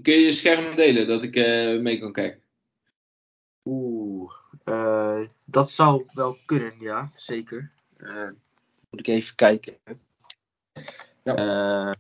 Kun 0.02 0.14
je 0.14 0.20
je 0.20 0.32
scherm 0.32 0.76
delen, 0.76 1.08
dat 1.08 1.24
ik 1.24 1.36
mee 1.82 2.00
kan 2.00 2.12
kijken? 2.12 2.42
Oeh, 5.18 5.28
dat 5.46 5.72
zou 5.72 6.06
wel 6.14 6.38
kunnen, 6.46 6.74
ja, 6.80 7.12
zeker. 7.16 7.72
moet 8.90 9.00
ik 9.00 9.08
even 9.08 9.36
kijken. 9.36 9.78
Ja. 11.24 11.96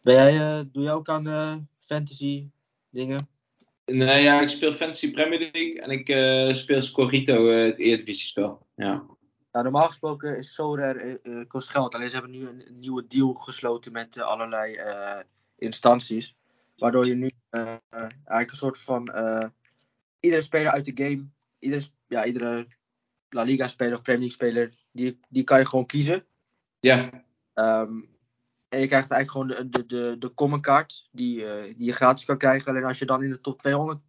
Ben 0.00 0.14
jij, 0.14 0.58
eh, 0.58 0.64
doe 0.72 0.82
jij 0.82 0.92
ook 0.92 1.08
aan 1.08 1.26
eh, 1.26 1.56
fantasy 1.78 2.48
dingen? 2.90 3.28
Nee, 3.86 4.22
ja, 4.22 4.40
ik 4.40 4.48
speel 4.48 4.72
Fantasy 4.74 5.12
Premier 5.12 5.38
League 5.38 5.80
en 5.80 5.90
ik 5.90 6.08
eh, 6.08 6.54
speel 6.54 6.82
Scorito, 6.82 7.50
eh, 7.50 7.64
het 7.64 7.78
Eredivisie-spel. 7.78 8.66
Ja. 8.74 9.04
Nou, 9.52 9.64
normaal 9.64 9.86
gesproken 9.86 10.36
is 10.36 10.54
Sorare 10.54 11.20
eh, 11.22 11.40
eh, 11.40 11.48
kost 11.48 11.68
geld. 11.70 11.94
Alleen 11.94 12.08
ze 12.10 12.14
hebben 12.16 12.32
nu 12.32 12.46
een, 12.48 12.66
een 12.68 12.78
nieuwe 12.78 13.06
deal 13.06 13.32
gesloten 13.34 13.92
met 13.92 14.16
eh, 14.16 14.24
allerlei 14.24 14.74
eh, 14.74 15.18
instanties. 15.58 16.36
Waardoor 16.76 17.06
je 17.06 17.14
nu 17.14 17.30
eh, 17.50 17.62
eh, 17.62 18.00
eigenlijk 18.00 18.50
een 18.50 18.56
soort 18.56 18.78
van 18.78 19.08
eh, 19.08 19.48
iedere 20.20 20.42
speler 20.42 20.72
uit 20.72 20.84
de 20.84 21.04
game, 21.04 21.28
iedere, 21.62 21.82
ja, 22.06 22.24
iedere 22.24 22.66
La 23.28 23.42
Liga 23.42 23.68
speler 23.68 23.94
of 23.94 24.02
Premier 24.02 24.20
League 24.28 24.36
speler, 24.36 24.74
die, 24.92 25.18
die 25.28 25.44
kan 25.44 25.58
je 25.58 25.66
gewoon 25.66 25.86
kiezen. 25.86 26.24
Ja, 26.80 27.24
Ehm, 27.54 28.00
en 28.68 28.80
je 28.80 28.86
krijgt 28.86 29.10
eigenlijk 29.10 29.30
gewoon 29.30 29.48
de, 29.48 29.68
de, 29.68 29.86
de, 29.86 30.16
de 30.18 30.34
common 30.34 30.60
kaart 30.60 31.08
die, 31.10 31.46
eh, 31.46 31.74
die 31.76 31.86
je 31.86 31.92
gratis 31.92 32.24
kan 32.24 32.38
krijgen. 32.38 32.68
Alleen 32.70 32.84
als 32.84 32.98
je 32.98 33.06
dan 33.06 33.22
in 33.22 33.30
de 33.30 33.40
top 33.40 33.58
200 33.58 34.00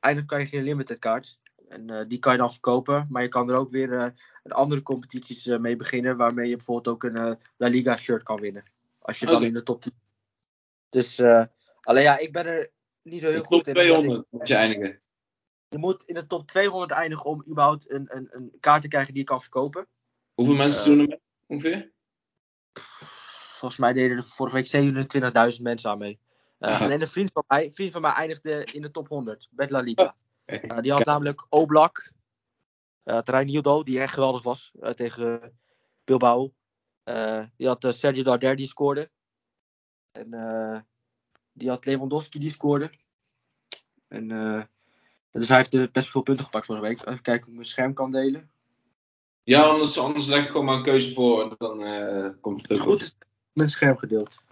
eindigt, 0.00 0.26
kan 0.26 0.40
je 0.40 0.46
geen 0.46 0.62
limited 0.62 0.98
kaart. 0.98 1.38
En 1.68 1.90
eh, 1.90 2.04
die 2.08 2.18
kan 2.18 2.32
je 2.32 2.38
dan 2.38 2.50
verkopen. 2.50 3.06
Maar 3.10 3.22
je 3.22 3.28
kan 3.28 3.50
er 3.50 3.56
ook 3.56 3.70
weer 3.70 3.92
eh, 3.98 4.06
een 4.42 4.52
andere 4.52 4.82
competities 4.82 5.46
mee 5.46 5.76
beginnen. 5.76 6.16
Waarmee 6.16 6.48
je 6.48 6.56
bijvoorbeeld 6.56 6.94
ook 6.94 7.02
een 7.04 7.38
La 7.56 7.68
Liga 7.68 7.96
shirt 7.96 8.22
kan 8.22 8.40
winnen. 8.40 8.64
Als 8.98 9.18
je 9.18 9.26
dan 9.26 9.42
in 9.44 9.52
de 9.54 9.62
top 9.62 9.80
10. 9.82 9.92
Dus 10.88 11.20
alleen 11.80 12.02
ja, 12.02 12.18
ik 12.18 12.32
ben 12.32 12.46
er 12.46 12.70
niet 13.02 13.20
zo 13.20 13.28
heel 13.30 13.42
top 13.42 13.46
goed 13.46 13.66
in. 13.66 13.72
omdat 13.74 13.86
ik- 13.86 13.92
200 14.00 14.26
moet 14.30 14.48
je 14.48 14.54
eindigen. 14.54 15.00
Je 15.68 15.78
moet 15.78 16.02
in 16.04 16.14
de 16.14 16.26
top 16.26 16.46
200 16.46 16.90
eindigen 16.90 17.30
om 17.30 17.44
überhaupt 17.48 17.90
een, 17.90 18.16
een, 18.16 18.28
een 18.30 18.56
kaart 18.60 18.82
te 18.82 18.88
krijgen 18.88 19.12
die 19.12 19.22
je 19.22 19.28
kan 19.28 19.40
verkopen. 19.40 19.88
Hoeveel 20.34 20.54
mensen 20.54 20.80
Eh, 20.80 20.86
doen 20.86 21.00
er 21.00 21.06
mee, 21.08 21.20
ongeveer? 21.46 21.92
Volgens 23.50 23.80
mij 23.80 23.92
deden 23.92 24.16
er 24.16 24.22
vorige 24.22 24.56
week 24.56 25.56
27.000 25.56 25.62
mensen 25.62 25.90
aan 25.90 25.98
mee. 25.98 26.18
Eh, 26.58 26.80
alleen 26.80 27.00
een 27.00 27.08
vriend 27.08 27.30
van, 27.32 27.44
mij, 27.46 27.72
vriend 27.72 27.92
van 27.92 28.00
mij 28.00 28.12
eindigde 28.12 28.64
in 28.64 28.82
de 28.82 28.90
top 28.90 29.08
100 29.08 29.48
met 29.50 29.70
La 29.70 29.80
Liga. 29.80 30.16
Kijk. 30.44 30.72
Eh, 30.72 30.78
die 30.80 30.92
had 30.92 31.04
namelijk 31.04 31.46
Oblak, 31.48 32.12
uh, 33.04 33.18
Terrein 33.18 33.82
die 33.82 34.00
echt 34.00 34.14
geweldig 34.14 34.42
was 34.42 34.72
tegen 34.94 35.58
Bilbao. 36.04 36.52
Die 37.56 37.66
had 37.66 37.86
Sergio 37.90 38.22
Darder 38.22 38.56
die 38.56 38.66
scoorde. 38.66 39.10
En 40.16 40.34
eh, 40.34 40.80
die 41.52 41.68
had 41.68 41.84
Lewandowski 41.84 42.38
die 42.38 42.50
scoorde. 42.50 42.90
En, 44.08 44.30
eh, 44.30 44.62
dus 45.32 45.48
hij 45.48 45.56
heeft 45.56 45.92
best 45.92 46.08
veel 46.10 46.22
punten 46.22 46.44
gepakt 46.44 46.66
vorige 46.66 46.84
week. 46.84 46.98
Even 47.00 47.22
kijken 47.22 47.42
of 47.42 47.48
ik 47.48 47.54
mijn 47.54 47.66
scherm 47.66 47.94
kan 47.94 48.10
delen. 48.10 48.50
Ja, 49.42 49.62
anders, 49.62 49.98
anders 49.98 50.26
leg 50.26 50.42
ik 50.44 50.50
gewoon 50.50 50.64
maar 50.64 50.74
een 50.76 50.82
keuze 50.82 51.14
voor. 51.14 51.54
Dan 51.58 51.82
eh, 51.82 52.30
komt 52.40 52.62
het 52.62 52.72
ook 52.72 52.78
Goed, 52.78 53.02
goed. 53.02 53.16
mijn 53.52 53.70
scherm 53.70 53.96
gedeeld. 53.96 54.44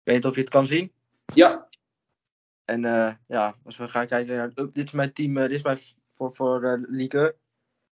Ik 0.00 0.14
weet 0.14 0.14
niet 0.16 0.24
of 0.26 0.34
je 0.34 0.40
het 0.40 0.50
kan 0.50 0.66
zien. 0.66 0.92
Ja, 1.34 1.68
En 2.64 2.84
eh, 2.84 3.14
ja, 3.26 3.56
als 3.64 3.76
we 3.76 3.88
gaan 3.88 4.06
kijken 4.06 4.36
naar 4.36 4.52
up, 4.54 4.74
dit 4.74 4.84
is 4.84 4.92
mijn 4.92 5.12
team, 5.12 5.36
eh, 5.36 5.42
dit 5.42 5.52
is 5.52 5.62
mijn 5.62 5.78
voor, 6.12 6.32
voor 6.32 6.86
Ligue. 6.88 7.36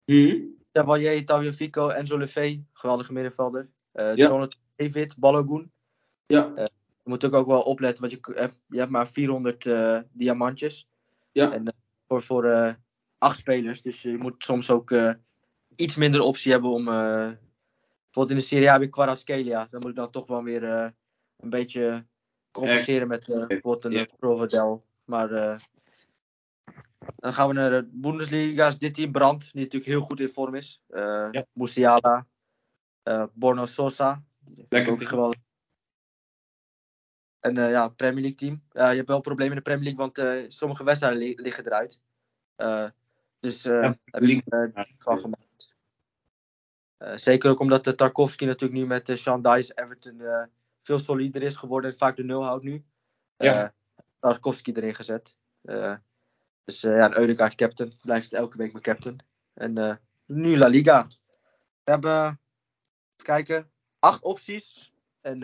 Mhm. 0.05 0.41
Chevalier, 0.73 1.25
Tavio 1.25 1.51
Fico, 1.51 1.89
Enzo 1.89 2.17
Lefebvre, 2.17 2.63
geweldige 2.73 3.13
middenvelder. 3.13 3.69
Ja. 3.93 4.13
Jonathan 4.15 4.59
David, 4.75 5.17
Balogun. 5.17 5.71
ja, 6.25 6.69
Je 7.03 7.09
moet 7.09 7.25
ook, 7.25 7.33
ook 7.33 7.47
wel 7.47 7.61
opletten, 7.61 8.01
want 8.09 8.11
je, 8.25 8.33
hebt- 8.33 8.61
je 8.67 8.77
hebt 8.77 8.91
maar 8.91 9.07
400 9.07 9.65
eh, 9.65 9.99
diamantjes. 10.11 10.87
ja. 11.31 11.51
En 11.51 11.67
eh, 11.67 11.73
voor, 12.07 12.21
voor 12.21 12.45
eh, 12.45 12.73
acht 13.17 13.37
spelers. 13.37 13.81
Dus 13.81 14.01
je 14.01 14.17
moet 14.17 14.43
soms 14.43 14.69
ook 14.69 14.93
iets 15.75 15.95
minder 15.95 16.21
optie 16.21 16.51
hebben 16.51 16.69
om. 16.69 16.85
bijvoorbeeld 16.85 18.29
in 18.29 18.35
de 18.35 18.41
Serie 18.41 18.69
A 18.71 18.79
heb 18.79 18.91
Kvaratskhelia. 18.91 19.67
Dan 19.69 19.79
moet 19.81 19.89
ik 19.89 19.95
dan 19.95 20.09
toch 20.11 20.27
wel 20.27 20.43
weer 20.43 20.63
een 21.37 21.49
beetje 21.49 22.05
compenseren 22.51 23.07
met 23.07 23.45
bijvoorbeeld 23.47 23.83
een. 23.93 24.09
Provedel. 24.17 24.85
Maar 25.05 25.29
dan 27.15 27.33
gaan 27.33 27.47
we 27.47 27.53
naar 27.53 27.69
de 27.69 27.89
Bundesliga. 27.91 28.67
Is 28.67 28.77
dit 28.77 28.93
team 28.93 29.11
Brand, 29.11 29.51
die 29.51 29.63
natuurlijk 29.63 29.91
heel 29.91 30.01
goed 30.01 30.19
in 30.19 30.29
vorm 30.29 30.55
is. 30.55 30.81
Ja. 30.87 31.45
Musiala, 31.53 32.27
eh 33.03 33.23
Borno 33.33 33.65
Sosa. 33.65 34.23
Lekker. 34.69 34.93
ook 34.93 35.03
geweldig. 35.03 35.39
En 37.41 37.57
eh, 37.57 37.71
ja, 37.71 37.87
Premier 37.87 38.21
League 38.21 38.37
team. 38.37 38.63
Ja, 38.71 38.89
je 38.89 38.95
hebt 38.95 39.07
wel 39.07 39.19
problemen 39.21 39.57
in 39.57 39.63
de 39.63 39.69
Premier 39.69 39.83
League, 39.93 40.05
want 40.05 40.17
eh, 40.17 40.49
sommige 40.49 40.83
wedstrijden 40.83 41.19
li- 41.19 41.41
liggen 41.41 41.65
eruit. 41.65 42.01
Eh, 42.55 42.89
dus 43.39 43.65
eh 43.65 43.81
Ja, 43.81 43.97
heb 44.05 44.23
ik 44.23 44.95
van 44.97 45.17
gemaakt. 45.19 45.75
Zeker 47.21 47.49
ook 47.49 47.59
omdat 47.59 47.83
de 47.83 47.95
Tarkovsky 47.95 48.45
natuurlijk 48.45 48.79
nu 48.79 48.87
met 48.87 49.09
Sean 49.13 49.41
Dice 49.41 49.71
Everton 49.75 50.21
veel 50.81 50.99
solider 50.99 51.43
is 51.43 51.55
geworden 51.55 51.91
en 51.91 51.97
vaak 51.97 52.15
de 52.15 52.23
nul 52.23 52.43
houdt 52.43 52.63
nu. 52.63 52.85
Ja. 53.37 53.73
Tarkovsky 54.19 54.71
erin 54.71 54.95
gezet. 54.95 55.37
Dus 56.63 56.81
ja, 56.81 57.17
een 57.17 57.55
captain. 57.55 57.91
Blijft 58.01 58.33
elke 58.33 58.57
week 58.57 58.71
mijn 58.71 58.83
captain. 58.83 59.17
En 59.53 59.99
nu 60.25 60.57
La 60.57 60.67
Liga. 60.67 61.07
We 61.83 61.91
hebben, 61.91 62.39
kijken, 63.15 63.71
acht 63.99 64.21
opties. 64.23 64.91
En 65.21 65.39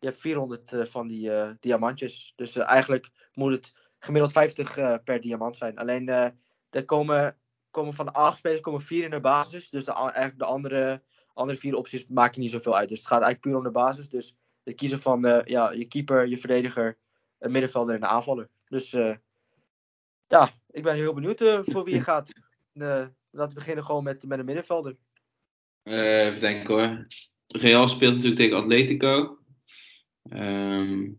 je 0.00 0.06
hebt 0.06 0.20
400 0.20 0.72
eh, 0.72 0.84
van 0.84 1.06
die 1.06 1.32
eh, 1.32 1.50
diamantjes. 1.60 2.32
Dus 2.36 2.56
eh, 2.56 2.68
eigenlijk 2.68 3.10
moet 3.34 3.52
het 3.52 3.74
gemiddeld 3.98 4.32
50 4.32 4.76
eh, 4.76 4.94
per 5.04 5.20
diamant 5.20 5.56
zijn. 5.56 5.78
Alleen 5.78 6.08
er 6.70 6.84
komen, 6.84 7.36
komen 7.70 7.94
van 7.94 8.06
de 8.06 8.12
acht 8.12 8.36
spelers 8.36 8.60
komen 8.60 8.80
vier 8.80 9.04
in 9.04 9.10
de 9.10 9.20
basis. 9.20 9.70
Dus 9.70 9.84
de, 9.84 9.92
eigenlijk 9.92 10.38
de 10.38 10.44
andere, 10.44 11.02
andere 11.34 11.58
vier 11.58 11.74
opties 11.74 12.06
maken 12.06 12.40
niet 12.40 12.50
zoveel 12.50 12.76
uit. 12.76 12.88
Dus 12.88 12.98
het 12.98 13.06
gaat 13.06 13.22
eigenlijk 13.22 13.42
puur 13.42 13.56
om 13.56 13.62
de 13.62 13.78
basis. 13.78 14.08
Dus 14.08 14.36
het 14.62 14.74
kiezen 14.74 15.00
van 15.00 15.42
ja, 15.44 15.72
je 15.72 15.84
keeper, 15.84 16.26
je 16.26 16.38
verdediger, 16.38 16.98
een 17.38 17.50
middenvelder 17.50 17.94
en 17.94 18.02
een 18.02 18.08
aanvaller. 18.08 18.48
Dus 18.68 18.90
ja, 20.26 20.50
ik 20.70 20.82
ben 20.82 20.94
heel 20.94 21.14
benieuwd 21.14 21.42
voor 21.62 21.84
wie 21.84 21.94
je 21.94 22.00
gaat. 22.00 22.32
Laten 22.72 23.14
we 23.30 23.54
beginnen 23.54 23.84
gewoon 23.84 24.04
met, 24.04 24.26
met 24.26 24.38
een 24.38 24.44
middenvelder. 24.44 24.96
Even 25.82 26.40
denken 26.40 26.74
hoor. 26.74 27.06
Real 27.46 27.88
speelt 27.88 28.14
natuurlijk 28.14 28.40
tegen 28.40 28.56
Atletico. 28.56 29.39
Ehm 30.30 31.12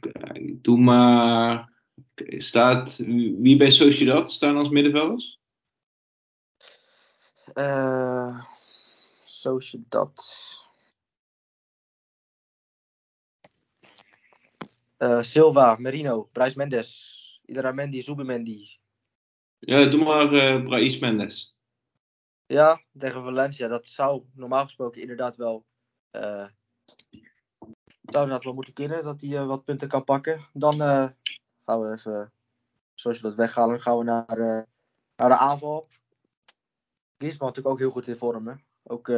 Kijk, 0.00 0.64
doe 0.64 0.78
maar. 0.78 1.74
Staat 2.38 2.96
wie 2.96 3.56
bij 3.56 3.70
Sociedad 3.70 4.30
staan 4.30 4.56
als 4.56 4.68
middenvelders? 4.68 5.40
Eh 7.54 8.44
Sociedad. 9.22 10.14
Eh, 14.96 15.22
Silva, 15.22 15.76
Merino, 15.78 16.28
Bryce 16.32 16.56
Mendes, 16.56 17.40
Idaramendi, 17.46 18.02
Zubimendi. 18.02 18.78
Ja, 19.58 19.84
doe 19.84 20.04
maar 20.04 20.62
Brais 20.62 20.98
Mendes. 20.98 21.55
Ja, 22.46 22.82
tegen 22.98 23.22
Valencia. 23.22 23.68
Dat 23.68 23.86
zou 23.86 24.24
normaal 24.32 24.64
gesproken 24.64 25.00
inderdaad 25.00 25.36
wel. 25.36 25.64
eh 26.10 26.46
zou 28.12 28.24
inderdaad 28.24 28.44
wel 28.44 28.54
moeten 28.54 28.74
kunnen 28.74 29.04
dat 29.04 29.20
hij 29.20 29.36
eh, 29.36 29.46
wat 29.46 29.64
punten 29.64 29.88
kan 29.88 30.04
pakken. 30.04 30.40
Dan 30.52 30.82
eh, 30.82 31.08
gaan 31.64 31.80
we 31.80 31.92
even, 31.92 32.32
zoals 32.94 33.16
je 33.16 33.22
dat 33.22 33.34
weghalen, 33.34 33.80
gaan 33.80 33.98
we 33.98 34.04
naar, 34.04 34.36
naar 35.16 35.28
de 35.28 35.36
aanval. 35.36 35.88
Griezmann 37.18 37.46
natuurlijk 37.46 37.74
ook 37.74 37.78
heel 37.78 37.90
goed 37.90 38.08
in 38.08 38.16
vorm. 38.16 38.46
Hè? 38.46 38.54
Ook 38.82 39.08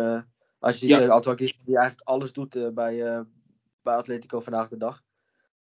als 0.58 0.72
je 0.72 0.78
ziet 0.78 0.88
Ja. 0.88 1.08
Antoine 1.08 1.38
Griezmann, 1.40 1.66
die 1.66 1.76
eigenlijk 1.76 2.08
alles 2.08 2.32
doet 2.32 2.74
bij, 2.74 3.24
bij 3.82 3.94
Atletico 3.94 4.40
vandaag 4.40 4.68
de 4.68 4.76
dag. 4.76 5.02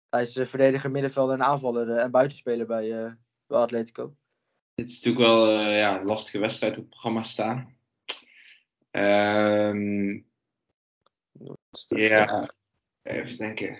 Hij 0.09 0.23
is 0.23 0.33
verdediger, 0.33 0.91
middenvelder 0.91 1.35
en 1.35 1.45
aanvaller 1.45 1.91
en 1.91 2.11
buitenspeler 2.11 2.67
bij, 2.67 3.17
bij 3.47 3.59
Atletico. 3.59 4.15
Dit 4.75 4.89
is 4.91 4.95
natuurlijk 4.95 5.25
wel 5.25 5.49
eh, 5.59 5.79
ja, 5.79 6.01
een 6.01 6.07
lastige 6.07 6.39
wedstrijd 6.39 6.73
op 6.77 6.81
het 6.83 6.89
programma 6.91 7.23
staan. 7.23 7.77
Dat- 11.33 11.59
ja, 11.87 12.51
even 13.03 13.37
denken. 13.37 13.79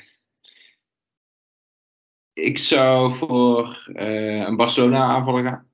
Ik 2.33 2.59
zou 2.59 3.15
voor 3.15 3.87
eh, 3.95 4.41
een 4.41 4.57
Barcelona 4.57 5.03
aanvaller 5.05 5.43
gaan. 5.43 5.71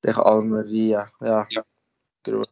Tegen 0.00 0.24
Almeria, 0.24 1.12
ja. 1.18 1.44
Ja. 1.48 1.64
Kunnen 2.20 2.40
we, 2.40 2.48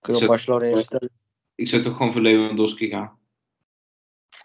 kunnen 0.00 0.22
we 0.22 0.28
Barcelona 0.28 0.64
instellen? 0.64 1.10
Ik 1.54 1.68
zou 1.68 1.82
toch 1.82 1.96
gewoon 1.96 2.12
voor 2.12 2.20
Lewandowski 2.20 2.88
gaan. 2.88 3.18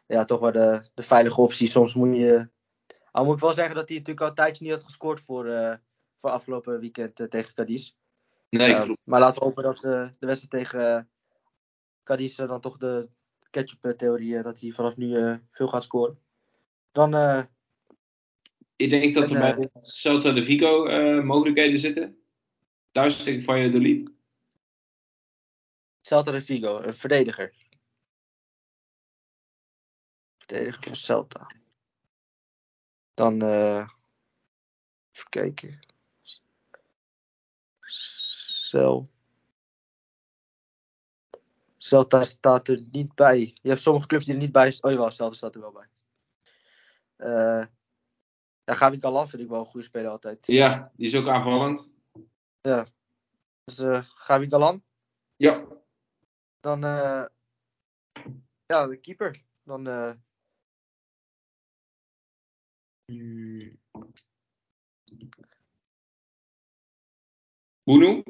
Ja, 0.08 0.26
toch 0.26 0.40
wel 0.40 0.52
de, 0.52 0.90
de 0.94 1.04
veilige 1.04 1.42
optie. 1.42 1.68
Soms 1.68 1.94
moet 1.94 2.16
je... 2.16 2.50
Al 3.12 3.26
moet 3.26 3.36
ik 3.36 3.42
wel 3.42 3.54
zeggen 3.54 3.76
dat 3.76 3.88
hij 3.90 3.98
natuurlijk 3.98 4.24
al 4.24 4.30
een 4.30 4.36
tijdje 4.36 4.64
niet 4.64 4.74
had 4.74 4.84
gescoord 4.84 5.22
voor, 5.22 5.48
eh, 5.48 5.76
voor 6.24 6.32
afgelopen 6.32 6.80
weekend 6.80 7.20
eh, 7.20 7.28
tegen 7.28 7.54
Cadiz. 7.54 7.94
Nee, 8.50 8.74
Eh, 8.74 8.84
klopt. 8.84 9.00
maar 9.04 9.20
laten 9.20 9.40
we 9.40 9.46
hopen 9.46 9.64
dat 9.64 9.84
eh, 9.84 10.10
de 10.20 10.26
wedstrijd 10.26 10.66
tegen 10.66 10.98
uh, 10.98 11.04
Cadiz 12.04 12.40
eh, 12.40 12.48
dan 12.48 12.62
toch 12.62 12.78
de 12.78 13.10
ketchup-theorie, 13.50 14.38
eh, 14.38 14.44
dat 14.44 14.60
hij 14.60 14.72
vanaf 14.72 14.96
nu 14.98 15.16
eh, 15.18 15.38
veel 15.52 15.68
gaat 15.68 15.84
scoren. 15.84 16.20
Dan, 16.92 17.14
eh, 17.16 17.44
Ik 18.76 18.90
denk 18.90 19.14
dat 19.14 19.32
er 19.32 19.40
bij 19.40 19.70
Celta 19.82 20.32
de 20.32 20.46
Vigo 20.46 20.86
eh, 20.86 21.24
mogelijkheden 21.24 21.80
zitten. 21.80 22.24
Thuis 22.92 23.24
tegen 23.24 23.44
Valladolid. 23.44 24.12
Celta 26.02 26.32
de 26.32 26.42
Vigo, 26.42 26.80
een 26.82 26.94
verdediger. 26.96 27.54
Verdediger 30.38 30.84
van 30.84 30.96
Celta. 30.96 31.52
Dan, 33.14 33.42
eh 33.42 33.90
even 35.12 35.30
kijken. 35.30 35.80
Celta 41.78 42.24
staat 42.24 42.68
er 42.68 42.84
niet 42.92 43.16
bij. 43.16 43.58
Je 43.62 43.70
hebt 43.70 43.82
sommige 43.82 44.08
clubs 44.08 44.26
die 44.26 44.34
er 44.34 44.40
niet 44.40 44.52
bij 44.52 44.72
staan. 44.72 44.92
Oh 44.92 44.96
jawel, 44.96 45.12
Celta 45.12 45.36
staat 45.36 45.56
er 45.56 45.62
wel 45.62 45.72
bij. 45.72 45.88
Eh 47.16 47.66
ja, 48.64 48.74
Gavi 48.74 49.00
Galan 49.00 49.30
vind 49.30 49.42
ik 49.42 49.50
wel 49.50 49.60
een 49.60 49.66
goede 49.66 49.86
speler 49.86 50.12
altijd. 50.12 50.48
Ja, 50.48 50.92
die 50.96 51.08
is 51.08 51.16
ook 51.16 51.28
aanvallend. 51.28 51.92
Dus 53.64 53.78
eh 53.78 54.04
Gavi 54.04 54.50
Galan. 54.50 54.84
Ja. 55.36 55.68
Dan, 56.60 56.84
eh 56.84 57.26
ja, 58.66 58.88
de 58.88 58.98
keeper. 58.98 59.44
Dan, 59.64 59.84
Boenu? 67.84 68.24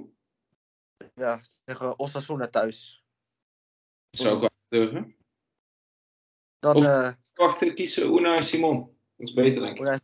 Ja, 1.14 1.42
tegen 1.64 2.00
Osasuna 2.00 2.48
thuis. 2.48 3.04
Zou 4.10 4.36
ik 4.36 4.40
wel 4.40 4.50
durven. 4.68 5.16
Dan, 6.60 6.76
Of- 6.76 6.84
eh, 6.86 7.12
Wacht, 7.34 7.62
eh, 7.62 8.04
Unai 8.04 8.44
Simon. 8.44 8.98
Dat 9.16 9.28
is 9.28 9.34
beter, 9.34 9.62
denk 9.62 9.76
ik. 9.76 9.82
Unai- 9.82 10.00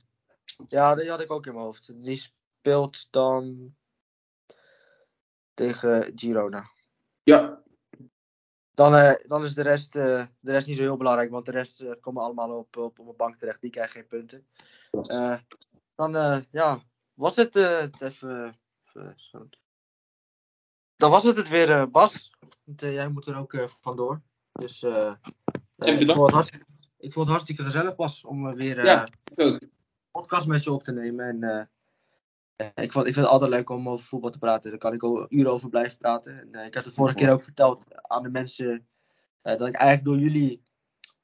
ja, 0.68 0.96
die 0.96 1.10
had 1.10 1.22
ik 1.22 1.32
ook 1.32 1.46
in 1.46 1.54
mijn 1.54 1.66
hoofd. 1.66 2.04
Die 2.04 2.18
speelt 2.18 3.12
dan 3.12 3.76
tegen 5.54 6.12
Girona. 6.16 6.72
Ja. 7.24 7.64
Dan, 8.72 8.96
eh, 8.96 9.14
dan 9.28 9.44
is 9.44 9.54
de 9.54 9.62
rest, 9.62 9.94
de 9.94 10.28
rest 10.42 10.68
niet 10.68 10.76
zo 10.76 10.82
heel 10.82 10.98
belangrijk, 10.98 11.30
want 11.32 11.46
de 11.46 11.52
rest 11.52 12.00
komen 12.00 12.24
allemaal 12.24 12.58
op, 12.58 12.78
op, 12.78 13.00
op 13.00 13.08
een 13.08 13.16
bank 13.16 13.36
terecht. 13.36 13.62
Die 13.62 13.70
krijgen 13.70 13.94
geen 13.94 14.08
punten. 14.08 14.48
Dan, 15.96 16.46
ja, 16.52 16.84
was 17.14 17.36
het 17.36 17.56
even, 17.56 17.92
even 18.00 19.14
zo. 19.16 19.50
Dan 21.00 21.12
was 21.12 21.24
het 21.24 21.38
het 21.38 21.50
weer, 21.50 21.72
eh, 21.72 21.86
Bas. 21.86 22.32
Want, 22.66 22.84
eh, 22.84 22.94
jij 22.94 23.10
moet 23.10 23.26
er 23.26 23.36
ook 23.38 23.54
eh, 23.54 23.68
vandoor. 23.68 24.22
Dus 24.52 24.84
ik, 24.84 26.12
vond 26.12 26.26
het 26.26 26.32
hartstikke, 26.32 26.66
ik 26.98 27.14
vond 27.14 27.26
het 27.26 27.28
hartstikke 27.36 27.64
gezellig, 27.64 27.96
Bas, 27.96 28.24
om 28.26 28.54
weer 28.56 28.78
eh, 28.80 28.86
Ja, 28.86 29.08
ook. 29.36 29.60
podcast 30.12 30.48
met 30.48 30.64
je 30.64 30.72
op 30.72 30.84
te 30.84 30.92
nemen. 30.92 31.42
En 31.42 31.70
ik, 32.76 32.92
vond, 32.92 33.06
ik 33.08 33.14
vind 33.14 33.26
het 33.26 33.34
altijd 33.34 33.52
leuk 33.52 33.70
om 33.70 33.90
over 33.90 34.06
voetbal 34.06 34.30
te 34.32 34.38
praten. 34.38 34.70
Daar 34.70 34.80
kan 34.80 34.94
ik 34.94 35.04
ook 35.04 35.26
uren 35.30 35.52
over 35.52 35.70
blijven 35.70 35.98
praten. 35.98 36.40
En, 36.42 36.52
eh, 36.54 36.66
ik 36.66 36.74
heb 36.74 36.84
de 36.84 36.92
vorige 36.92 37.16
keer 37.16 37.32
ook 37.32 37.44
verteld 37.44 37.86
aan 38.10 38.24
de 38.24 38.30
mensen 38.30 38.88
eh, 39.42 39.58
dat 39.58 39.68
ik 39.68 39.76
eigenlijk 39.76 40.06
door 40.06 40.18
jullie 40.30 40.62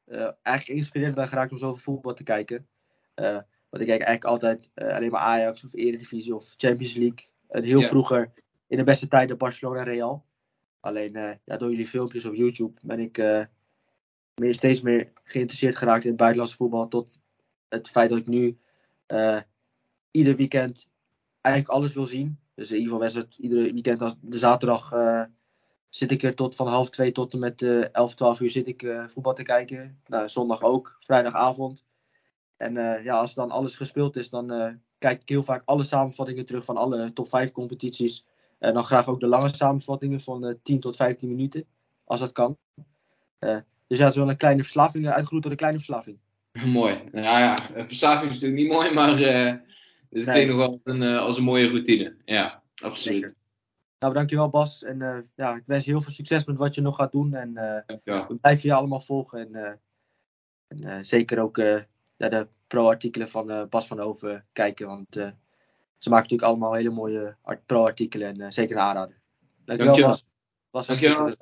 eh, 0.05 0.17
eigenlijk 0.19 0.65
geïnspireerd 0.65 1.15
ben 1.15 1.27
geraakt 1.27 1.51
om 1.51 1.57
zoveel 1.57 1.77
voetbal 1.93 2.13
te 2.13 2.23
kijken. 2.23 2.67
Eh, 3.13 3.25
want 3.69 3.83
ik 3.83 3.87
kijk 3.87 4.01
eigenlijk 4.01 4.25
altijd 4.25 4.71
eh, 4.73 4.95
alleen 4.95 5.11
maar 5.11 5.21
Ajax 5.21 5.65
of 5.65 5.73
Eredivisie 5.73 6.35
of 6.35 6.53
Champions 6.57 6.93
League. 6.93 7.27
En 7.47 7.63
heel 7.63 7.79
Ja. 7.79 7.87
vroeger 7.87 8.33
in 8.67 8.77
de 8.77 8.83
beste 8.83 9.07
tijden 9.07 9.37
Barcelona 9.37 9.83
Real. 9.83 10.25
Alleen 10.79 11.15
eh, 11.15 11.35
ja, 11.45 11.57
door 11.57 11.69
jullie 11.69 11.87
filmpjes 11.87 12.25
op 12.25 12.35
YouTube 12.35 12.79
ben 12.81 12.99
ik 12.99 13.17
eh, 13.17 13.41
meer, 14.35 14.53
steeds 14.53 14.81
meer 14.81 15.11
geïnteresseerd 15.23 15.75
geraakt 15.75 16.03
in 16.03 16.09
het 16.09 16.17
buitenlandse 16.17 16.57
voetbal. 16.57 16.87
Tot 16.87 17.19
het 17.69 17.89
feit 17.89 18.09
dat 18.09 18.19
ik 18.19 18.27
nu 18.27 18.57
eh, 19.05 19.41
ieder 20.11 20.35
weekend 20.35 20.89
eigenlijk 21.41 21.75
alles 21.75 21.93
wil 21.93 22.05
zien. 22.05 22.39
Dus 22.55 22.71
in 22.71 22.77
ieder 22.77 22.91
geval 22.91 22.99
wedstrijd, 22.99 23.37
iedere 23.37 23.73
weekend 23.73 24.01
als 24.01 24.15
de 24.21 24.37
zaterdag 24.37 24.93
zit 25.89 26.11
ik 26.11 26.23
er 26.23 26.35
tot 26.35 26.55
van 26.55 26.67
half 26.67 26.89
twee 26.89 27.11
tot 27.11 27.33
en 27.33 27.39
met 27.39 27.61
eh 27.61 27.93
11, 27.93 28.15
12 28.15 28.39
uur 28.39 28.49
zit 28.49 28.67
ik 28.67 29.03
voetbal 29.07 29.33
te 29.33 29.43
kijken. 29.43 29.99
Nou, 30.05 30.29
zondag 30.29 30.61
ook, 30.61 30.97
vrijdagavond. 30.99 31.85
En 32.57 32.73
ja, 33.03 33.19
als 33.19 33.33
dan 33.33 33.51
alles 33.51 33.75
gespeeld 33.75 34.15
is, 34.15 34.29
dan 34.29 34.79
kijk 34.97 35.21
ik 35.21 35.29
heel 35.29 35.43
vaak 35.43 35.61
alle 35.65 35.83
samenvattingen 35.83 36.45
terug 36.45 36.65
van 36.65 36.77
alle 36.77 37.13
top 37.13 37.29
5 37.29 37.51
competities. 37.51 38.25
En 38.57 38.73
dan 38.73 38.83
graag 38.83 39.07
ook 39.07 39.19
de 39.19 39.27
lange 39.27 39.55
samenvattingen 39.55 40.21
van 40.21 40.45
eh 40.45 40.55
10 40.63 40.79
tot 40.79 40.95
15 40.95 41.29
minuten, 41.29 41.65
als 42.03 42.19
dat 42.19 42.31
kan. 42.31 42.57
Eh, 43.39 43.57
dus 43.87 43.97
ja, 43.97 44.03
het 44.03 44.13
is 44.13 44.19
wel 44.19 44.29
een 44.29 44.37
kleine 44.37 44.61
verslaving, 44.63 45.05
eh, 45.05 45.11
uitgegroeid 45.11 45.41
tot 45.43 45.51
een 45.51 45.57
kleine 45.57 45.77
verslaving. 45.79 46.17
Mooi. 46.65 47.03
Nou 47.11 47.25
ja, 47.25 47.69
eh, 47.73 47.83
verslaving 47.85 48.31
is 48.31 48.39
natuurlijk 48.41 48.61
niet 48.61 48.71
mooi, 48.71 48.93
maar 48.93 49.21
eh 49.21 49.53
het 50.09 50.23
klinkt 50.23 50.47
nog 50.49 50.57
wel 50.57 50.67
als 50.71 50.79
een, 50.83 51.01
eh, 51.03 51.17
als 51.19 51.37
een 51.37 51.43
mooie 51.43 51.67
routine. 51.67 52.15
Ja, 52.25 52.63
absoluut. 52.75 53.21
Zeker. 53.21 53.35
Nou, 53.99 54.13
dankjewel 54.13 54.49
Bas. 54.49 54.83
En 54.83 55.01
eh, 55.01 55.17
ja, 55.35 55.55
ik 55.55 55.63
wens 55.65 55.85
je 55.85 55.91
heel 55.91 56.01
veel 56.01 56.11
succes 56.11 56.45
met 56.45 56.57
wat 56.57 56.75
je 56.75 56.81
nog 56.81 56.95
gaat 56.95 57.11
doen. 57.11 57.33
En 57.33 57.57
eh, 57.57 57.95
Ja. 58.03 58.27
we 58.27 58.35
blijven 58.35 58.69
je 58.69 58.75
allemaal 58.75 58.99
volgen. 59.01 59.39
En, 59.39 59.55
eh, 59.55 59.71
en 60.67 60.83
eh, 60.83 60.99
zeker 61.03 61.39
ook 61.39 61.57
eh, 61.57 61.81
ja, 62.15 62.29
de 62.29 62.47
pro-artikelen 62.67 63.29
van 63.29 63.51
eh, 63.51 63.65
Bas 63.69 63.87
van 63.87 63.99
Over 63.99 64.45
kijken. 64.51 64.87
Want 64.87 65.15
eh, 65.15 65.29
ze 65.97 66.09
maken 66.09 66.23
natuurlijk 66.23 66.49
allemaal 66.51 66.73
hele 66.73 66.89
mooie 66.89 67.35
art- 67.41 67.65
pro-artikelen. 67.65 68.27
En 68.27 68.41
eh, 68.41 68.51
zeker 68.51 68.75
een 68.75 68.81
aanrader. 68.81 69.19
Dankjewel, 69.65 69.95
Dankjewel. 69.95 70.17
Dankjewel. 70.85 71.35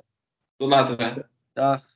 Tot 0.56 0.68
later. 0.68 1.14
Hè. 1.14 1.20
Dag. 1.52 1.93